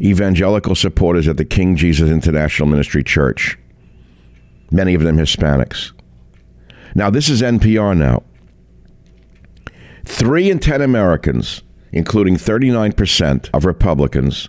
Evangelical 0.00 0.74
supporters 0.74 1.28
at 1.28 1.36
the 1.36 1.44
King 1.44 1.76
Jesus 1.76 2.10
International 2.10 2.68
Ministry 2.68 3.04
Church. 3.04 3.58
Many 4.70 4.94
of 4.94 5.02
them 5.02 5.18
Hispanics. 5.18 5.92
Now, 6.94 7.10
this 7.10 7.28
is 7.28 7.42
NPR 7.42 7.96
now. 7.96 8.22
Three 10.04 10.50
in 10.50 10.58
10 10.58 10.80
Americans, 10.80 11.62
including 11.92 12.36
39% 12.36 13.50
of 13.52 13.64
Republicans, 13.64 14.48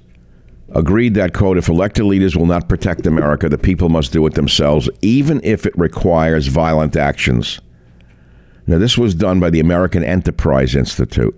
agreed 0.74 1.16
that, 1.16 1.34
quote, 1.34 1.58
if 1.58 1.70
elected 1.70 2.06
leaders 2.06 2.36
will 2.36 2.46
not 2.46 2.70
protect 2.70 3.06
America, 3.06 3.50
the 3.50 3.58
people 3.58 3.90
must 3.90 4.12
do 4.12 4.26
it 4.26 4.34
themselves, 4.34 4.90
even 5.02 5.42
if 5.44 5.66
it 5.66 5.78
requires 5.78 6.48
violent 6.48 6.96
actions. 6.96 7.60
Now, 8.68 8.78
this 8.78 8.98
was 8.98 9.16
done 9.16 9.40
by 9.40 9.50
the 9.50 9.60
American 9.60 10.04
Enterprise 10.04 10.76
Institute. 10.76 11.38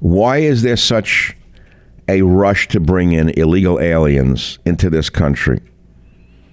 Why 0.00 0.38
is 0.38 0.62
there 0.62 0.76
such 0.76 1.36
a 2.08 2.22
rush 2.22 2.68
to 2.68 2.80
bring 2.80 3.12
in 3.12 3.30
illegal 3.30 3.80
aliens 3.80 4.58
into 4.64 4.88
this 4.88 5.10
country 5.10 5.60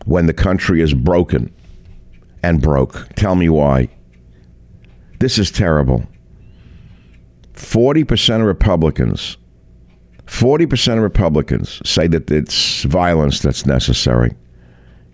when 0.05 0.26
the 0.26 0.34
country 0.34 0.82
is 0.82 0.93
broken 0.93 1.53
and 2.43 2.61
broke? 2.61 3.07
Tell 3.15 3.36
me 3.36 3.49
why. 3.49 3.89
This 5.19 5.38
is 5.38 5.51
terrible. 5.51 6.05
40% 7.53 8.41
of 8.41 8.47
Republicans 8.47 9.38
40% 10.26 10.97
of 10.97 11.03
Republicans 11.03 11.82
say 11.86 12.07
that 12.07 12.30
it's 12.32 12.84
violence 12.84 13.39
that's 13.39 13.65
necessary 13.65 14.36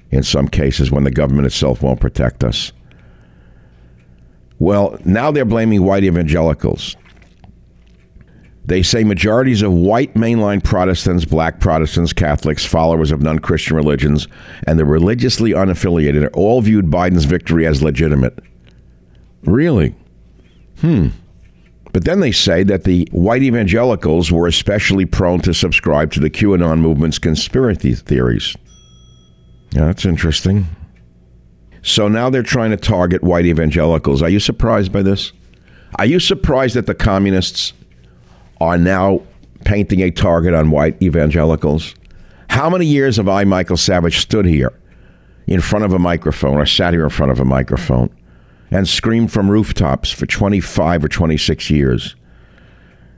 in 0.09 0.23
some 0.23 0.47
cases 0.47 0.91
when 0.91 1.03
the 1.03 1.11
government 1.11 1.45
itself 1.45 1.81
won't 1.81 1.99
protect 1.99 2.43
us. 2.43 2.71
Well, 4.59 4.97
now 5.05 5.31
they're 5.31 5.45
blaming 5.45 5.83
white 5.83 6.03
evangelicals. 6.03 6.95
They 8.63 8.83
say 8.83 9.03
majorities 9.03 9.63
of 9.63 9.73
white 9.73 10.13
mainline 10.13 10.63
Protestants, 10.63 11.25
black 11.25 11.59
Protestants, 11.59 12.13
Catholics, 12.13 12.63
followers 12.63 13.11
of 13.11 13.21
non 13.21 13.39
Christian 13.39 13.75
religions, 13.75 14.27
and 14.67 14.77
the 14.77 14.85
religiously 14.85 15.51
unaffiliated 15.51 16.23
are 16.23 16.33
all 16.33 16.61
viewed 16.61 16.85
Biden's 16.85 17.25
victory 17.25 17.65
as 17.65 17.81
legitimate. 17.81 18.37
Really? 19.43 19.95
Hmm. 20.79 21.07
But 21.93 22.05
then 22.05 22.21
they 22.21 22.31
say 22.31 22.63
that 22.63 22.85
the 22.85 23.07
white 23.11 23.43
evangelicals 23.43 24.31
were 24.31 24.47
especially 24.47 25.05
prone 25.05 25.41
to 25.41 25.53
subscribe 25.53 26.11
to 26.13 26.19
the 26.19 26.29
QAnon 26.29 26.79
movement's 26.79 27.19
conspiracy 27.19 27.93
theories. 27.95 28.55
Yeah, 29.71 29.85
that's 29.85 30.05
interesting. 30.05 30.67
So 31.81 32.07
now 32.07 32.29
they're 32.29 32.43
trying 32.43 32.71
to 32.71 32.77
target 32.77 33.23
white 33.23 33.45
evangelicals. 33.45 34.21
Are 34.21 34.29
you 34.29 34.39
surprised 34.39 34.91
by 34.91 35.01
this? 35.01 35.31
Are 35.99 36.05
you 36.05 36.19
surprised 36.19 36.75
that 36.75 36.85
the 36.85 36.95
communists 36.95 37.73
are 38.61 38.77
now 38.77 39.23
painting 39.65 40.01
a 40.01 40.11
target 40.11 40.53
on 40.53 40.71
white 40.71 41.01
evangelicals? 41.01 41.95
How 42.49 42.69
many 42.69 42.85
years 42.85 43.17
have 43.17 43.27
I, 43.27 43.43
Michael 43.43 43.77
Savage, 43.77 44.19
stood 44.19 44.45
here 44.45 44.73
in 45.47 45.59
front 45.59 45.83
of 45.83 45.93
a 45.93 45.99
microphone 45.99 46.57
or 46.57 46.65
sat 46.65 46.93
here 46.93 47.03
in 47.03 47.09
front 47.09 47.31
of 47.31 47.39
a 47.39 47.45
microphone 47.45 48.09
and 48.71 48.87
screamed 48.87 49.31
from 49.31 49.51
rooftops 49.51 50.11
for 50.11 50.25
25 50.25 51.03
or 51.03 51.07
26 51.09 51.69
years 51.69 52.15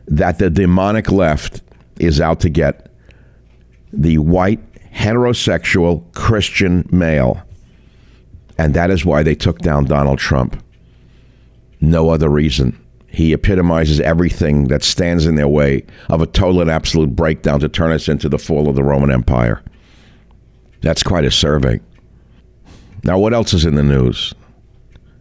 that 0.08 0.40
the 0.40 0.50
demonic 0.50 1.12
left 1.12 1.62
is 2.00 2.20
out 2.20 2.40
to 2.42 2.50
get 2.50 2.92
the 3.94 4.18
white, 4.18 4.60
heterosexual 4.92 6.12
Christian 6.14 6.88
male. 6.92 7.42
And 8.58 8.74
that 8.74 8.90
is 8.90 9.06
why 9.06 9.24
they 9.24 9.36
took 9.36 9.60
down 9.60 9.86
Donald 9.86 10.20
Trump. 10.20 10.62
No 11.80 12.10
other 12.10 12.30
reason. 12.30 12.80
He 13.08 13.32
epitomizes 13.32 14.00
everything 14.00 14.68
that 14.70 14.84
stands 14.84 15.28
in 15.28 15.36
their 15.36 15.48
way 15.48 15.86
of 16.10 16.22
a 16.22 16.26
total 16.26 16.62
and 16.62 16.70
absolute 16.70 17.16
breakdown 17.16 17.60
to 17.60 17.70
turn 17.70 17.92
us 17.92 18.08
into 18.08 18.28
the 18.28 18.40
fall 18.40 18.68
of 18.68 18.76
the 18.76 18.84
Roman 18.84 19.12
Empire. 19.12 19.62
That's 20.82 21.04
quite 21.04 21.24
a 21.24 21.32
survey. 21.32 21.80
Now, 23.04 23.20
what 23.20 23.34
else 23.34 23.54
is 23.54 23.66
in 23.66 23.76
the 23.76 23.84
news? 23.84 24.34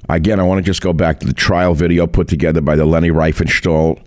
Again, 0.09 0.41
I 0.41 0.43
want 0.43 0.59
to 0.59 0.63
just 0.63 0.83
go 0.83 0.93
back 0.93 1.21
to 1.21 1.27
the 1.27 1.33
trial 1.33 1.75
video 1.75 2.07
put 2.07 2.29
together 2.29 2.61
by 2.61 2.77
the 2.77 2.85
Leni 2.85 3.11
Riefenstahl 3.11 4.03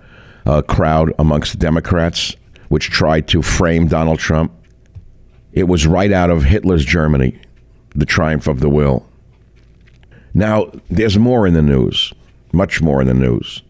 uh, 0.45 0.61
crowd 0.61 1.13
amongst 1.17 1.53
the 1.53 1.57
Democrats, 1.57 2.35
which 2.69 2.89
tried 2.89 3.27
to 3.29 3.41
frame 3.41 3.87
Donald 3.87 4.19
Trump. 4.19 4.51
It 5.53 5.63
was 5.63 5.87
right 5.87 6.11
out 6.11 6.29
of 6.29 6.43
Hitler's 6.43 6.83
Germany, 6.83 7.39
the 7.95 8.05
triumph 8.05 8.47
of 8.47 8.59
the 8.59 8.69
will. 8.69 9.07
Now, 10.33 10.69
there's 10.89 11.17
more 11.17 11.47
in 11.47 11.53
the 11.53 11.61
news, 11.61 12.11
much 12.51 12.81
more 12.81 13.01
in 13.01 13.07
the 13.07 13.13
news. 13.13 13.61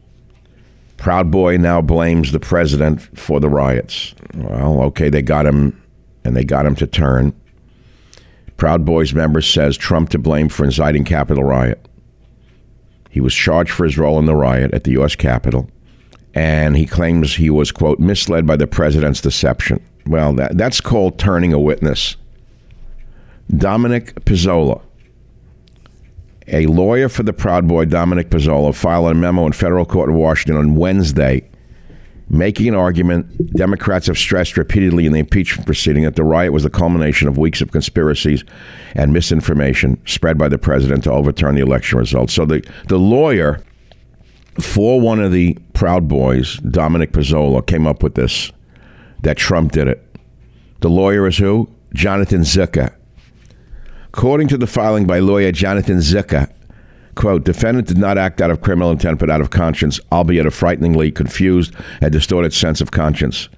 Proud 0.98 1.30
Boy 1.30 1.58
now 1.58 1.82
blames 1.82 2.32
the 2.32 2.40
president 2.40 3.02
for 3.18 3.40
the 3.40 3.50
riots. 3.50 4.16
Well, 4.34 4.82
okay, 4.86 5.10
they 5.10 5.22
got 5.22 5.46
him, 5.46 5.80
and 6.24 6.36
they 6.36 6.44
got 6.44 6.66
him 6.66 6.76
to 6.78 6.88
turn. 6.88 7.40
Proud 8.58 8.84
Boys 8.84 9.14
member 9.14 9.42
says 9.42 9.78
Trump 9.78 10.10
to 10.10 10.18
blame 10.18 10.50
for 10.50 10.66
inciting 10.66 11.04
Capitol 11.04 11.44
riot. 11.44 11.88
He 13.16 13.22
was 13.22 13.34
charged 13.34 13.72
for 13.72 13.86
his 13.86 13.98
role 13.98 14.20
in 14.20 14.26
the 14.26 14.36
riot 14.36 14.74
at 14.74 14.84
the 14.84 14.92
U.S. 14.92 15.16
Capitol, 15.16 15.70
and 16.34 16.76
he 16.76 16.86
claims 16.86 17.38
he 17.38 17.50
was, 17.50 17.72
quote, 17.72 17.98
misled 17.98 18.46
by 18.46 18.58
the 18.58 18.68
president's 18.68 19.22
deception. 19.22 19.82
Well, 20.06 20.34
that, 20.34 20.58
that's 20.58 20.82
called 20.82 21.18
turning 21.18 21.54
a 21.54 21.60
witness. 21.60 22.18
Dominic 23.56 24.16
Pezzola, 24.26 24.82
a 26.50 26.66
lawyer 26.66 27.08
for 27.08 27.24
the 27.24 27.32
Proud 27.32 27.70
Boy, 27.70 27.86
Dominic 27.86 28.32
Pezzola, 28.32 28.76
filed 28.76 29.10
a 29.10 29.14
memo 29.14 29.46
in 29.46 29.54
federal 29.54 29.86
court 29.86 30.10
in 30.10 30.18
Washington 30.18 30.58
on 30.58 30.76
Wednesday 30.76 31.50
making 32.30 32.68
an 32.68 32.76
argument 32.76 33.54
Democrats 33.54 34.08
have 34.08 34.18
stressed 34.18 34.58
repeatedly 34.58 35.06
in 35.06 35.12
the 35.12 35.20
impeachment 35.20 35.66
proceeding 35.66 36.04
that 36.04 36.16
the 36.16 36.24
riot 36.24 36.52
was 36.52 36.64
the 36.64 36.70
culmination 36.70 37.28
of 37.28 37.38
weeks 37.38 37.62
of 37.62 37.72
conspiracies 37.72 38.44
and 38.96 39.14
misinformation 39.14 40.02
spread 40.06 40.38
by 40.38 40.48
the 40.48 40.58
president 40.58 41.04
to 41.04 41.12
overturn 41.12 41.56
the 41.56 41.62
election 41.62 42.00
results. 42.00 42.34
So 42.34 42.46
the, 42.46 42.68
the 42.88 42.98
lawyer 42.98 43.62
for 44.60 45.00
one 45.00 45.20
of 45.20 45.32
the 45.32 45.58
Proud 45.74 46.08
Boys, 46.08 46.58
Dominic 46.58 47.12
Pezzola, 47.12 47.66
came 47.66 47.86
up 47.86 48.02
with 48.02 48.16
this 48.16 48.52
that 49.22 49.38
Trump 49.38 49.72
did 49.74 49.88
it. 49.88 50.02
The 50.82 50.90
lawyer 50.90 51.28
is 51.28 51.38
who? 51.38 51.70
Jonathan 51.94 52.42
Zucker. 52.42 52.94
According 54.08 54.48
to 54.50 54.58
the 54.58 54.68
filing 54.68 55.06
by 55.06 55.20
lawyer 55.20 55.52
Jonathan 55.52 55.98
Zucker, 55.98 56.52
quote, 57.16 57.44
defendant 57.44 57.88
did 57.88 57.98
not 57.98 58.18
act 58.18 58.42
out 58.42 58.52
of 58.52 58.62
criminal 58.62 58.92
intent 58.92 59.20
but 59.20 59.30
out 59.30 59.42
of 59.42 59.50
conscience, 59.50 60.00
albeit 60.12 60.46
a 60.46 60.52
frighteningly 60.52 61.12
confused 61.12 61.74
and 62.02 62.12
distorted 62.12 62.54
sense 62.54 62.82
of 62.82 62.92
conscience. 62.92 63.50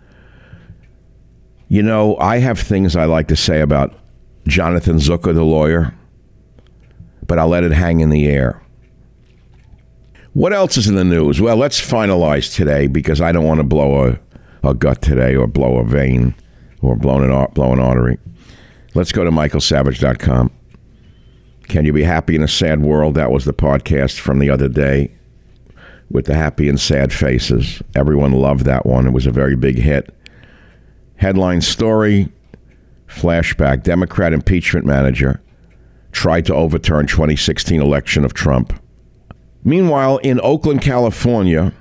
You 1.67 1.83
know, 1.83 2.15
I 2.17 2.37
have 2.37 2.59
things 2.59 2.95
I 2.95 3.05
like 3.05 3.27
to 3.27 3.35
say 3.35 3.59
about 3.59 3.93
Jonathan 4.47 4.97
Zucker, 4.97 5.33
the 5.33 5.43
lawyer, 5.43 5.93
but 7.25 7.37
I'll 7.37 7.49
let 7.49 7.63
it 7.63 7.73
hang 7.73 7.99
in 7.99 8.09
the 8.09 8.27
air. 8.27 8.61
What 10.31 10.53
else 10.53 10.77
is 10.77 10.87
in 10.87 10.95
the 10.95 11.03
news? 11.03 11.41
Well, 11.41 11.57
let's 11.57 11.81
finalize 11.81 12.55
today 12.55 12.87
because 12.87 13.19
I 13.19 13.31
don't 13.31 13.43
want 13.43 13.59
to 13.59 13.63
blow 13.63 14.07
a, 14.63 14.69
a 14.69 14.73
gut 14.73 15.01
today 15.01 15.35
or 15.35 15.47
blow 15.47 15.77
a 15.77 15.83
vein 15.83 16.35
or 16.81 16.95
blow 16.95 17.21
an, 17.21 17.51
blow 17.53 17.73
an 17.73 17.79
artery. 17.79 18.19
Let's 18.93 19.11
go 19.11 19.23
to 19.23 19.31
michaelsavage.com. 19.31 20.51
Can 21.67 21.85
you 21.85 21.93
be 21.93 22.03
happy 22.03 22.35
in 22.35 22.43
a 22.43 22.47
sad 22.47 22.81
world? 22.81 23.15
That 23.15 23.31
was 23.31 23.45
the 23.45 23.53
podcast 23.53 24.19
from 24.19 24.39
the 24.39 24.49
other 24.49 24.69
day 24.69 25.11
with 26.09 26.25
the 26.25 26.35
happy 26.35 26.69
and 26.69 26.79
sad 26.79 27.11
faces. 27.11 27.81
Everyone 27.95 28.31
loved 28.31 28.65
that 28.65 28.85
one. 28.85 29.05
It 29.05 29.11
was 29.11 29.25
a 29.25 29.31
very 29.31 29.55
big 29.55 29.77
hit. 29.77 30.13
Headline 31.17 31.61
story 31.61 32.29
flashback 33.07 33.83
Democrat 33.83 34.33
impeachment 34.33 34.85
manager 34.85 35.41
tried 36.11 36.45
to 36.45 36.53
overturn 36.53 37.07
2016 37.07 37.81
election 37.81 38.23
of 38.23 38.33
Trump. 38.33 38.79
Meanwhile, 39.63 40.17
in 40.17 40.39
Oakland, 40.41 40.81
California, 40.81 41.73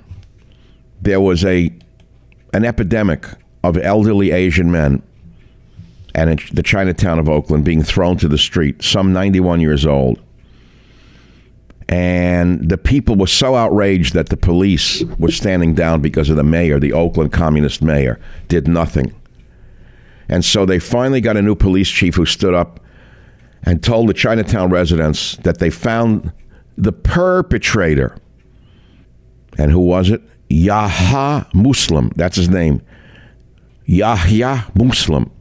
there 1.01 1.21
was 1.21 1.45
a 1.45 1.71
an 2.53 2.65
epidemic 2.65 3.25
of 3.63 3.77
elderly 3.77 4.31
Asian 4.31 4.71
men 4.71 5.01
and 6.15 6.39
the 6.51 6.63
Chinatown 6.63 7.19
of 7.19 7.29
Oakland 7.29 7.65
being 7.65 7.83
thrown 7.83 8.17
to 8.17 8.27
the 8.27 8.37
street, 8.37 8.81
some 8.81 9.13
91 9.13 9.61
years 9.61 9.85
old. 9.85 10.21
And 11.89 12.69
the 12.69 12.77
people 12.77 13.15
were 13.15 13.27
so 13.27 13.55
outraged 13.55 14.13
that 14.13 14.29
the 14.29 14.37
police 14.37 15.03
were 15.17 15.31
standing 15.31 15.73
down 15.73 16.01
because 16.01 16.29
of 16.29 16.35
the 16.35 16.43
mayor, 16.43 16.79
the 16.79 16.91
Oakland 16.91 17.31
communist 17.31 17.81
mayor, 17.81 18.19
did 18.49 18.67
nothing. 18.67 19.13
And 20.27 20.43
so 20.43 20.65
they 20.65 20.79
finally 20.79 21.21
got 21.21 21.37
a 21.37 21.41
new 21.41 21.55
police 21.55 21.89
chief 21.89 22.15
who 22.15 22.25
stood 22.25 22.53
up 22.53 22.81
and 23.63 23.81
told 23.81 24.09
the 24.09 24.13
Chinatown 24.13 24.69
residents 24.69 25.37
that 25.37 25.59
they 25.59 25.69
found 25.69 26.31
the 26.77 26.91
perpetrator. 26.91 28.17
And 29.57 29.71
who 29.71 29.79
was 29.79 30.09
it? 30.09 30.21
Yahya 30.49 31.47
Muslim. 31.53 32.11
That's 32.15 32.35
his 32.35 32.49
name. 32.49 32.81
Yahya 33.85 34.65
Muslim. 34.75 35.31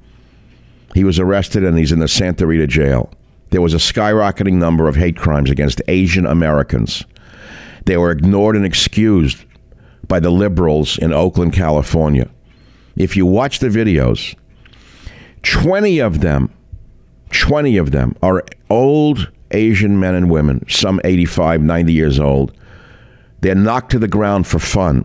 He 0.96 1.04
was 1.04 1.18
arrested 1.18 1.62
and 1.62 1.76
he's 1.76 1.92
in 1.92 1.98
the 1.98 2.08
Santa 2.08 2.46
Rita 2.46 2.66
jail. 2.66 3.10
There 3.50 3.60
was 3.60 3.74
a 3.74 3.76
skyrocketing 3.76 4.54
number 4.54 4.88
of 4.88 4.96
hate 4.96 5.18
crimes 5.18 5.50
against 5.50 5.82
Asian 5.88 6.24
Americans. 6.24 7.04
They 7.84 7.98
were 7.98 8.10
ignored 8.10 8.56
and 8.56 8.64
excused 8.64 9.44
by 10.08 10.20
the 10.20 10.30
liberals 10.30 10.96
in 10.96 11.12
Oakland, 11.12 11.52
California. 11.52 12.30
If 12.96 13.14
you 13.14 13.26
watch 13.26 13.58
the 13.58 13.68
videos, 13.68 14.34
20 15.42 15.98
of 15.98 16.22
them, 16.22 16.50
20 17.30 17.76
of 17.76 17.90
them 17.90 18.16
are 18.22 18.42
old 18.70 19.30
Asian 19.50 20.00
men 20.00 20.14
and 20.14 20.30
women, 20.30 20.64
some 20.66 20.98
85, 21.04 21.60
90 21.60 21.92
years 21.92 22.18
old. 22.18 22.56
They're 23.42 23.54
knocked 23.54 23.90
to 23.90 23.98
the 23.98 24.08
ground 24.08 24.46
for 24.46 24.58
fun 24.58 25.04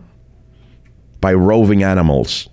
by 1.20 1.34
roving 1.34 1.82
animals 1.82 2.48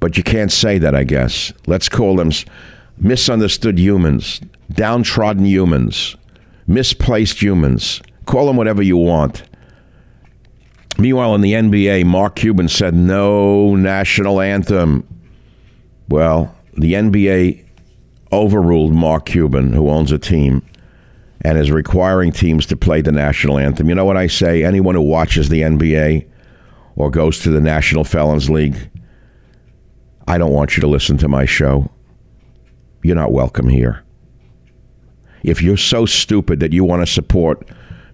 but 0.00 0.16
you 0.16 0.22
can't 0.22 0.52
say 0.52 0.78
that, 0.78 0.94
I 0.94 1.04
guess. 1.04 1.52
Let's 1.66 1.88
call 1.88 2.16
them 2.16 2.30
misunderstood 2.98 3.78
humans, 3.78 4.40
downtrodden 4.72 5.44
humans, 5.44 6.16
misplaced 6.66 7.42
humans. 7.42 8.00
Call 8.26 8.46
them 8.46 8.56
whatever 8.56 8.82
you 8.82 8.96
want. 8.96 9.42
Meanwhile, 10.98 11.34
in 11.36 11.40
the 11.40 11.52
NBA, 11.52 12.04
Mark 12.06 12.36
Cuban 12.36 12.68
said 12.68 12.94
no 12.94 13.76
national 13.76 14.40
anthem. 14.40 15.06
Well, 16.08 16.54
the 16.76 16.94
NBA 16.94 17.64
overruled 18.32 18.92
Mark 18.92 19.26
Cuban, 19.26 19.72
who 19.72 19.88
owns 19.88 20.12
a 20.12 20.18
team, 20.18 20.62
and 21.42 21.56
is 21.56 21.70
requiring 21.70 22.32
teams 22.32 22.66
to 22.66 22.76
play 22.76 23.00
the 23.00 23.12
national 23.12 23.58
anthem. 23.58 23.88
You 23.88 23.94
know 23.94 24.04
what 24.04 24.16
I 24.16 24.26
say? 24.26 24.64
Anyone 24.64 24.96
who 24.96 25.02
watches 25.02 25.48
the 25.48 25.62
NBA 25.62 26.26
or 26.96 27.10
goes 27.10 27.38
to 27.40 27.50
the 27.50 27.60
National 27.60 28.02
Felons 28.02 28.50
League, 28.50 28.90
I 30.28 30.36
don't 30.36 30.52
want 30.52 30.76
you 30.76 30.82
to 30.82 30.86
listen 30.86 31.16
to 31.18 31.28
my 31.28 31.46
show. 31.46 31.90
You're 33.02 33.16
not 33.16 33.32
welcome 33.32 33.70
here. 33.70 34.04
If 35.42 35.62
you're 35.62 35.78
so 35.78 36.04
stupid 36.04 36.60
that 36.60 36.74
you 36.74 36.84
want 36.84 37.00
to 37.00 37.10
support 37.10 37.66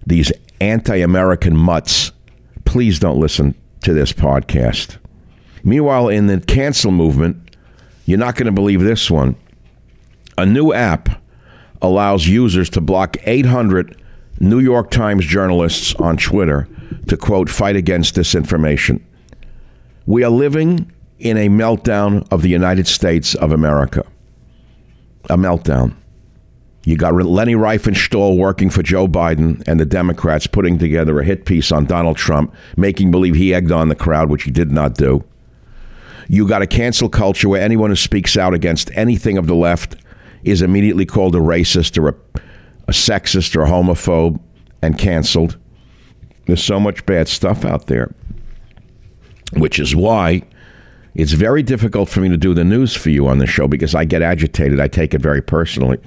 these 0.07 0.31
anti 0.61 0.95
American 0.95 1.57
mutts, 1.57 2.13
please 2.63 2.99
don't 2.99 3.19
listen 3.19 3.53
to 3.81 3.93
this 3.93 4.13
podcast. 4.13 4.95
Meanwhile, 5.65 6.07
in 6.07 6.27
the 6.27 6.39
cancel 6.39 6.91
movement, 6.91 7.53
you're 8.05 8.17
not 8.17 8.35
going 8.35 8.45
to 8.45 8.53
believe 8.53 8.79
this 8.79 9.11
one. 9.11 9.35
A 10.37 10.45
new 10.45 10.71
app 10.71 11.21
allows 11.81 12.27
users 12.27 12.69
to 12.69 12.81
block 12.81 13.17
800 13.25 14.01
New 14.39 14.59
York 14.59 14.89
Times 14.89 15.25
journalists 15.25 15.93
on 15.95 16.15
Twitter 16.15 16.69
to 17.09 17.17
quote, 17.17 17.49
fight 17.49 17.75
against 17.75 18.15
disinformation. 18.15 19.01
We 20.05 20.23
are 20.23 20.31
living 20.31 20.93
in 21.19 21.37
a 21.37 21.49
meltdown 21.49 22.27
of 22.31 22.41
the 22.41 22.49
United 22.49 22.87
States 22.87 23.35
of 23.35 23.51
America. 23.51 24.05
A 25.29 25.37
meltdown. 25.37 25.95
You 26.83 26.97
got 26.97 27.15
Leni 27.15 27.55
Riefenstahl 27.55 28.37
working 28.37 28.69
for 28.69 28.83
Joe 28.83 29.07
Biden 29.07 29.63
and 29.67 29.79
the 29.79 29.85
Democrats 29.85 30.45
putting 30.45 30.77
together 30.77 31.19
a 31.19 31.25
hit 31.25 31.45
piece 31.45 31.71
on 31.71 31.85
Donald 31.85 32.15
Trump, 32.15 32.53
making 32.77 33.09
believe 33.09 33.33
he 33.33 33.55
egged 33.55 33.71
on 33.71 33.89
the 33.89 33.95
crowd, 33.95 34.29
which 34.29 34.43
he 34.43 34.51
did 34.51 34.71
not 34.71 34.93
do. 34.93 35.23
You 36.27 36.47
got 36.47 36.61
a 36.61 36.67
cancel 36.67 37.09
culture 37.09 37.49
where 37.49 37.61
anyone 37.61 37.89
who 37.89 37.95
speaks 37.95 38.37
out 38.37 38.53
against 38.53 38.91
anything 38.93 39.37
of 39.37 39.47
the 39.47 39.55
left 39.55 39.95
is 40.43 40.61
immediately 40.61 41.05
called 41.05 41.35
a 41.35 41.39
racist 41.39 41.97
or 41.97 42.09
a, 42.09 42.15
a 42.87 42.91
sexist 42.91 43.55
or 43.55 43.63
a 43.63 43.69
homophobe 43.69 44.39
and 44.83 44.97
canceled. 44.97 45.57
There's 46.45 46.63
so 46.63 46.79
much 46.79 47.03
bad 47.07 47.27
stuff 47.27 47.65
out 47.65 47.87
there, 47.87 48.13
which 49.53 49.79
is 49.79 49.95
why 49.95 50.43
it's 51.15 51.31
very 51.31 51.63
difficult 51.63 52.09
for 52.09 52.19
me 52.19 52.29
to 52.29 52.37
do 52.37 52.53
the 52.53 52.65
news 52.65 52.93
for 52.93 53.09
you 53.09 53.27
on 53.27 53.37
the 53.37 53.47
show 53.47 53.67
because 53.67 53.95
I 53.95 54.03
get 54.03 54.21
agitated. 54.21 54.81
I 54.81 54.89
take 54.89 55.13
it 55.13 55.21
very 55.21 55.41
personally. 55.41 55.97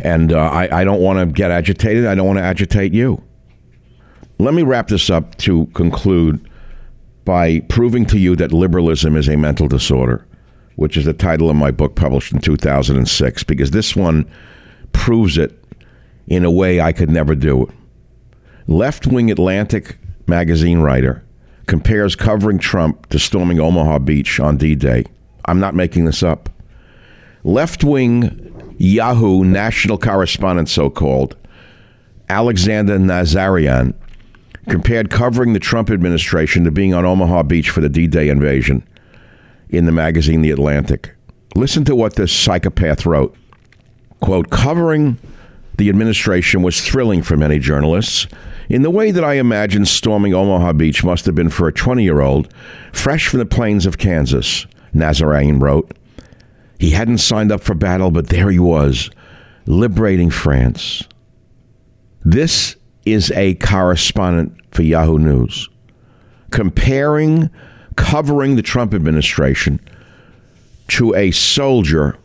And 0.00 0.32
uh, 0.32 0.38
I, 0.38 0.80
I 0.80 0.84
don't 0.84 1.00
want 1.00 1.20
to 1.20 1.26
get 1.26 1.52
agitated. 1.52 2.06
I 2.06 2.16
don't 2.16 2.26
want 2.26 2.38
to 2.38 2.44
agitate 2.44 2.92
you. 2.92 3.22
Let 4.38 4.54
me 4.54 4.62
wrap 4.62 4.88
this 4.88 5.08
up 5.08 5.36
to 5.38 5.66
conclude 5.66 6.48
by 7.24 7.60
proving 7.68 8.06
to 8.06 8.18
you 8.18 8.34
that 8.36 8.52
liberalism 8.52 9.16
is 9.16 9.28
a 9.28 9.36
mental 9.36 9.68
disorder, 9.68 10.26
which 10.76 10.96
is 10.96 11.04
the 11.04 11.12
title 11.12 11.48
of 11.48 11.56
my 11.56 11.70
book 11.70 11.94
published 11.94 12.32
in 12.32 12.40
2006, 12.40 13.44
because 13.44 13.70
this 13.70 13.94
one 13.94 14.28
proves 14.92 15.38
it 15.38 15.62
in 16.26 16.44
a 16.44 16.50
way 16.50 16.80
I 16.80 16.92
could 16.92 17.10
never 17.10 17.34
do 17.34 17.64
it. 17.64 17.70
Left 18.66 19.06
wing 19.06 19.30
Atlantic 19.30 19.98
magazine 20.26 20.80
writer 20.80 21.24
compares 21.70 22.16
covering 22.16 22.58
Trump 22.58 23.08
to 23.10 23.18
storming 23.20 23.60
Omaha 23.60 24.00
Beach 24.00 24.40
on 24.40 24.56
D 24.56 24.74
Day. 24.74 25.04
I'm 25.44 25.60
not 25.60 25.72
making 25.72 26.04
this 26.04 26.20
up. 26.20 26.50
Left 27.44 27.84
wing 27.84 28.74
Yahoo 28.76 29.44
national 29.44 29.96
correspondent, 29.96 30.68
so 30.68 30.90
called, 30.90 31.36
Alexander 32.28 32.98
Nazaryan, 32.98 33.94
compared 34.68 35.10
covering 35.10 35.52
the 35.52 35.60
Trump 35.60 35.90
administration 35.90 36.64
to 36.64 36.72
being 36.72 36.92
on 36.92 37.04
Omaha 37.04 37.44
Beach 37.44 37.70
for 37.70 37.80
the 37.80 37.88
D 37.88 38.08
Day 38.08 38.30
invasion 38.30 38.84
in 39.68 39.84
the 39.84 39.92
magazine 39.92 40.42
The 40.42 40.50
Atlantic. 40.50 41.14
Listen 41.54 41.84
to 41.84 41.94
what 41.94 42.16
this 42.16 42.32
psychopath 42.32 43.06
wrote. 43.06 43.36
Quote, 44.20 44.50
covering 44.50 45.18
the 45.80 45.88
administration 45.88 46.60
was 46.60 46.86
thrilling 46.86 47.22
for 47.22 47.38
many 47.38 47.58
journalists 47.58 48.26
in 48.68 48.82
the 48.82 48.90
way 48.90 49.10
that 49.10 49.24
I 49.24 49.34
imagine 49.34 49.86
storming 49.86 50.34
Omaha 50.34 50.74
Beach 50.74 51.02
must 51.02 51.24
have 51.24 51.34
been 51.34 51.48
for 51.48 51.68
a 51.68 51.72
20 51.72 52.04
year 52.04 52.20
old 52.20 52.52
fresh 52.92 53.28
from 53.28 53.38
the 53.38 53.46
plains 53.46 53.86
of 53.86 53.96
Kansas, 53.96 54.66
Nazaryan 54.94 55.58
wrote. 55.58 55.96
He 56.78 56.90
hadn't 56.90 57.16
signed 57.16 57.50
up 57.50 57.62
for 57.62 57.72
battle, 57.72 58.10
but 58.10 58.26
there 58.26 58.50
he 58.50 58.58
was, 58.58 59.10
liberating 59.64 60.28
France. 60.28 61.02
This 62.26 62.76
is 63.06 63.30
a 63.30 63.54
correspondent 63.54 64.52
for 64.72 64.82
Yahoo 64.82 65.18
News 65.18 65.70
comparing 66.50 67.48
covering 67.96 68.56
the 68.56 68.62
Trump 68.62 68.92
administration 68.92 69.80
to 70.88 71.14
a 71.14 71.30
soldier 71.30 72.18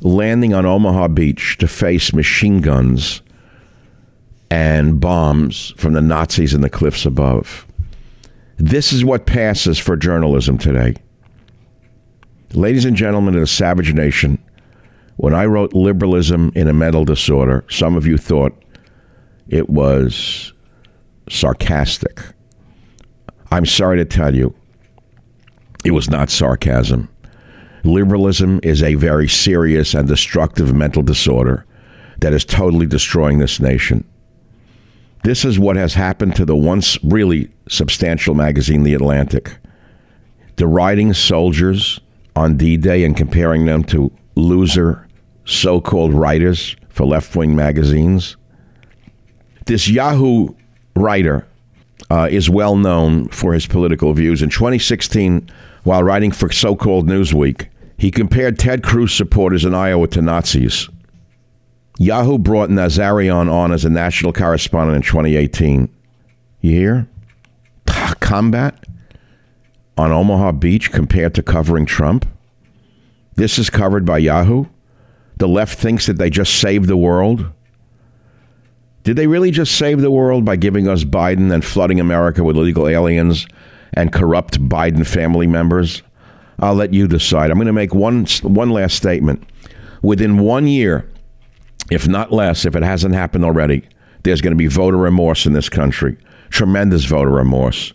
landing 0.00 0.54
on 0.54 0.66
Omaha 0.66 1.08
Beach 1.08 1.56
to 1.58 1.68
face 1.68 2.12
machine 2.12 2.60
guns 2.60 3.22
and 4.50 5.00
bombs 5.00 5.74
from 5.76 5.92
the 5.92 6.00
Nazis 6.00 6.54
in 6.54 6.60
the 6.60 6.70
cliffs 6.70 7.04
above. 7.04 7.66
This 8.56 8.92
is 8.92 9.04
what 9.04 9.26
passes 9.26 9.78
for 9.78 9.96
journalism 9.96 10.58
today. 10.58 10.94
Ladies 12.54 12.84
and 12.84 12.96
gentlemen 12.96 13.34
of 13.34 13.40
the 13.40 13.46
savage 13.46 13.92
nation, 13.92 14.42
when 15.16 15.34
I 15.34 15.44
wrote 15.44 15.74
liberalism 15.74 16.52
in 16.54 16.68
a 16.68 16.72
mental 16.72 17.04
disorder, 17.04 17.64
some 17.68 17.96
of 17.96 18.06
you 18.06 18.16
thought 18.16 18.52
it 19.48 19.68
was 19.68 20.52
sarcastic. 21.28 22.22
I'm 23.50 23.66
sorry 23.66 23.98
to 23.98 24.04
tell 24.04 24.34
you, 24.34 24.54
it 25.84 25.90
was 25.90 26.08
not 26.08 26.30
sarcasm. 26.30 27.08
Liberalism 27.84 28.60
is 28.62 28.82
a 28.82 28.94
very 28.94 29.28
serious 29.28 29.94
and 29.94 30.08
destructive 30.08 30.74
mental 30.74 31.02
disorder 31.02 31.64
that 32.20 32.32
is 32.32 32.44
totally 32.44 32.86
destroying 32.86 33.38
this 33.38 33.60
nation. 33.60 34.04
This 35.24 35.44
is 35.44 35.58
what 35.58 35.76
has 35.76 35.94
happened 35.94 36.36
to 36.36 36.44
the 36.44 36.56
once 36.56 37.02
really 37.04 37.50
substantial 37.68 38.34
magazine, 38.34 38.82
The 38.82 38.94
Atlantic. 38.94 39.58
Deriding 40.56 41.12
soldiers 41.12 42.00
on 42.34 42.56
D 42.56 42.76
Day 42.76 43.04
and 43.04 43.16
comparing 43.16 43.66
them 43.66 43.84
to 43.84 44.12
loser 44.34 45.06
so 45.44 45.80
called 45.80 46.12
writers 46.12 46.76
for 46.88 47.06
left 47.06 47.34
wing 47.34 47.54
magazines. 47.54 48.36
This 49.66 49.88
Yahoo 49.88 50.54
writer 50.94 51.46
uh, 52.10 52.28
is 52.30 52.48
well 52.48 52.76
known 52.76 53.28
for 53.28 53.52
his 53.54 53.66
political 53.66 54.12
views. 54.14 54.42
In 54.42 54.50
2016, 54.50 55.50
while 55.88 56.04
writing 56.04 56.30
for 56.30 56.52
so 56.52 56.76
called 56.76 57.08
Newsweek, 57.08 57.68
he 57.96 58.10
compared 58.10 58.58
Ted 58.58 58.82
Cruz 58.82 59.10
supporters 59.10 59.64
in 59.64 59.74
Iowa 59.74 60.06
to 60.08 60.20
Nazis. 60.20 60.86
Yahoo 61.98 62.36
brought 62.36 62.68
Nazaryan 62.68 63.50
on 63.50 63.72
as 63.72 63.86
a 63.86 63.88
national 63.88 64.34
correspondent 64.34 64.96
in 64.96 65.02
2018. 65.02 65.88
You 66.60 66.70
hear? 66.70 67.08
Ah, 67.88 68.12
combat 68.20 68.84
on 69.96 70.12
Omaha 70.12 70.52
Beach 70.52 70.92
compared 70.92 71.34
to 71.36 71.42
covering 71.42 71.86
Trump. 71.86 72.28
This 73.36 73.58
is 73.58 73.70
covered 73.70 74.04
by 74.04 74.18
Yahoo. 74.18 74.66
The 75.38 75.48
left 75.48 75.78
thinks 75.78 76.04
that 76.04 76.18
they 76.18 76.28
just 76.28 76.56
saved 76.56 76.86
the 76.86 76.98
world. 76.98 77.50
Did 79.04 79.16
they 79.16 79.26
really 79.26 79.50
just 79.50 79.78
save 79.78 80.02
the 80.02 80.10
world 80.10 80.44
by 80.44 80.56
giving 80.56 80.86
us 80.86 81.04
Biden 81.04 81.50
and 81.50 81.64
flooding 81.64 81.98
America 81.98 82.44
with 82.44 82.58
illegal 82.58 82.86
aliens 82.86 83.46
and 83.94 84.12
corrupt 84.12 84.60
Biden 84.68 85.06
family 85.06 85.46
members? 85.46 86.02
I'll 86.58 86.74
let 86.74 86.92
you 86.92 87.06
decide. 87.06 87.50
I'm 87.50 87.56
going 87.58 87.66
to 87.66 87.72
make 87.72 87.94
one 87.94 88.26
one 88.42 88.70
last 88.70 88.96
statement. 88.96 89.44
Within 90.02 90.38
one 90.38 90.66
year, 90.66 91.08
if 91.90 92.06
not 92.06 92.32
less, 92.32 92.64
if 92.64 92.76
it 92.76 92.82
hasn't 92.82 93.14
happened 93.14 93.44
already, 93.44 93.88
there's 94.24 94.40
going 94.40 94.52
to 94.52 94.56
be 94.56 94.66
voter 94.66 94.96
remorse 94.96 95.46
in 95.46 95.52
this 95.52 95.68
country. 95.68 96.16
Tremendous 96.50 97.04
voter 97.04 97.30
remorse. 97.30 97.92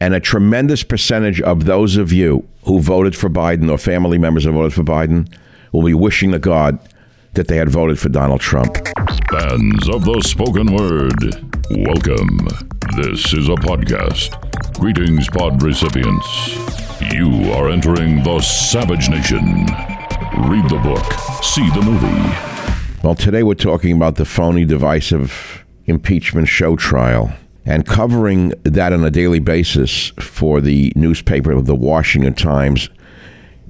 And 0.00 0.14
a 0.14 0.20
tremendous 0.20 0.82
percentage 0.82 1.40
of 1.40 1.64
those 1.64 1.96
of 1.96 2.12
you 2.12 2.46
who 2.64 2.80
voted 2.80 3.16
for 3.16 3.30
Biden 3.30 3.70
or 3.70 3.78
family 3.78 4.18
members 4.18 4.44
who 4.44 4.52
voted 4.52 4.74
for 4.74 4.82
Biden 4.82 5.32
will 5.72 5.82
be 5.82 5.94
wishing 5.94 6.32
to 6.32 6.38
God 6.38 6.78
that 7.34 7.48
they 7.48 7.56
had 7.56 7.68
voted 7.68 7.98
for 7.98 8.08
Donald 8.08 8.40
Trump. 8.40 8.76
Fans 9.30 9.88
of 9.88 10.04
the 10.04 10.22
spoken 10.24 10.74
word, 10.74 11.16
welcome. 11.70 12.75
This 12.94 13.34
is 13.34 13.48
a 13.48 13.52
podcast. 13.56 14.30
Greetings, 14.78 15.28
pod 15.28 15.62
recipients. 15.62 16.56
You 17.12 17.52
are 17.52 17.68
entering 17.68 18.22
the 18.22 18.40
Savage 18.40 19.10
Nation. 19.10 19.66
Read 20.48 20.68
the 20.70 20.80
book, 20.82 21.04
see 21.42 21.68
the 21.70 21.82
movie. 21.82 23.02
Well, 23.02 23.14
today 23.14 23.42
we're 23.42 23.54
talking 23.54 23.94
about 23.96 24.14
the 24.16 24.24
phony, 24.24 24.64
divisive 24.64 25.64
impeachment 25.86 26.48
show 26.48 26.76
trial 26.76 27.32
and 27.64 27.84
covering 27.84 28.50
that 28.62 28.92
on 28.92 29.04
a 29.04 29.10
daily 29.10 29.40
basis 29.40 30.08
for 30.20 30.60
the 30.60 30.92
newspaper 30.96 31.52
of 31.52 31.66
the 31.66 31.74
Washington 31.74 32.34
Times 32.34 32.88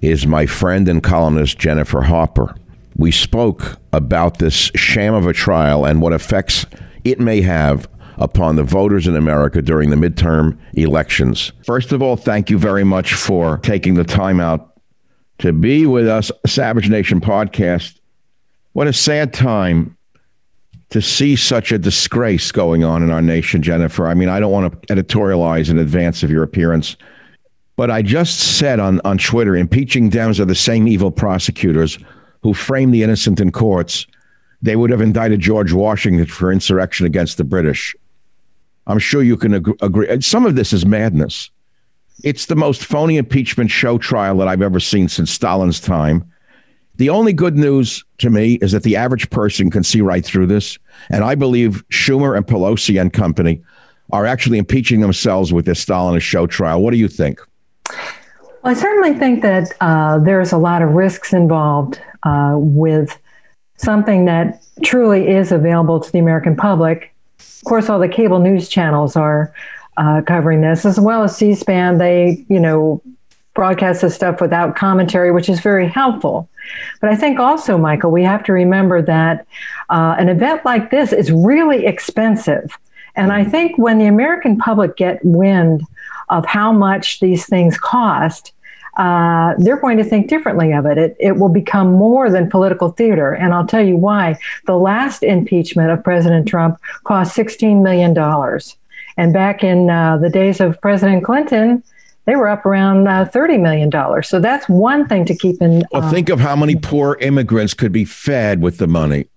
is 0.02 0.26
my 0.26 0.46
friend 0.46 0.88
and 0.88 1.02
columnist 1.02 1.58
Jennifer 1.58 2.02
Harper. 2.02 2.54
we 2.96 3.10
spoke 3.10 3.78
about 3.92 4.38
this 4.38 4.70
sham 4.74 5.14
of 5.14 5.26
a 5.26 5.32
trial 5.32 5.84
and 5.84 6.00
what 6.00 6.12
effects 6.12 6.66
it 7.04 7.18
may 7.18 7.40
have 7.40 7.88
upon 8.18 8.56
the 8.56 8.64
voters 8.64 9.06
in 9.06 9.16
America 9.16 9.60
during 9.62 9.90
the 9.90 9.96
midterm 9.96 10.58
elections. 10.74 11.52
First 11.64 11.92
of 11.92 12.02
all, 12.02 12.16
thank 12.16 12.50
you 12.50 12.58
very 12.58 12.84
much 12.84 13.14
for 13.14 13.58
taking 13.58 13.94
the 13.94 14.04
time 14.04 14.40
out 14.40 14.80
to 15.38 15.52
be 15.52 15.86
with 15.86 16.08
us, 16.08 16.30
Savage 16.46 16.88
Nation 16.88 17.20
podcast. 17.20 17.98
What 18.72 18.86
a 18.86 18.92
sad 18.92 19.32
time 19.32 19.96
to 20.90 21.02
see 21.02 21.36
such 21.36 21.72
a 21.72 21.78
disgrace 21.78 22.52
going 22.52 22.84
on 22.84 23.02
in 23.02 23.10
our 23.10 23.22
nation, 23.22 23.62
Jennifer. 23.62 24.06
I 24.06 24.14
mean, 24.14 24.28
I 24.28 24.40
don't 24.40 24.52
want 24.52 24.72
to 24.72 24.94
editorialize 24.94 25.68
in 25.68 25.78
advance 25.78 26.22
of 26.22 26.30
your 26.30 26.42
appearance, 26.42 26.96
but 27.76 27.90
I 27.90 28.02
just 28.02 28.58
said 28.58 28.80
on, 28.80 29.00
on 29.04 29.18
Twitter 29.18 29.56
impeaching 29.56 30.10
Dems 30.10 30.40
are 30.40 30.44
the 30.44 30.54
same 30.54 30.88
evil 30.88 31.10
prosecutors 31.10 31.98
who 32.42 32.54
framed 32.54 32.94
the 32.94 33.02
innocent 33.02 33.40
in 33.40 33.50
courts, 33.50 34.06
they 34.62 34.76
would 34.76 34.90
have 34.90 35.00
indicted 35.00 35.40
George 35.40 35.72
Washington 35.72 36.26
for 36.26 36.52
insurrection 36.52 37.04
against 37.04 37.36
the 37.36 37.44
British. 37.44 37.94
I'm 38.86 38.98
sure 38.98 39.22
you 39.22 39.36
can 39.36 39.54
ag- 39.54 39.78
agree. 39.82 40.20
Some 40.20 40.46
of 40.46 40.56
this 40.56 40.72
is 40.72 40.86
madness. 40.86 41.50
It's 42.24 42.46
the 42.46 42.56
most 42.56 42.84
phony 42.84 43.16
impeachment 43.18 43.70
show 43.70 43.98
trial 43.98 44.38
that 44.38 44.48
I've 44.48 44.62
ever 44.62 44.80
seen 44.80 45.08
since 45.08 45.30
Stalin's 45.30 45.80
time. 45.80 46.30
The 46.96 47.10
only 47.10 47.34
good 47.34 47.56
news 47.56 48.02
to 48.18 48.30
me 48.30 48.54
is 48.54 48.72
that 48.72 48.82
the 48.82 48.96
average 48.96 49.28
person 49.28 49.70
can 49.70 49.82
see 49.82 50.00
right 50.00 50.24
through 50.24 50.46
this. 50.46 50.78
And 51.10 51.22
I 51.22 51.34
believe 51.34 51.84
Schumer 51.90 52.36
and 52.36 52.46
Pelosi 52.46 52.98
and 52.98 53.12
company 53.12 53.62
are 54.12 54.24
actually 54.24 54.56
impeaching 54.56 55.00
themselves 55.00 55.52
with 55.52 55.66
this 55.66 55.84
Stalinist 55.84 56.22
show 56.22 56.46
trial. 56.46 56.80
What 56.80 56.92
do 56.92 56.96
you 56.96 57.08
think? 57.08 57.40
Well, 57.90 57.98
I 58.64 58.74
certainly 58.74 59.18
think 59.18 59.42
that 59.42 59.72
uh, 59.80 60.18
there's 60.20 60.52
a 60.52 60.58
lot 60.58 60.80
of 60.80 60.90
risks 60.90 61.32
involved 61.32 62.00
uh, 62.22 62.54
with 62.56 63.18
something 63.76 64.24
that 64.24 64.62
truly 64.82 65.28
is 65.28 65.52
available 65.52 66.00
to 66.00 66.10
the 66.10 66.18
American 66.18 66.56
public. 66.56 67.14
Of 67.60 67.64
course, 67.64 67.88
all 67.88 67.98
the 67.98 68.08
cable 68.08 68.38
news 68.38 68.68
channels 68.68 69.16
are 69.16 69.52
uh, 69.96 70.22
covering 70.26 70.60
this, 70.60 70.84
as 70.84 71.00
well 71.00 71.24
as 71.24 71.36
C-SPAN. 71.36 71.98
They, 71.98 72.44
you 72.48 72.60
know, 72.60 73.02
broadcast 73.54 74.02
this 74.02 74.14
stuff 74.14 74.40
without 74.40 74.76
commentary, 74.76 75.32
which 75.32 75.48
is 75.48 75.60
very 75.60 75.88
helpful. 75.88 76.48
But 77.00 77.10
I 77.10 77.16
think 77.16 77.40
also, 77.40 77.78
Michael, 77.78 78.12
we 78.12 78.22
have 78.22 78.44
to 78.44 78.52
remember 78.52 79.02
that 79.02 79.46
uh, 79.88 80.14
an 80.18 80.28
event 80.28 80.64
like 80.64 80.90
this 80.90 81.12
is 81.12 81.32
really 81.32 81.86
expensive. 81.86 82.76
And 83.16 83.32
I 83.32 83.44
think 83.44 83.78
when 83.78 83.98
the 83.98 84.06
American 84.06 84.58
public 84.58 84.96
get 84.96 85.24
wind 85.24 85.82
of 86.28 86.44
how 86.44 86.70
much 86.70 87.20
these 87.20 87.46
things 87.46 87.78
cost, 87.78 88.52
uh, 88.96 89.54
they're 89.58 89.80
going 89.80 89.98
to 89.98 90.04
think 90.04 90.28
differently 90.28 90.72
of 90.72 90.86
it. 90.86 90.96
it. 90.98 91.16
It 91.20 91.36
will 91.36 91.48
become 91.48 91.92
more 91.92 92.30
than 92.30 92.50
political 92.50 92.90
theater. 92.90 93.32
And 93.32 93.52
I'll 93.52 93.66
tell 93.66 93.84
you 93.84 93.96
why. 93.96 94.38
The 94.66 94.76
last 94.76 95.22
impeachment 95.22 95.90
of 95.90 96.02
President 96.02 96.48
Trump 96.48 96.80
cost 97.04 97.36
$16 97.36 97.82
million. 97.82 98.16
And 99.18 99.32
back 99.32 99.62
in 99.62 99.90
uh, 99.90 100.18
the 100.18 100.30
days 100.30 100.60
of 100.60 100.80
President 100.80 101.24
Clinton, 101.24 101.82
they 102.24 102.36
were 102.36 102.48
up 102.48 102.66
around 102.66 103.06
uh, 103.06 103.26
$30 103.26 103.60
million. 103.60 104.22
So 104.22 104.40
that's 104.40 104.68
one 104.68 105.06
thing 105.06 105.24
to 105.26 105.34
keep 105.34 105.60
in. 105.60 105.82
Well, 105.92 106.02
uh, 106.02 106.10
think 106.10 106.28
of 106.28 106.40
how 106.40 106.56
many 106.56 106.76
poor 106.76 107.16
immigrants 107.20 107.74
could 107.74 107.92
be 107.92 108.04
fed 108.04 108.62
with 108.62 108.78
the 108.78 108.86
money 108.86 109.28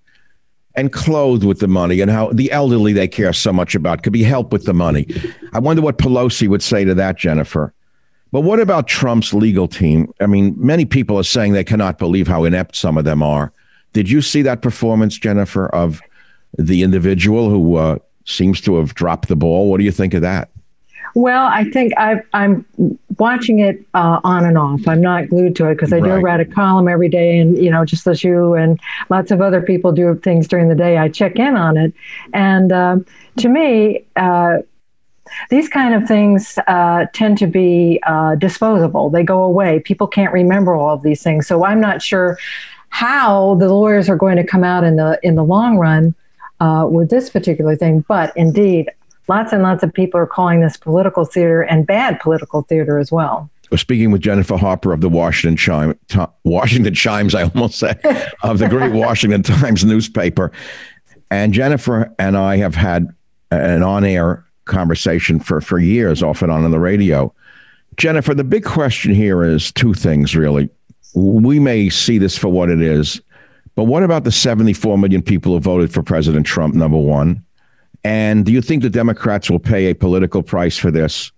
and 0.75 0.93
clothed 0.93 1.43
with 1.43 1.59
the 1.59 1.67
money 1.67 1.99
and 1.99 2.09
how 2.09 2.31
the 2.31 2.51
elderly 2.51 2.93
they 2.93 3.07
care 3.07 3.33
so 3.33 3.51
much 3.51 3.75
about 3.75 4.03
could 4.03 4.13
be 4.13 4.23
helped 4.23 4.53
with 4.53 4.65
the 4.65 4.73
money. 4.73 5.07
I 5.53 5.59
wonder 5.59 5.81
what 5.81 5.97
Pelosi 5.97 6.47
would 6.47 6.63
say 6.63 6.85
to 6.85 6.93
that, 6.95 7.17
Jennifer. 7.17 7.73
But 8.31 8.41
what 8.41 8.59
about 8.59 8.87
Trump's 8.87 9.33
legal 9.33 9.67
team? 9.67 10.13
I 10.19 10.27
mean, 10.27 10.55
many 10.57 10.85
people 10.85 11.17
are 11.17 11.23
saying 11.23 11.53
they 11.53 11.63
cannot 11.63 11.97
believe 11.97 12.27
how 12.27 12.43
inept 12.43 12.75
some 12.75 12.97
of 12.97 13.05
them 13.05 13.23
are. 13.23 13.51
Did 13.93 14.09
you 14.09 14.21
see 14.21 14.43
that 14.43 14.61
performance, 14.61 15.17
Jennifer, 15.17 15.67
of 15.69 15.99
the 16.57 16.83
individual 16.83 17.49
who 17.49 17.75
uh, 17.75 17.97
seems 18.25 18.61
to 18.61 18.75
have 18.77 18.93
dropped 18.93 19.29
the 19.29 19.35
ball? 19.35 19.69
What 19.69 19.79
do 19.79 19.83
you 19.83 19.91
think 19.91 20.13
of 20.13 20.21
that? 20.21 20.49
Well, 21.15 21.47
I 21.47 21.63
think 21.71 21.91
i 21.97 22.21
am 22.33 22.65
watching 23.17 23.59
it 23.59 23.83
uh, 23.95 24.19
on 24.23 24.45
and 24.45 24.57
off. 24.57 24.87
I'm 24.87 25.01
not 25.01 25.27
glued 25.29 25.55
to 25.55 25.67
it 25.67 25.75
because 25.75 25.91
I 25.91 25.99
do 25.99 26.05
Right. 26.05 26.23
write 26.23 26.39
a 26.39 26.45
column 26.45 26.87
every 26.87 27.09
day, 27.09 27.39
and 27.39 27.57
you 27.57 27.71
know, 27.71 27.83
just 27.83 28.05
as 28.05 28.23
you 28.23 28.53
and 28.53 28.79
lots 29.09 29.31
of 29.31 29.41
other 29.41 29.61
people 29.61 29.91
do 29.91 30.13
things 30.23 30.47
during 30.47 30.69
the 30.69 30.75
day, 30.75 30.97
I 30.97 31.09
check 31.09 31.37
in 31.37 31.55
on 31.57 31.77
it. 31.77 31.93
And 32.33 32.71
um 32.71 33.05
to 33.37 33.49
me, 33.49 34.03
uh, 34.15 34.59
these 35.49 35.69
kind 35.69 35.93
of 35.93 36.07
things 36.07 36.57
uh, 36.67 37.05
tend 37.13 37.37
to 37.39 37.47
be 37.47 37.99
uh, 38.05 38.35
disposable. 38.35 39.09
They 39.09 39.23
go 39.23 39.43
away. 39.43 39.79
People 39.79 40.07
can't 40.07 40.33
remember 40.33 40.75
all 40.75 40.93
of 40.93 41.01
these 41.01 41.23
things. 41.23 41.47
So 41.47 41.65
I'm 41.65 41.79
not 41.79 42.01
sure 42.01 42.37
how 42.89 43.55
the 43.55 43.71
lawyers 43.73 44.09
are 44.09 44.15
going 44.15 44.37
to 44.37 44.43
come 44.43 44.63
out 44.63 44.83
in 44.83 44.95
the 44.95 45.19
in 45.23 45.35
the 45.35 45.43
long 45.43 45.77
run 45.77 46.15
uh, 46.59 46.87
with 46.89 47.09
this 47.09 47.29
particular 47.29 47.75
thing. 47.75 48.03
But 48.07 48.33
indeed, 48.35 48.91
lots 49.27 49.53
and 49.53 49.63
lots 49.63 49.83
of 49.83 49.93
people 49.93 50.19
are 50.19 50.27
calling 50.27 50.61
this 50.61 50.77
political 50.77 51.25
theater 51.25 51.61
and 51.61 51.85
bad 51.85 52.19
political 52.19 52.63
theater 52.63 52.97
as 52.97 53.11
well. 53.11 53.49
We're 53.71 53.77
speaking 53.77 54.11
with 54.11 54.21
Jennifer 54.21 54.57
Harper 54.57 54.93
of 54.93 55.01
the 55.01 55.09
Washington 55.09 55.55
Chime, 55.55 55.97
Washington 56.43 56.95
Chimes, 56.95 57.35
I 57.35 57.43
almost 57.43 57.77
said, 57.77 57.99
of 58.41 58.57
the 58.57 58.67
great 58.67 58.93
Washington 58.93 59.43
Times 59.43 59.85
newspaper. 59.85 60.51
And 61.29 61.53
Jennifer 61.53 62.13
and 62.17 62.35
I 62.35 62.57
have 62.57 62.73
had 62.73 63.13
an 63.51 63.83
on-air 63.83 64.43
conversation 64.69 65.39
for, 65.39 65.61
for 65.61 65.79
years, 65.79 66.23
off 66.23 66.41
and 66.41 66.51
on 66.51 66.63
on 66.63 66.71
the 66.71 66.79
radio. 66.79 67.33
Jennifer, 67.97 68.33
the 68.33 68.43
big 68.43 68.63
question 68.63 69.13
here 69.13 69.43
is 69.43 69.71
two 69.71 69.93
things, 69.93 70.35
really. 70.35 70.69
We 71.15 71.59
may 71.59 71.89
see 71.89 72.17
this 72.17 72.37
for 72.37 72.47
what 72.47 72.69
it 72.69 72.81
is, 72.81 73.19
but 73.75 73.85
what 73.85 74.03
about 74.03 74.23
the 74.23 74.31
74 74.31 74.97
million 74.97 75.21
people 75.21 75.53
who 75.53 75.59
voted 75.59 75.91
for 75.91 76.03
President 76.03 76.45
Trump, 76.45 76.75
number 76.75 76.97
one? 76.97 77.43
And 78.03 78.45
do 78.45 78.53
you 78.53 78.61
think 78.61 78.83
the 78.83 78.89
Democrats 78.89 79.49
will 79.49 79.59
pay 79.59 79.87
a 79.87 79.95
political 79.95 80.41
price 80.41 80.77
for 80.77 80.91
this? 80.91 81.31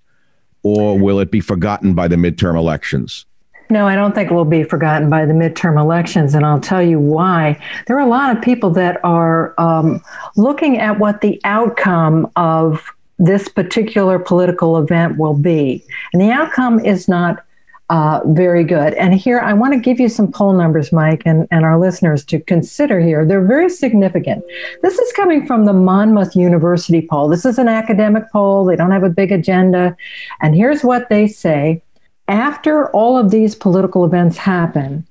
or 0.63 0.97
will 0.97 1.19
it 1.19 1.31
be 1.31 1.39
forgotten 1.39 1.93
by 1.93 2.07
the 2.07 2.15
midterm 2.15 2.57
elections? 2.57 3.25
No, 3.69 3.87
I 3.87 3.95
don't 3.95 4.13
think 4.13 4.29
it 4.29 4.33
will 4.33 4.43
be 4.43 4.63
forgotten 4.63 5.09
by 5.09 5.25
the 5.25 5.33
midterm 5.33 5.79
elections, 5.79 6.35
and 6.35 6.45
I'll 6.45 6.59
tell 6.59 6.83
you 6.83 6.99
why. 6.99 7.61
There 7.87 7.95
are 7.95 8.01
a 8.01 8.09
lot 8.09 8.35
of 8.35 8.43
people 8.43 8.69
that 8.71 8.99
are 9.03 9.53
um, 9.57 10.03
looking 10.35 10.77
at 10.77 10.99
what 10.99 11.21
the 11.21 11.39
outcome 11.45 12.29
of 12.35 12.85
this 13.21 13.47
particular 13.47 14.19
political 14.19 14.77
event 14.77 15.17
will 15.17 15.35
be, 15.35 15.83
and 16.11 16.21
the 16.21 16.31
outcome 16.31 16.79
is 16.79 17.07
not 17.07 17.45
uh, 17.91 18.21
very 18.27 18.63
good. 18.63 18.93
And 18.93 19.13
here, 19.13 19.39
I 19.39 19.51
want 19.51 19.73
to 19.73 19.79
give 19.79 19.99
you 19.99 20.07
some 20.07 20.31
poll 20.31 20.53
numbers, 20.53 20.93
Mike, 20.93 21.23
and, 21.25 21.45
and 21.51 21.65
our 21.65 21.77
listeners 21.77 22.23
to 22.25 22.39
consider 22.39 23.01
here. 23.01 23.25
They're 23.25 23.45
very 23.45 23.69
significant. 23.69 24.45
This 24.81 24.97
is 24.97 25.11
coming 25.11 25.45
from 25.45 25.65
the 25.65 25.73
Monmouth 25.73 26.33
University 26.33 27.05
poll. 27.05 27.27
This 27.27 27.45
is 27.45 27.57
an 27.57 27.67
academic 27.67 28.31
poll, 28.31 28.63
they 28.63 28.77
don't 28.77 28.91
have 28.91 29.03
a 29.03 29.09
big 29.09 29.33
agenda. 29.33 29.95
And 30.41 30.55
here's 30.55 30.83
what 30.83 31.09
they 31.09 31.27
say 31.27 31.81
after 32.29 32.89
all 32.91 33.17
of 33.17 33.29
these 33.29 33.55
political 33.55 34.05
events 34.05 34.37
happen, 34.37 35.05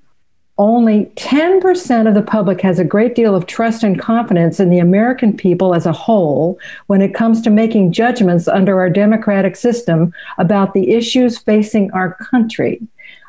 only 0.61 1.07
10% 1.17 2.07
of 2.07 2.13
the 2.13 2.21
public 2.21 2.61
has 2.61 2.79
a 2.79 2.85
great 2.85 3.15
deal 3.15 3.35
of 3.35 3.47
trust 3.47 3.83
and 3.83 3.99
confidence 3.99 4.61
in 4.61 4.69
the 4.69 4.79
American 4.79 5.35
people 5.35 5.75
as 5.75 5.87
a 5.87 5.93
whole 5.93 6.59
when 6.87 7.01
it 7.01 7.15
comes 7.15 7.41
to 7.41 7.49
making 7.49 7.93
judgments 7.93 8.47
under 8.47 8.79
our 8.79 8.91
democratic 8.91 9.57
system 9.57 10.13
about 10.37 10.75
the 10.75 10.91
issues 10.91 11.39
facing 11.39 11.91
our 11.93 12.13
country. 12.31 12.79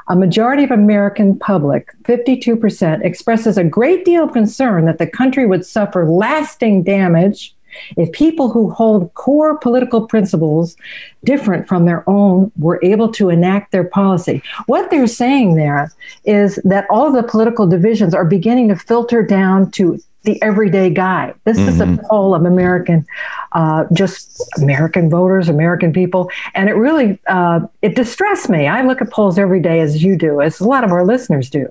A 0.10 0.16
majority 0.16 0.66
of 0.66 0.72
American 0.72 1.40
public, 1.40 1.88
52%, 2.04 3.02
expresses 3.02 3.58
a 3.58 3.64
great 3.64 4.04
deal 4.04 4.26
of 4.26 4.34
concern 4.34 4.84
that 4.84 4.98
the 4.98 5.08
country 5.08 5.46
would 5.46 5.66
suffer 5.66 6.06
lasting 6.06 6.84
damage 6.84 7.56
if 7.98 8.12
people 8.12 8.50
who 8.50 8.70
hold 8.70 9.14
core 9.14 9.58
political 9.58 10.08
principles 10.08 10.76
different 11.24 11.68
from 11.68 11.86
their 11.86 12.08
own 12.10 12.52
were 12.58 12.80
able 12.84 13.12
to 13.14 13.30
enact 13.30 13.72
their 13.72 13.84
policy. 13.84 14.42
What 14.66 14.90
they're 14.90 15.08
saying 15.08 15.56
there 15.56 15.92
is 16.26 16.56
that 16.64 16.86
all 16.90 17.12
the 17.12 17.24
political 17.24 17.68
divisions 17.68 18.14
are 18.14 18.26
beginning 18.26 18.70
to 18.70 18.76
filter 18.76 19.24
down 19.24 19.72
to 19.72 20.00
the 20.24 20.42
everyday 20.44 20.90
guy. 20.90 21.34
This 21.46 21.58
is 21.58 21.80
a 21.80 21.98
poll 22.10 22.36
of 22.36 22.46
American, 22.46 23.06
uh, 23.54 23.86
just 23.92 24.44
American 24.58 25.10
voters, 25.10 25.50
American 25.50 25.92
people, 25.94 26.30
and 26.54 26.70
it 26.70 26.74
really 26.74 27.20
uh, 27.28 27.62
it 27.82 27.96
distressed 27.96 28.50
me. 28.50 28.68
I 28.68 28.84
look 28.84 29.02
at 29.02 29.10
polls 29.12 29.40
every 29.40 29.60
day, 29.60 29.80
as 29.80 30.04
you 30.04 30.16
do, 30.16 30.42
as 30.42 30.60
a 30.60 30.68
lot 30.68 30.84
of 30.84 30.92
our 30.92 31.06
listeners 31.06 31.50
do, 31.50 31.68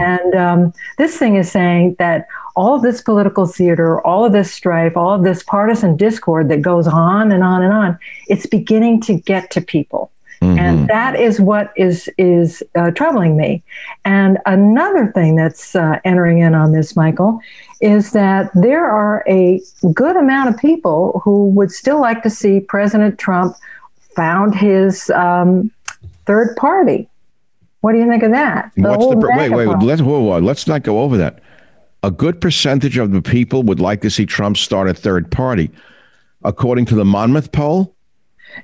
and 0.00 0.34
um, 0.34 0.72
this 0.98 1.16
thing 1.16 1.36
is 1.36 1.50
saying 1.50 1.96
that 1.98 2.26
all 2.56 2.74
of 2.76 2.82
this 2.82 3.00
political 3.00 3.46
theater, 3.46 4.00
all 4.06 4.24
of 4.24 4.32
this 4.32 4.52
strife, 4.52 4.96
all 4.96 5.14
of 5.14 5.22
this 5.22 5.42
partisan 5.42 5.96
discord 5.96 6.48
that 6.48 6.62
goes 6.62 6.86
on 6.86 7.32
and 7.32 7.42
on 7.42 7.62
and 7.62 7.72
on, 7.72 7.98
it's 8.28 8.46
beginning 8.46 9.00
to 9.02 9.14
get 9.14 9.50
to 9.50 9.60
people. 9.60 10.10
And 10.58 10.88
that 10.88 11.16
is 11.16 11.40
what 11.40 11.72
is 11.76 12.08
is 12.18 12.62
uh, 12.74 12.90
troubling 12.90 13.36
me. 13.36 13.62
And 14.04 14.38
another 14.46 15.08
thing 15.12 15.36
that's 15.36 15.74
uh, 15.74 15.98
entering 16.04 16.40
in 16.40 16.54
on 16.54 16.72
this, 16.72 16.96
Michael, 16.96 17.40
is 17.80 18.12
that 18.12 18.50
there 18.54 18.84
are 18.84 19.24
a 19.28 19.60
good 19.92 20.16
amount 20.16 20.50
of 20.50 20.60
people 20.60 21.20
who 21.24 21.48
would 21.50 21.70
still 21.70 22.00
like 22.00 22.22
to 22.22 22.30
see 22.30 22.60
President 22.60 23.18
Trump 23.18 23.56
found 24.14 24.54
his 24.54 25.10
um, 25.10 25.70
third 26.26 26.56
party. 26.56 27.08
What 27.80 27.92
do 27.92 27.98
you 27.98 28.08
think 28.08 28.22
of 28.22 28.32
that? 28.32 28.72
The 28.76 28.82
What's 28.82 29.06
the 29.06 29.16
wait, 29.16 29.50
wait, 29.50 29.66
megaphone. 29.66 29.86
let's 29.86 30.00
whoa, 30.00 30.20
whoa, 30.20 30.38
let's 30.38 30.66
not 30.66 30.82
go 30.82 31.00
over 31.00 31.16
that. 31.18 31.40
A 32.02 32.10
good 32.10 32.40
percentage 32.40 32.96
of 32.96 33.12
the 33.12 33.22
people 33.22 33.62
would 33.62 33.80
like 33.80 34.00
to 34.02 34.10
see 34.10 34.26
Trump 34.26 34.56
start 34.56 34.88
a 34.88 34.94
third 34.94 35.30
party, 35.30 35.70
according 36.42 36.86
to 36.86 36.94
the 36.94 37.04
Monmouth 37.04 37.52
poll. 37.52 37.93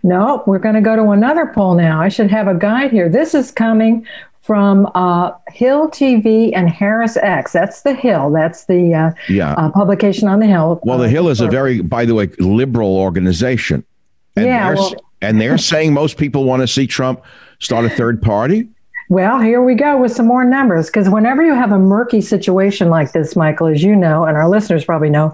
No, 0.03 0.43
we're 0.47 0.59
going 0.59 0.75
to 0.75 0.81
go 0.81 0.97
to 0.97 1.11
another 1.11 1.47
poll 1.55 1.75
now. 1.75 2.01
I 2.01 2.09
should 2.09 2.31
have 2.31 2.49
a 2.49 2.55
guide 2.55 2.91
here. 2.91 3.09
This 3.09 3.35
is 3.35 3.51
coming 3.51 4.07
from 4.43 4.91
uh, 4.95 5.33
Hill 5.53 5.89
TV 5.91 6.51
and 6.55 6.69
Harris 6.69 7.17
X. 7.17 7.53
That's 7.53 7.83
the 7.83 7.95
Hill. 7.95 8.31
That's 8.33 8.65
the 8.65 8.95
uh, 8.95 9.11
Yeah. 9.29 9.53
uh, 9.53 9.71
publication 9.71 10.29
on 10.29 10.41
the 10.41 10.47
Hill. 10.47 10.81
Well, 10.83 10.99
the 10.99 11.09
Hill 11.09 11.29
is 11.29 11.41
a 11.41 11.47
very, 11.49 11.81
by 11.83 12.05
the 12.05 12.15
way, 12.15 12.29
liberal 12.39 12.97
organization, 12.97 13.85
and 14.37 14.47
Yeah, 14.47 14.69
they're, 14.69 14.75
well- 14.77 14.95
and 15.23 15.41
they're 15.41 15.59
saying 15.59 15.93
most 15.93 16.17
people 16.17 16.45
want 16.45 16.63
to 16.63 16.67
see 16.67 16.87
Trump 16.87 17.23
start 17.59 17.85
a 17.85 17.91
third 17.91 18.23
party. 18.23 18.69
Well, 19.11 19.41
here 19.41 19.61
we 19.61 19.75
go 19.75 20.01
with 20.01 20.13
some 20.13 20.29
more 20.29 20.45
numbers 20.45 20.87
because 20.87 21.11
whenever 21.11 21.43
you 21.43 21.53
have 21.53 21.73
a 21.73 21.81
murky 21.81 22.21
situation 22.21 22.91
like 22.91 23.11
this, 23.11 23.35
Michael, 23.35 23.67
as 23.67 23.83
you 23.83 23.97
know, 23.97 24.23
and 24.23 24.37
our 24.37 24.49
listeners 24.49 24.85
probably 24.85 25.11
know, 25.11 25.33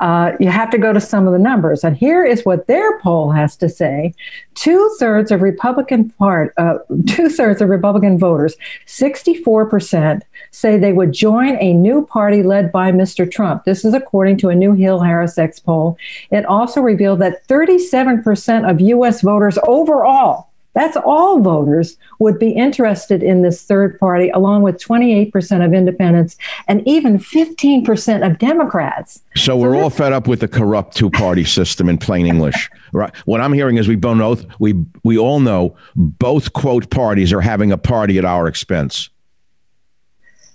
uh, 0.00 0.32
you 0.40 0.48
have 0.48 0.70
to 0.70 0.78
go 0.78 0.94
to 0.94 1.00
some 1.00 1.26
of 1.26 1.34
the 1.34 1.38
numbers. 1.38 1.84
And 1.84 1.94
here 1.94 2.24
is 2.24 2.46
what 2.46 2.68
their 2.68 2.98
poll 3.00 3.30
has 3.30 3.54
to 3.56 3.68
say: 3.68 4.14
two 4.54 4.96
thirds 4.98 5.30
of 5.30 5.42
Republican 5.42 6.08
part, 6.12 6.54
uh, 6.56 6.78
two 7.06 7.28
thirds 7.28 7.60
of 7.60 7.68
Republican 7.68 8.18
voters, 8.18 8.56
sixty-four 8.86 9.66
percent, 9.66 10.24
say 10.50 10.78
they 10.78 10.94
would 10.94 11.12
join 11.12 11.58
a 11.60 11.74
new 11.74 12.06
party 12.06 12.42
led 12.42 12.72
by 12.72 12.90
Mr. 12.92 13.30
Trump. 13.30 13.64
This 13.64 13.84
is 13.84 13.92
according 13.92 14.38
to 14.38 14.48
a 14.48 14.54
new 14.54 14.72
Hill 14.72 15.00
Harris 15.00 15.36
X 15.36 15.60
poll. 15.60 15.98
It 16.30 16.46
also 16.46 16.80
revealed 16.80 17.18
that 17.18 17.44
thirty-seven 17.44 18.22
percent 18.22 18.64
of 18.64 18.80
U.S. 18.80 19.20
voters 19.20 19.58
overall. 19.64 20.48
That's 20.74 20.96
all 20.96 21.40
voters 21.40 21.96
would 22.20 22.38
be 22.38 22.50
interested 22.50 23.22
in 23.22 23.42
this 23.42 23.62
third 23.62 23.98
party, 23.98 24.28
along 24.30 24.62
with 24.62 24.76
28% 24.76 25.64
of 25.64 25.72
independents 25.72 26.36
and 26.68 26.86
even 26.86 27.18
15% 27.18 28.24
of 28.24 28.38
Democrats. 28.38 29.20
So 29.34 29.56
we're 29.56 29.74
all 29.74 29.90
fed 29.90 30.12
up 30.12 30.28
with 30.28 30.40
the 30.40 30.48
corrupt 30.48 30.96
two-party 30.96 31.44
system 31.44 31.88
in 31.88 31.98
plain 31.98 32.26
English, 32.26 32.70
right? 32.92 33.14
What 33.24 33.40
I'm 33.40 33.52
hearing 33.52 33.76
is 33.76 33.88
we 33.88 33.96
both 33.96 34.46
we 34.58 34.74
we 35.04 35.18
all 35.18 35.40
know 35.40 35.76
both 35.96 36.52
quote 36.52 36.90
parties 36.90 37.32
are 37.32 37.40
having 37.40 37.72
a 37.72 37.78
party 37.78 38.18
at 38.18 38.24
our 38.24 38.46
expense. 38.46 39.10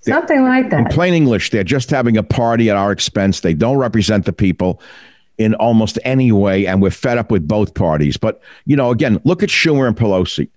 Something 0.02 0.44
like 0.44 0.70
that. 0.70 0.80
In 0.80 0.86
plain 0.88 1.14
English, 1.14 1.52
they're 1.52 1.64
just 1.64 1.90
having 1.90 2.18
a 2.18 2.24
party 2.24 2.70
at 2.70 2.76
our 2.76 2.92
expense. 2.92 3.40
They 3.40 3.54
don't 3.54 3.78
represent 3.78 4.26
the 4.26 4.34
people 4.34 4.82
in 5.38 5.56
almost 5.56 5.98
any 6.04 6.32
way, 6.32 6.68
and 6.68 6.82
we're 6.82 6.92
fed 6.92 7.18
up 7.18 7.32
with 7.32 7.48
both 7.48 7.74
parties. 7.74 8.18
But, 8.18 8.42
you 8.66 8.76
know, 8.76 8.92
again, 8.92 9.20
look 9.24 9.44
at 9.44 9.50
Schumer 9.50 9.88
and 9.88 9.98
Pelosi. 9.98 10.50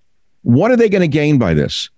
What 0.43 0.70
are 0.70 0.77
they 0.77 0.89
going 0.89 1.03
to 1.03 1.09
gain 1.09 1.39
by 1.39 1.55
this? 1.55 1.89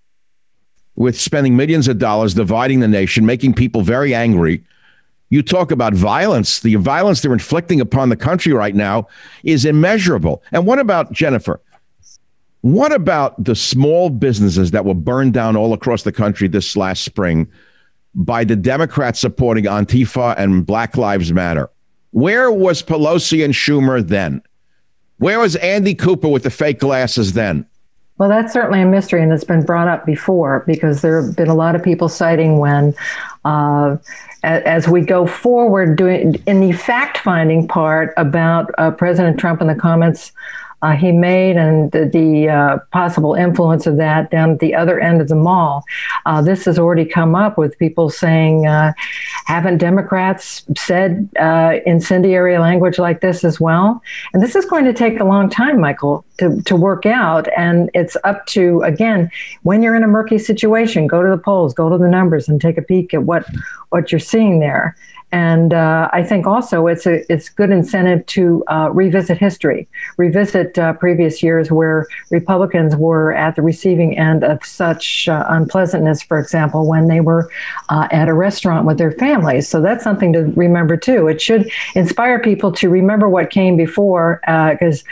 With 0.95 1.19
spending 1.19 1.55
millions 1.55 1.87
of 1.87 1.97
dollars, 1.97 2.33
dividing 2.33 2.79
the 2.79 2.87
nation, 2.87 3.25
making 3.25 3.53
people 3.53 3.81
very 3.81 4.13
angry. 4.13 4.63
You 5.29 5.43
talk 5.43 5.71
about 5.71 5.93
violence. 5.93 6.61
The 6.61 6.75
violence 6.75 7.21
they're 7.21 7.33
inflicting 7.33 7.79
upon 7.79 8.09
the 8.09 8.15
country 8.15 8.53
right 8.53 8.75
now 8.75 9.07
is 9.43 9.65
immeasurable. 9.65 10.41
And 10.51 10.65
what 10.65 10.79
about 10.79 11.11
Jennifer? 11.11 11.61
What 12.61 12.91
about 12.91 13.41
the 13.41 13.55
small 13.55 14.09
businesses 14.09 14.71
that 14.71 14.83
were 14.83 14.93
burned 14.95 15.33
down 15.33 15.55
all 15.55 15.73
across 15.73 16.03
the 16.03 16.11
country 16.11 16.47
this 16.47 16.75
last 16.75 17.03
spring 17.03 17.47
by 18.15 18.43
the 18.43 18.55
Democrats 18.55 19.19
supporting 19.19 19.65
Antifa 19.65 20.35
and 20.37 20.65
Black 20.65 20.97
Lives 20.97 21.31
Matter? 21.31 21.69
Where 22.11 22.51
was 22.51 22.81
Pelosi 22.81 23.43
and 23.43 23.53
Schumer 23.53 24.05
then? 24.05 24.41
Where 25.17 25.39
was 25.39 25.55
Andy 25.57 25.93
Cooper 25.93 26.27
with 26.27 26.43
the 26.43 26.49
fake 26.49 26.79
glasses 26.79 27.33
then? 27.33 27.65
Well, 28.17 28.27
that's 28.27 28.51
certainly 28.51 28.81
a 28.81 28.85
mystery, 28.85 29.23
and 29.23 29.31
it's 29.31 29.45
been 29.45 29.63
brought 29.63 29.87
up 29.87 30.05
before 30.05 30.63
because 30.67 31.01
there 31.01 31.21
have 31.21 31.37
been 31.37 31.47
a 31.47 31.55
lot 31.55 31.73
of 31.75 31.81
people 31.81 32.09
citing 32.09 32.59
when, 32.59 32.93
uh, 33.45 33.95
as 34.43 34.89
we 34.89 35.01
go 35.01 35.25
forward, 35.25 35.97
doing 35.97 36.35
in 36.45 36.59
the 36.59 36.73
fact-finding 36.73 37.67
part 37.69 38.13
about 38.17 38.71
uh, 38.77 38.91
President 38.91 39.39
Trump 39.39 39.61
and 39.61 39.69
the 39.69 39.75
comments 39.75 40.33
uh, 40.81 40.95
he 40.95 41.11
made 41.11 41.57
and 41.57 41.91
the, 41.91 42.05
the 42.05 42.49
uh, 42.49 42.77
possible 42.91 43.33
influence 43.33 43.85
of 43.85 43.97
that 43.97 44.31
down 44.31 44.51
at 44.51 44.59
the 44.59 44.73
other 44.73 44.99
end 44.99 45.21
of 45.21 45.27
the 45.27 45.35
mall. 45.35 45.83
Uh, 46.25 46.41
this 46.41 46.65
has 46.65 46.79
already 46.79 47.05
come 47.05 47.35
up 47.35 47.57
with 47.57 47.77
people 47.79 48.09
saying, 48.09 48.65
uh, 48.65 48.93
haven't 49.45 49.77
Democrats 49.77 50.65
said 50.77 51.29
uh, 51.39 51.75
incendiary 51.85 52.57
language 52.57 52.99
like 52.99 53.21
this 53.21 53.43
as 53.43 53.59
well? 53.59 54.01
And 54.33 54.41
this 54.41 54.55
is 54.55 54.65
going 54.65 54.85
to 54.85 54.93
take 54.93 55.19
a 55.19 55.25
long 55.25 55.49
time, 55.49 55.79
Michael, 55.79 56.25
to, 56.37 56.61
to 56.63 56.75
work 56.75 57.05
out. 57.05 57.47
And 57.57 57.89
it's 57.93 58.15
up 58.23 58.45
to, 58.47 58.81
again, 58.81 59.29
when 59.63 59.81
you're 59.83 59.95
in 59.95 60.03
a 60.03 60.07
murky 60.07 60.37
situation, 60.37 61.07
go 61.07 61.21
to 61.21 61.29
the 61.29 61.37
polls, 61.37 61.73
go 61.73 61.89
to 61.89 61.97
the 61.97 62.07
numbers, 62.07 62.47
and 62.47 62.61
take 62.61 62.77
a 62.77 62.81
peek 62.81 63.13
at 63.13 63.23
what, 63.23 63.45
what 63.89 64.11
you're 64.11 64.19
seeing 64.19 64.59
there. 64.59 64.95
And 65.31 65.73
uh, 65.73 66.09
I 66.11 66.23
think 66.23 66.47
also 66.47 66.87
it's 66.87 67.05
a 67.05 67.31
it's 67.31 67.49
good 67.49 67.69
incentive 67.69 68.25
to 68.27 68.63
uh, 68.67 68.89
revisit 68.91 69.37
history, 69.37 69.87
revisit 70.17 70.77
uh, 70.77 70.93
previous 70.93 71.43
years 71.43 71.71
where 71.71 72.07
Republicans 72.31 72.95
were 72.95 73.33
at 73.33 73.55
the 73.55 73.61
receiving 73.61 74.17
end 74.17 74.43
of 74.43 74.63
such 74.65 75.27
uh, 75.27 75.45
unpleasantness. 75.49 76.23
For 76.23 76.39
example, 76.39 76.87
when 76.87 77.07
they 77.07 77.21
were 77.21 77.49
uh, 77.89 78.07
at 78.11 78.27
a 78.27 78.33
restaurant 78.33 78.85
with 78.87 78.97
their 78.97 79.11
families. 79.11 79.67
So 79.67 79.81
that's 79.81 80.03
something 80.03 80.33
to 80.33 80.43
remember 80.55 80.97
too. 80.97 81.27
It 81.27 81.41
should 81.41 81.69
inspire 81.95 82.39
people 82.39 82.71
to 82.73 82.89
remember 82.89 83.29
what 83.29 83.49
came 83.49 83.77
before, 83.77 84.41
because. 84.45 85.03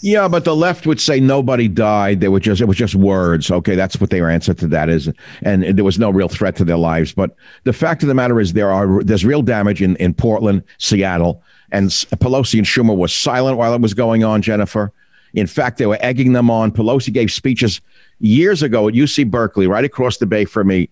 Yeah, 0.00 0.28
but 0.28 0.44
the 0.44 0.54
left 0.54 0.86
would 0.86 1.00
say 1.00 1.18
nobody 1.18 1.66
died. 1.66 2.20
They 2.20 2.28
were 2.28 2.40
just 2.40 2.60
it 2.60 2.66
was 2.66 2.76
just 2.76 2.94
words. 2.94 3.50
Okay, 3.50 3.74
that's 3.74 4.00
what 4.00 4.10
their 4.10 4.30
answer 4.30 4.54
to 4.54 4.66
that 4.68 4.88
is, 4.88 5.10
and 5.42 5.64
there 5.64 5.84
was 5.84 5.98
no 5.98 6.10
real 6.10 6.28
threat 6.28 6.54
to 6.56 6.64
their 6.64 6.76
lives. 6.76 7.12
But 7.12 7.34
the 7.64 7.72
fact 7.72 8.02
of 8.02 8.08
the 8.08 8.14
matter 8.14 8.40
is, 8.40 8.52
there 8.52 8.70
are 8.70 9.02
there's 9.02 9.24
real 9.24 9.42
damage 9.42 9.82
in, 9.82 9.96
in 9.96 10.14
Portland, 10.14 10.62
Seattle, 10.78 11.42
and 11.72 11.88
Pelosi 11.88 12.58
and 12.58 12.66
Schumer 12.66 12.96
was 12.96 13.14
silent 13.14 13.58
while 13.58 13.74
it 13.74 13.80
was 13.80 13.94
going 13.94 14.22
on, 14.22 14.40
Jennifer. 14.40 14.92
In 15.34 15.46
fact, 15.46 15.78
they 15.78 15.86
were 15.86 15.98
egging 16.00 16.32
them 16.32 16.50
on. 16.50 16.70
Pelosi 16.72 17.12
gave 17.12 17.30
speeches 17.30 17.80
years 18.20 18.62
ago 18.62 18.88
at 18.88 18.94
UC 18.94 19.30
Berkeley, 19.30 19.66
right 19.66 19.84
across 19.84 20.16
the 20.16 20.26
bay 20.26 20.44
from 20.44 20.68
me, 20.68 20.88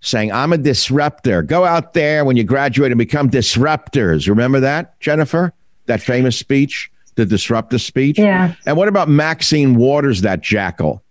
saying, 0.00 0.30
I'm 0.32 0.52
a 0.52 0.58
disruptor. 0.58 1.42
Go 1.42 1.64
out 1.64 1.94
there 1.94 2.24
when 2.24 2.36
you 2.36 2.44
graduate 2.44 2.92
and 2.92 2.98
become 2.98 3.30
disruptors. 3.30 4.28
Remember 4.28 4.60
that, 4.60 4.98
Jennifer? 5.00 5.52
That 5.86 6.02
famous 6.02 6.36
speech, 6.36 6.90
the 7.18 7.26
disruptor 7.26 7.78
speech? 7.78 8.18
Yeah. 8.18 8.54
And 8.66 8.76
what 8.76 8.88
about 8.88 9.08
Maxine 9.08 9.76
Waters, 9.76 10.22
that 10.22 10.40
jackal? 10.40 11.02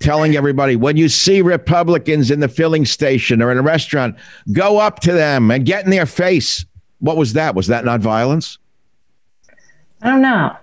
telling 0.00 0.36
everybody 0.36 0.76
when 0.76 0.96
you 0.96 1.08
see 1.08 1.42
Republicans 1.42 2.30
in 2.30 2.40
the 2.40 2.48
filling 2.48 2.84
station 2.84 3.42
or 3.42 3.50
in 3.50 3.58
a 3.58 3.62
restaurant, 3.62 4.16
go 4.52 4.78
up 4.78 5.00
to 5.00 5.12
them 5.12 5.50
and 5.50 5.64
get 5.64 5.84
in 5.84 5.90
their 5.90 6.06
face. 6.06 6.64
What 7.00 7.16
was 7.16 7.32
that? 7.34 7.54
Was 7.54 7.66
that 7.68 7.84
not 7.84 8.00
violence? 8.00 8.58
I 10.02 10.10
don't 10.10 10.22
know. 10.22 10.56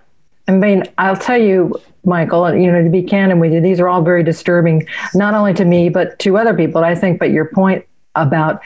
I 0.48 0.52
mean, 0.52 0.84
I'll 0.98 1.18
tell 1.18 1.38
you, 1.38 1.80
Michael, 2.04 2.56
you 2.56 2.72
know, 2.72 2.84
to 2.84 2.90
be 2.90 3.02
candid 3.02 3.40
with 3.40 3.52
you, 3.52 3.60
these 3.60 3.80
are 3.80 3.88
all 3.88 4.02
very 4.02 4.24
disturbing, 4.24 4.88
not 5.14 5.34
only 5.34 5.54
to 5.56 5.66
me, 5.66 5.90
but 5.90 6.20
to 6.20 6.38
other 6.38 6.54
people, 6.54 6.84
I 6.84 6.96
think. 6.96 7.20
But 7.20 7.32
your 7.32 7.46
point 7.46 7.86
about 8.14 8.62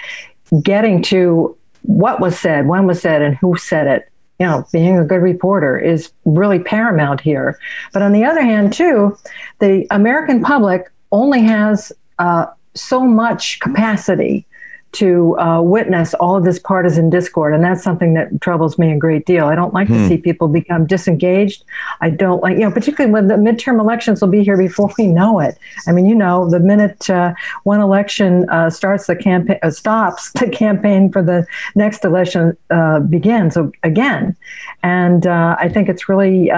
getting 0.62 1.02
to 1.04 1.56
what 1.84 2.20
was 2.20 2.38
said, 2.38 2.68
when 2.68 2.86
was 2.86 3.02
said, 3.02 3.22
and 3.22 3.36
who 3.38 3.58
said 3.58 3.88
it 3.88 4.09
you 4.40 4.46
know, 4.46 4.66
being 4.72 4.98
a 4.98 5.04
good 5.04 5.22
reporter 5.22 5.78
is 5.78 6.12
really 6.26 6.60
paramount 6.60 7.20
here. 7.20 7.60
But 7.92 8.02
on 8.02 8.14
the 8.14 8.24
other 8.24 8.42
hand, 8.42 8.72
too, 8.74 9.18
the 9.60 9.86
American 9.92 10.42
public 10.42 10.90
only 11.12 11.42
has 11.42 11.92
uh, 12.20 12.46
so 12.74 13.02
much 13.02 13.60
capacity 13.60 14.46
to 14.92 15.38
uh, 15.40 15.62
witness 15.62 16.14
all 16.16 16.36
of 16.36 16.44
this 16.44 16.58
partisan 16.58 17.10
discord. 17.10 17.54
And 17.54 17.64
that's 17.64 17.84
something 17.84 18.16
that 18.16 18.42
troubles 18.42 18.80
me 18.80 18.92
a 18.92 18.98
great 18.98 19.26
deal. 19.26 19.46
I 19.46 19.56
don't 19.56 19.74
like 19.74 19.88
hmm. 19.88 19.94
to 19.94 20.08
see 20.08 20.18
people 20.18 20.48
become 20.48 20.86
disengaged. 20.86 21.64
I 22.02 22.10
don't 22.10 22.42
like, 22.42 22.58
you 22.58 22.62
know, 22.62 22.72
particularly 22.72 23.12
when 23.12 23.28
the 23.28 23.36
midterm 23.36 23.80
elections 23.80 24.22
will 24.22 24.30
be 24.30 24.44
here 24.44 24.58
before 24.58 24.92
we 24.98 25.08
know 25.08 25.40
it. 25.40 25.58
I 25.88 25.92
mean, 25.92 26.06
you 26.06 26.16
know, 26.16 26.50
the 26.50 26.60
minute 26.60 27.10
uh, 27.10 27.34
one 27.64 27.82
election 27.82 28.50
uh, 28.50 28.70
starts, 28.70 29.08
the 29.08 29.16
campaign 29.16 29.60
uh, 29.62 29.70
stops, 29.70 30.32
the 30.40 30.50
campaign 30.50 31.12
for 31.12 31.22
the 31.22 31.46
next 31.76 32.04
election 32.04 32.58
uh, 32.72 33.00
begins 33.02 33.58
again. 33.84 34.36
And 34.82 35.28
uh, 35.28 35.56
I 35.60 35.70
think 35.70 35.90
it's 35.90 36.10
really, 36.10 36.50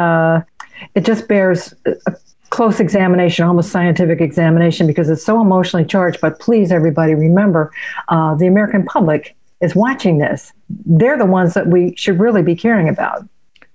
it 0.96 1.06
just 1.06 1.28
bears 1.28 1.74
close 2.52 2.80
examination, 2.80 3.46
almost 3.46 3.72
scientific 3.72 4.22
examination, 4.22 4.86
because 4.86 5.10
it's 5.10 5.26
so 5.26 5.42
emotionally 5.42 5.86
charged. 5.86 6.22
But 6.22 6.40
please, 6.40 6.72
everybody, 6.72 7.16
remember 7.16 7.72
uh, 8.10 8.36
the 8.36 8.46
American 8.46 8.86
public 8.86 9.36
is 9.62 9.76
watching 9.76 10.20
this. 10.20 10.54
They're 10.86 11.18
the 11.18 11.26
ones 11.26 11.56
that 11.56 11.68
we 11.68 11.96
should 11.96 12.20
really 12.20 12.44
be 12.44 12.56
caring 12.56 12.88
about. 12.88 13.28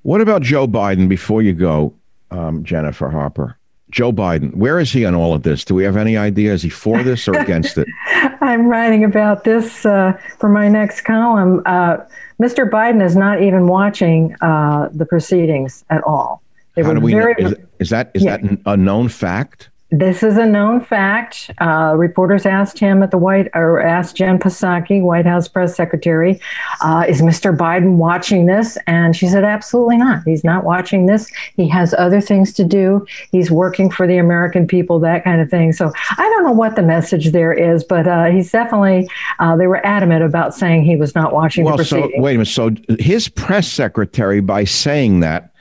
What 0.03 0.21
about 0.21 0.43
Joe 0.43 0.69
Biden 0.69 1.09
before 1.09 1.43
you 1.43 1.53
go, 1.53 1.95
um, 2.31 2.63
Jennifer 2.63 3.09
Harper? 3.09 3.59
Joe 3.91 4.13
Biden, 4.13 4.55
where 4.55 4.79
is 4.79 4.93
he 4.93 5.05
on 5.05 5.15
all 5.15 5.33
of 5.33 5.43
this? 5.43 5.65
Do 5.65 5.75
we 5.75 5.85
have 5.85 5.97
any 5.97 6.17
idea? 6.17 6.53
Is 6.53 6.63
he 6.63 6.69
for 6.69 7.03
this 7.03 7.27
or 7.29 7.35
against 7.35 7.79
it? 7.79 7.89
I'm 8.41 8.67
writing 8.67 9.05
about 9.05 9.45
this 9.45 9.87
uh, 9.87 10.13
for 10.39 10.49
my 10.49 10.69
next 10.69 11.03
column. 11.03 11.63
Uh, 11.65 11.99
Mr. 12.43 12.69
Biden 12.69 13.03
is 13.03 13.17
not 13.17 13.43
even 13.43 13.69
watching 13.69 14.37
uh, 14.43 14.89
the 14.93 15.07
proceedings 15.07 15.85
at 15.89 16.03
all. 16.05 16.43
They 16.77 16.83
How 16.83 16.93
do 16.93 17.01
we 17.01 17.13
very, 17.13 17.35
know? 17.39 17.49
Is, 17.49 17.55
is 17.79 17.91
that 17.91 18.11
is 18.13 18.23
yeah. 18.23 18.37
that 18.37 18.59
a 18.67 18.77
known 18.77 19.09
fact? 19.09 19.71
This 19.91 20.25
is 20.25 20.37
a 20.37 20.45
known 20.45 20.81
fact. 20.81 21.51
Uh, 21.59 21.95
reporters 21.97 22.45
asked 22.45 22.79
him 22.79 23.05
at 23.05 23.13
the 23.13 23.19
White, 23.19 23.49
or 23.55 23.81
asked 23.81 24.17
Jen 24.17 24.39
Psaki, 24.39 25.01
White 25.01 25.27
House 25.27 25.47
press 25.47 25.77
secretary, 25.77 26.41
uh, 26.83 27.05
"Is 27.09 27.23
Mr. 27.23 27.57
Biden 27.57 27.95
watching 27.95 28.47
this?" 28.47 28.77
And 28.89 29.17
she 29.17 29.29
said, 29.29 29.45
"Absolutely 29.45 29.97
not. 29.97 30.23
He's 30.27 30.43
not 30.43 30.65
watching 30.65 31.07
this. 31.07 31.31
He 31.55 31.69
has 31.69 31.95
other 31.95 32.21
things 32.21 32.53
to 32.55 32.65
do. 32.65 33.07
He's 33.31 33.51
working 33.51 33.89
for 33.89 34.09
the 34.09 34.19
American 34.19 34.67
people, 34.67 34.99
that 35.01 35.25
kind 35.25 35.41
of 35.41 35.49
thing." 35.49 35.73
So 35.73 35.93
I 36.19 36.23
don't 36.35 36.45
know 36.45 36.53
what 36.53 36.75
the 36.75 36.83
message 36.83 37.31
there 37.31 37.53
is, 37.53 37.83
but 37.85 38.07
uh, 38.07 38.25
he's 38.27 38.51
definitely. 38.51 39.09
Uh, 39.39 39.57
they 39.57 39.69
were 39.69 39.87
adamant 39.87 40.25
about 40.25 40.55
saying 40.55 40.85
he 40.85 40.97
was 40.97 41.15
not 41.15 41.33
watching 41.33 41.65
well, 41.65 41.79
so 41.79 42.11
wait 42.17 42.35
a 42.35 42.39
minute. 42.39 42.49
So 42.49 42.75
his 42.99 43.29
press 43.29 43.69
secretary, 43.69 44.41
by 44.41 44.65
saying 44.65 45.21
that 45.21 45.53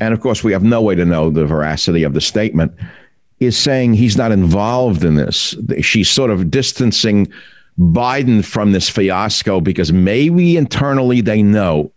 and 0.00 0.12
of 0.14 0.20
course, 0.20 0.42
we 0.44 0.52
have 0.52 0.62
no 0.62 0.82
way 0.82 0.94
to 0.94 1.04
know 1.04 1.30
the 1.30 1.46
veracity 1.46 2.02
of 2.02 2.14
the 2.14 2.20
statement, 2.20 2.72
is 3.40 3.56
saying 3.56 3.94
he's 3.94 4.16
not 4.16 4.32
involved 4.32 5.04
in 5.04 5.16
this. 5.16 5.54
She's 5.80 6.10
sort 6.10 6.30
of 6.30 6.50
distancing 6.50 7.32
Biden 7.78 8.44
from 8.44 8.72
this 8.72 8.88
fiasco 8.88 9.60
because 9.60 9.92
maybe 9.92 10.56
internally 10.56 11.20
they 11.20 11.42
know 11.42 11.92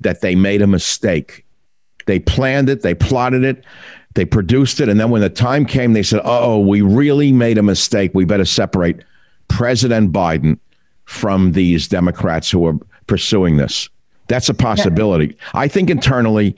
that 0.00 0.20
they 0.20 0.34
made 0.34 0.62
a 0.62 0.66
mistake. 0.66 1.44
They 2.06 2.18
planned 2.18 2.68
it, 2.68 2.82
they 2.82 2.94
plotted 2.94 3.44
it, 3.44 3.64
they 4.14 4.24
produced 4.24 4.80
it, 4.80 4.88
and 4.88 4.98
then 4.98 5.10
when 5.10 5.20
the 5.22 5.30
time 5.30 5.64
came, 5.64 5.92
they 5.92 6.02
said, 6.02 6.20
oh, 6.24 6.58
we 6.58 6.80
really 6.80 7.32
made 7.32 7.58
a 7.58 7.62
mistake. 7.62 8.10
We 8.14 8.24
better 8.24 8.44
separate 8.44 9.04
President 9.48 10.12
Biden 10.12 10.58
from 11.04 11.52
these 11.52 11.86
Democrats 11.88 12.50
who 12.50 12.66
are 12.66 12.78
pursuing 13.06 13.56
this. 13.58 13.88
That's 14.28 14.48
a 14.48 14.54
possibility. 14.54 15.26
Yeah. 15.26 15.50
I 15.54 15.68
think 15.68 15.90
internally, 15.90 16.56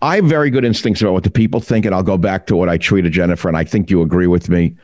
I 0.00 0.16
have 0.16 0.26
very 0.26 0.50
good 0.50 0.64
instincts 0.64 1.02
about 1.02 1.12
what 1.12 1.24
the 1.24 1.30
people 1.30 1.60
think, 1.60 1.84
and 1.84 1.94
I'll 1.94 2.02
go 2.02 2.18
back 2.18 2.46
to 2.46 2.56
what 2.56 2.68
I 2.68 2.78
tweeted 2.78 3.10
Jennifer, 3.10 3.48
and 3.48 3.56
I 3.56 3.64
think 3.64 3.90
you 3.90 4.02
agree 4.02 4.26
with 4.26 4.48
me. 4.48 4.74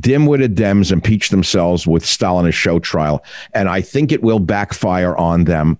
Dim-witted 0.00 0.56
Dems 0.56 0.90
impeach 0.90 1.28
themselves 1.28 1.86
with 1.86 2.04
Stalinist 2.04 2.54
show 2.54 2.78
trial, 2.78 3.24
and 3.54 3.68
I 3.68 3.80
think 3.80 4.10
it 4.10 4.22
will 4.22 4.40
backfire 4.40 5.16
on 5.16 5.44
them 5.44 5.78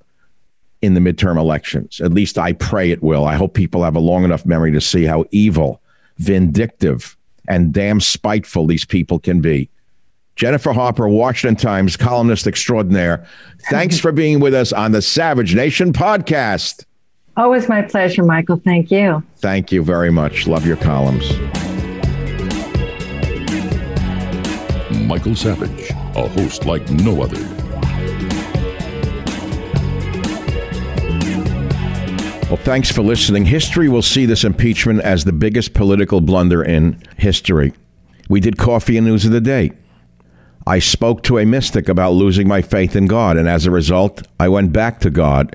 in 0.82 0.94
the 0.94 1.00
midterm 1.00 1.38
elections. 1.38 2.00
At 2.00 2.12
least 2.12 2.38
I 2.38 2.52
pray 2.52 2.90
it 2.90 3.02
will. 3.02 3.24
I 3.24 3.34
hope 3.34 3.54
people 3.54 3.82
have 3.82 3.96
a 3.96 4.00
long 4.00 4.24
enough 4.24 4.46
memory 4.46 4.72
to 4.72 4.80
see 4.80 5.04
how 5.04 5.24
evil, 5.30 5.80
vindictive, 6.18 7.16
and 7.48 7.72
damn 7.72 8.00
spiteful 8.00 8.66
these 8.66 8.84
people 8.84 9.18
can 9.18 9.40
be. 9.40 9.70
Jennifer 10.36 10.72
Harper, 10.72 11.08
Washington 11.08 11.56
Times 11.56 11.96
columnist 11.96 12.46
extraordinaire. 12.46 13.26
Thanks 13.70 13.98
for 13.98 14.12
being 14.12 14.38
with 14.38 14.52
us 14.52 14.72
on 14.72 14.92
the 14.92 15.00
Savage 15.00 15.54
Nation 15.54 15.92
podcast. 15.94 16.84
Always 17.36 17.68
my 17.68 17.82
pleasure, 17.82 18.22
Michael. 18.22 18.56
Thank 18.64 18.90
you. 18.90 19.22
Thank 19.36 19.70
you 19.70 19.84
very 19.84 20.10
much. 20.10 20.46
Love 20.46 20.66
your 20.66 20.78
columns. 20.78 21.30
Michael 25.06 25.36
Savage, 25.36 25.90
a 25.90 26.28
host 26.28 26.64
like 26.64 26.88
no 26.90 27.22
other. 27.22 27.38
Well, 32.48 32.56
thanks 32.56 32.90
for 32.90 33.02
listening. 33.02 33.44
History 33.44 33.88
will 33.88 34.02
see 34.02 34.24
this 34.24 34.42
impeachment 34.42 35.00
as 35.00 35.24
the 35.24 35.32
biggest 35.32 35.74
political 35.74 36.22
blunder 36.22 36.62
in 36.62 37.02
history. 37.18 37.74
We 38.30 38.40
did 38.40 38.56
coffee 38.56 38.96
and 38.96 39.06
news 39.06 39.26
of 39.26 39.32
the 39.32 39.40
day. 39.42 39.72
I 40.66 40.78
spoke 40.78 41.22
to 41.24 41.38
a 41.38 41.44
mystic 41.44 41.88
about 41.88 42.12
losing 42.12 42.48
my 42.48 42.62
faith 42.62 42.96
in 42.96 43.06
God, 43.06 43.36
and 43.36 43.48
as 43.48 43.66
a 43.66 43.70
result, 43.70 44.26
I 44.40 44.48
went 44.48 44.72
back 44.72 45.00
to 45.00 45.10
God 45.10 45.54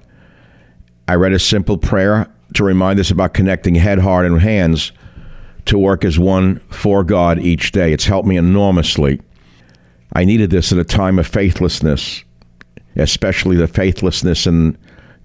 I 1.12 1.16
read 1.16 1.34
a 1.34 1.39
simple 1.39 1.78
prayer 1.78 2.30
to 2.53 2.64
remind 2.64 2.97
us 2.97 3.12
about 3.12 3.34
connecting 3.34 3.76
head, 3.76 3.99
heart, 3.99 4.26
and 4.26 4.39
hands 4.39 4.93
to 5.66 5.78
work 5.78 6.05
as 6.05 6.18
one 6.18 6.59
for 6.70 7.03
God 7.03 7.38
each 7.38 7.74
day. 7.74 7.91
It's 7.91 8.05
helped 8.05 8.30
me 8.30 8.38
enormously. 8.38 9.20
I 10.14 10.24
needed 10.24 10.51
this 10.51 10.72
at 10.72 10.78
a 10.78 10.86
time 10.86 11.20
of 11.20 11.28
faithlessness, 11.28 12.24
especially 12.95 13.57
the 13.57 13.68
faithlessness 13.68 14.47
in 14.47 14.78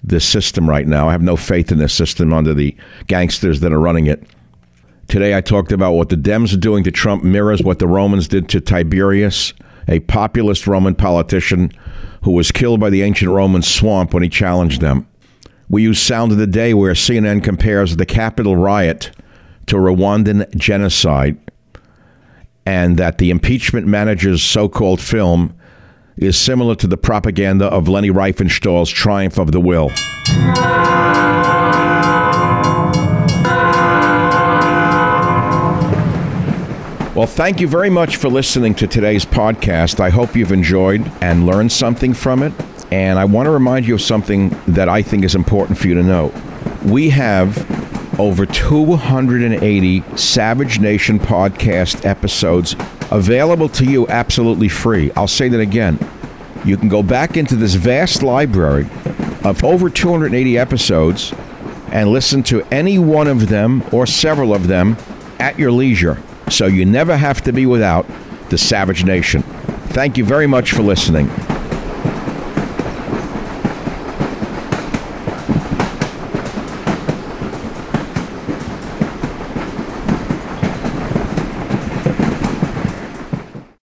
this 0.03 0.25
system 0.25 0.69
right 0.69 0.89
now. 0.89 1.09
I 1.09 1.13
have 1.13 1.23
no 1.23 1.37
faith 1.37 1.71
in 1.71 1.79
this 1.79 1.95
system 1.95 2.33
under 2.33 2.53
the 2.53 2.77
gangsters 3.07 3.61
that 3.61 3.73
are 3.73 3.79
running 3.79 4.09
it. 4.09 4.25
Today 5.07 5.37
I 5.37 5.41
talked 5.41 5.71
about 5.71 5.93
what 5.93 6.09
the 6.09 6.17
Dems 6.17 6.53
are 6.53 6.59
doing 6.59 6.83
to 6.83 6.91
Trump 6.91 7.23
mirrors 7.23 7.63
what 7.63 7.79
the 7.79 7.87
Romans 7.87 8.27
did 8.27 8.49
to 8.49 8.61
Tiberius, 8.61 9.53
a 9.87 10.01
populist 10.01 10.67
Roman 10.67 10.97
politician 10.97 11.71
who 12.25 12.33
was 12.33 12.51
killed 12.51 12.81
by 12.81 12.91
the 12.91 13.03
ancient 13.03 13.31
Roman 13.31 13.63
swamp 13.63 14.13
when 14.13 14.25
he 14.25 14.29
challenged 14.29 14.81
them. 14.81 15.07
We 15.69 15.83
use 15.83 16.01
Sound 16.01 16.31
of 16.33 16.39
the 16.39 16.47
Day 16.47 16.75
where 16.75 16.93
CNN 16.93 17.43
compares 17.43 17.97
the 17.97 18.07
Capitol 18.07 18.57
riot 18.57 19.11
to 19.67 19.77
Rwandan 19.77 20.55
genocide 20.57 21.39
and 22.65 22.97
that 22.99 23.19
the 23.19 23.31
impeachment 23.31 23.87
manager's 23.87 24.43
so 24.43 24.69
called 24.69 25.01
film 25.01 25.59
is 26.17 26.37
similar 26.37 26.75
to 26.77 26.87
the 26.87 26.97
propaganda 26.97 27.67
of 27.67 27.89
Leni 27.89 28.11
Riefenstahl's 28.11 28.91
Triumph 28.91 29.39
of 29.39 29.53
the 29.53 29.61
Will. 29.61 29.91
Well, 37.17 37.27
thank 37.27 37.61
you 37.61 37.67
very 37.67 37.91
much 37.91 38.17
for 38.17 38.29
listening 38.29 38.75
to 38.77 38.87
today's 38.87 39.25
podcast. 39.25 40.01
I 40.01 40.11
hope 40.11 40.37
you've 40.37 40.53
enjoyed 40.53 41.11
and 41.21 41.47
learned 41.47 41.73
something 41.73 42.13
from 42.13 42.43
it. 42.43 42.53
And 42.97 43.19
I 43.19 43.27
want 43.27 43.45
to 43.45 43.51
remind 43.51 43.87
you 43.87 43.93
of 43.97 44.01
something 44.01 44.59
that 44.69 44.89
I 44.89 45.03
think 45.03 45.23
is 45.23 45.35
important 45.35 45.77
for 45.77 45.87
you 45.87 45.93
to 45.97 46.03
know. 46.03 46.33
We 46.83 47.11
have 47.11 48.19
over 48.19 48.47
280 48.47 50.17
Savage 50.17 50.81
Nation 50.81 51.19
podcast 51.19 52.07
episodes 52.07 52.75
available 53.11 53.69
to 53.69 53.85
you 53.85 54.09
absolutely 54.09 54.71
free. 54.71 55.13
I'll 55.15 55.29
say 55.29 55.51
that 55.51 55.61
again. 55.61 55.99
You 56.65 56.79
can 56.79 56.89
go 56.89 57.03
back 57.03 57.37
into 57.37 57.55
this 57.55 57.75
vast 57.75 58.23
library 58.23 58.89
of 59.45 59.63
over 59.63 59.91
280 59.91 60.57
episodes 60.57 61.35
and 61.93 62.11
listen 62.11 62.43
to 62.45 62.63
any 62.73 62.99
one 62.99 63.27
of 63.27 63.51
them 63.51 63.85
or 63.93 64.07
several 64.07 64.55
of 64.55 64.69
them 64.69 64.97
at 65.39 65.59
your 65.59 65.71
leisure. 65.71 66.17
So 66.49 66.65
you 66.65 66.87
never 66.87 67.19
have 67.19 67.43
to 67.43 67.53
be 67.53 67.67
without 67.67 68.07
the 68.49 68.57
Savage 68.57 69.05
Nation. 69.05 69.43
Thank 69.93 70.17
you 70.17 70.25
very 70.25 70.47
much 70.47 70.73
for 70.73 70.81
listening. 70.81 71.31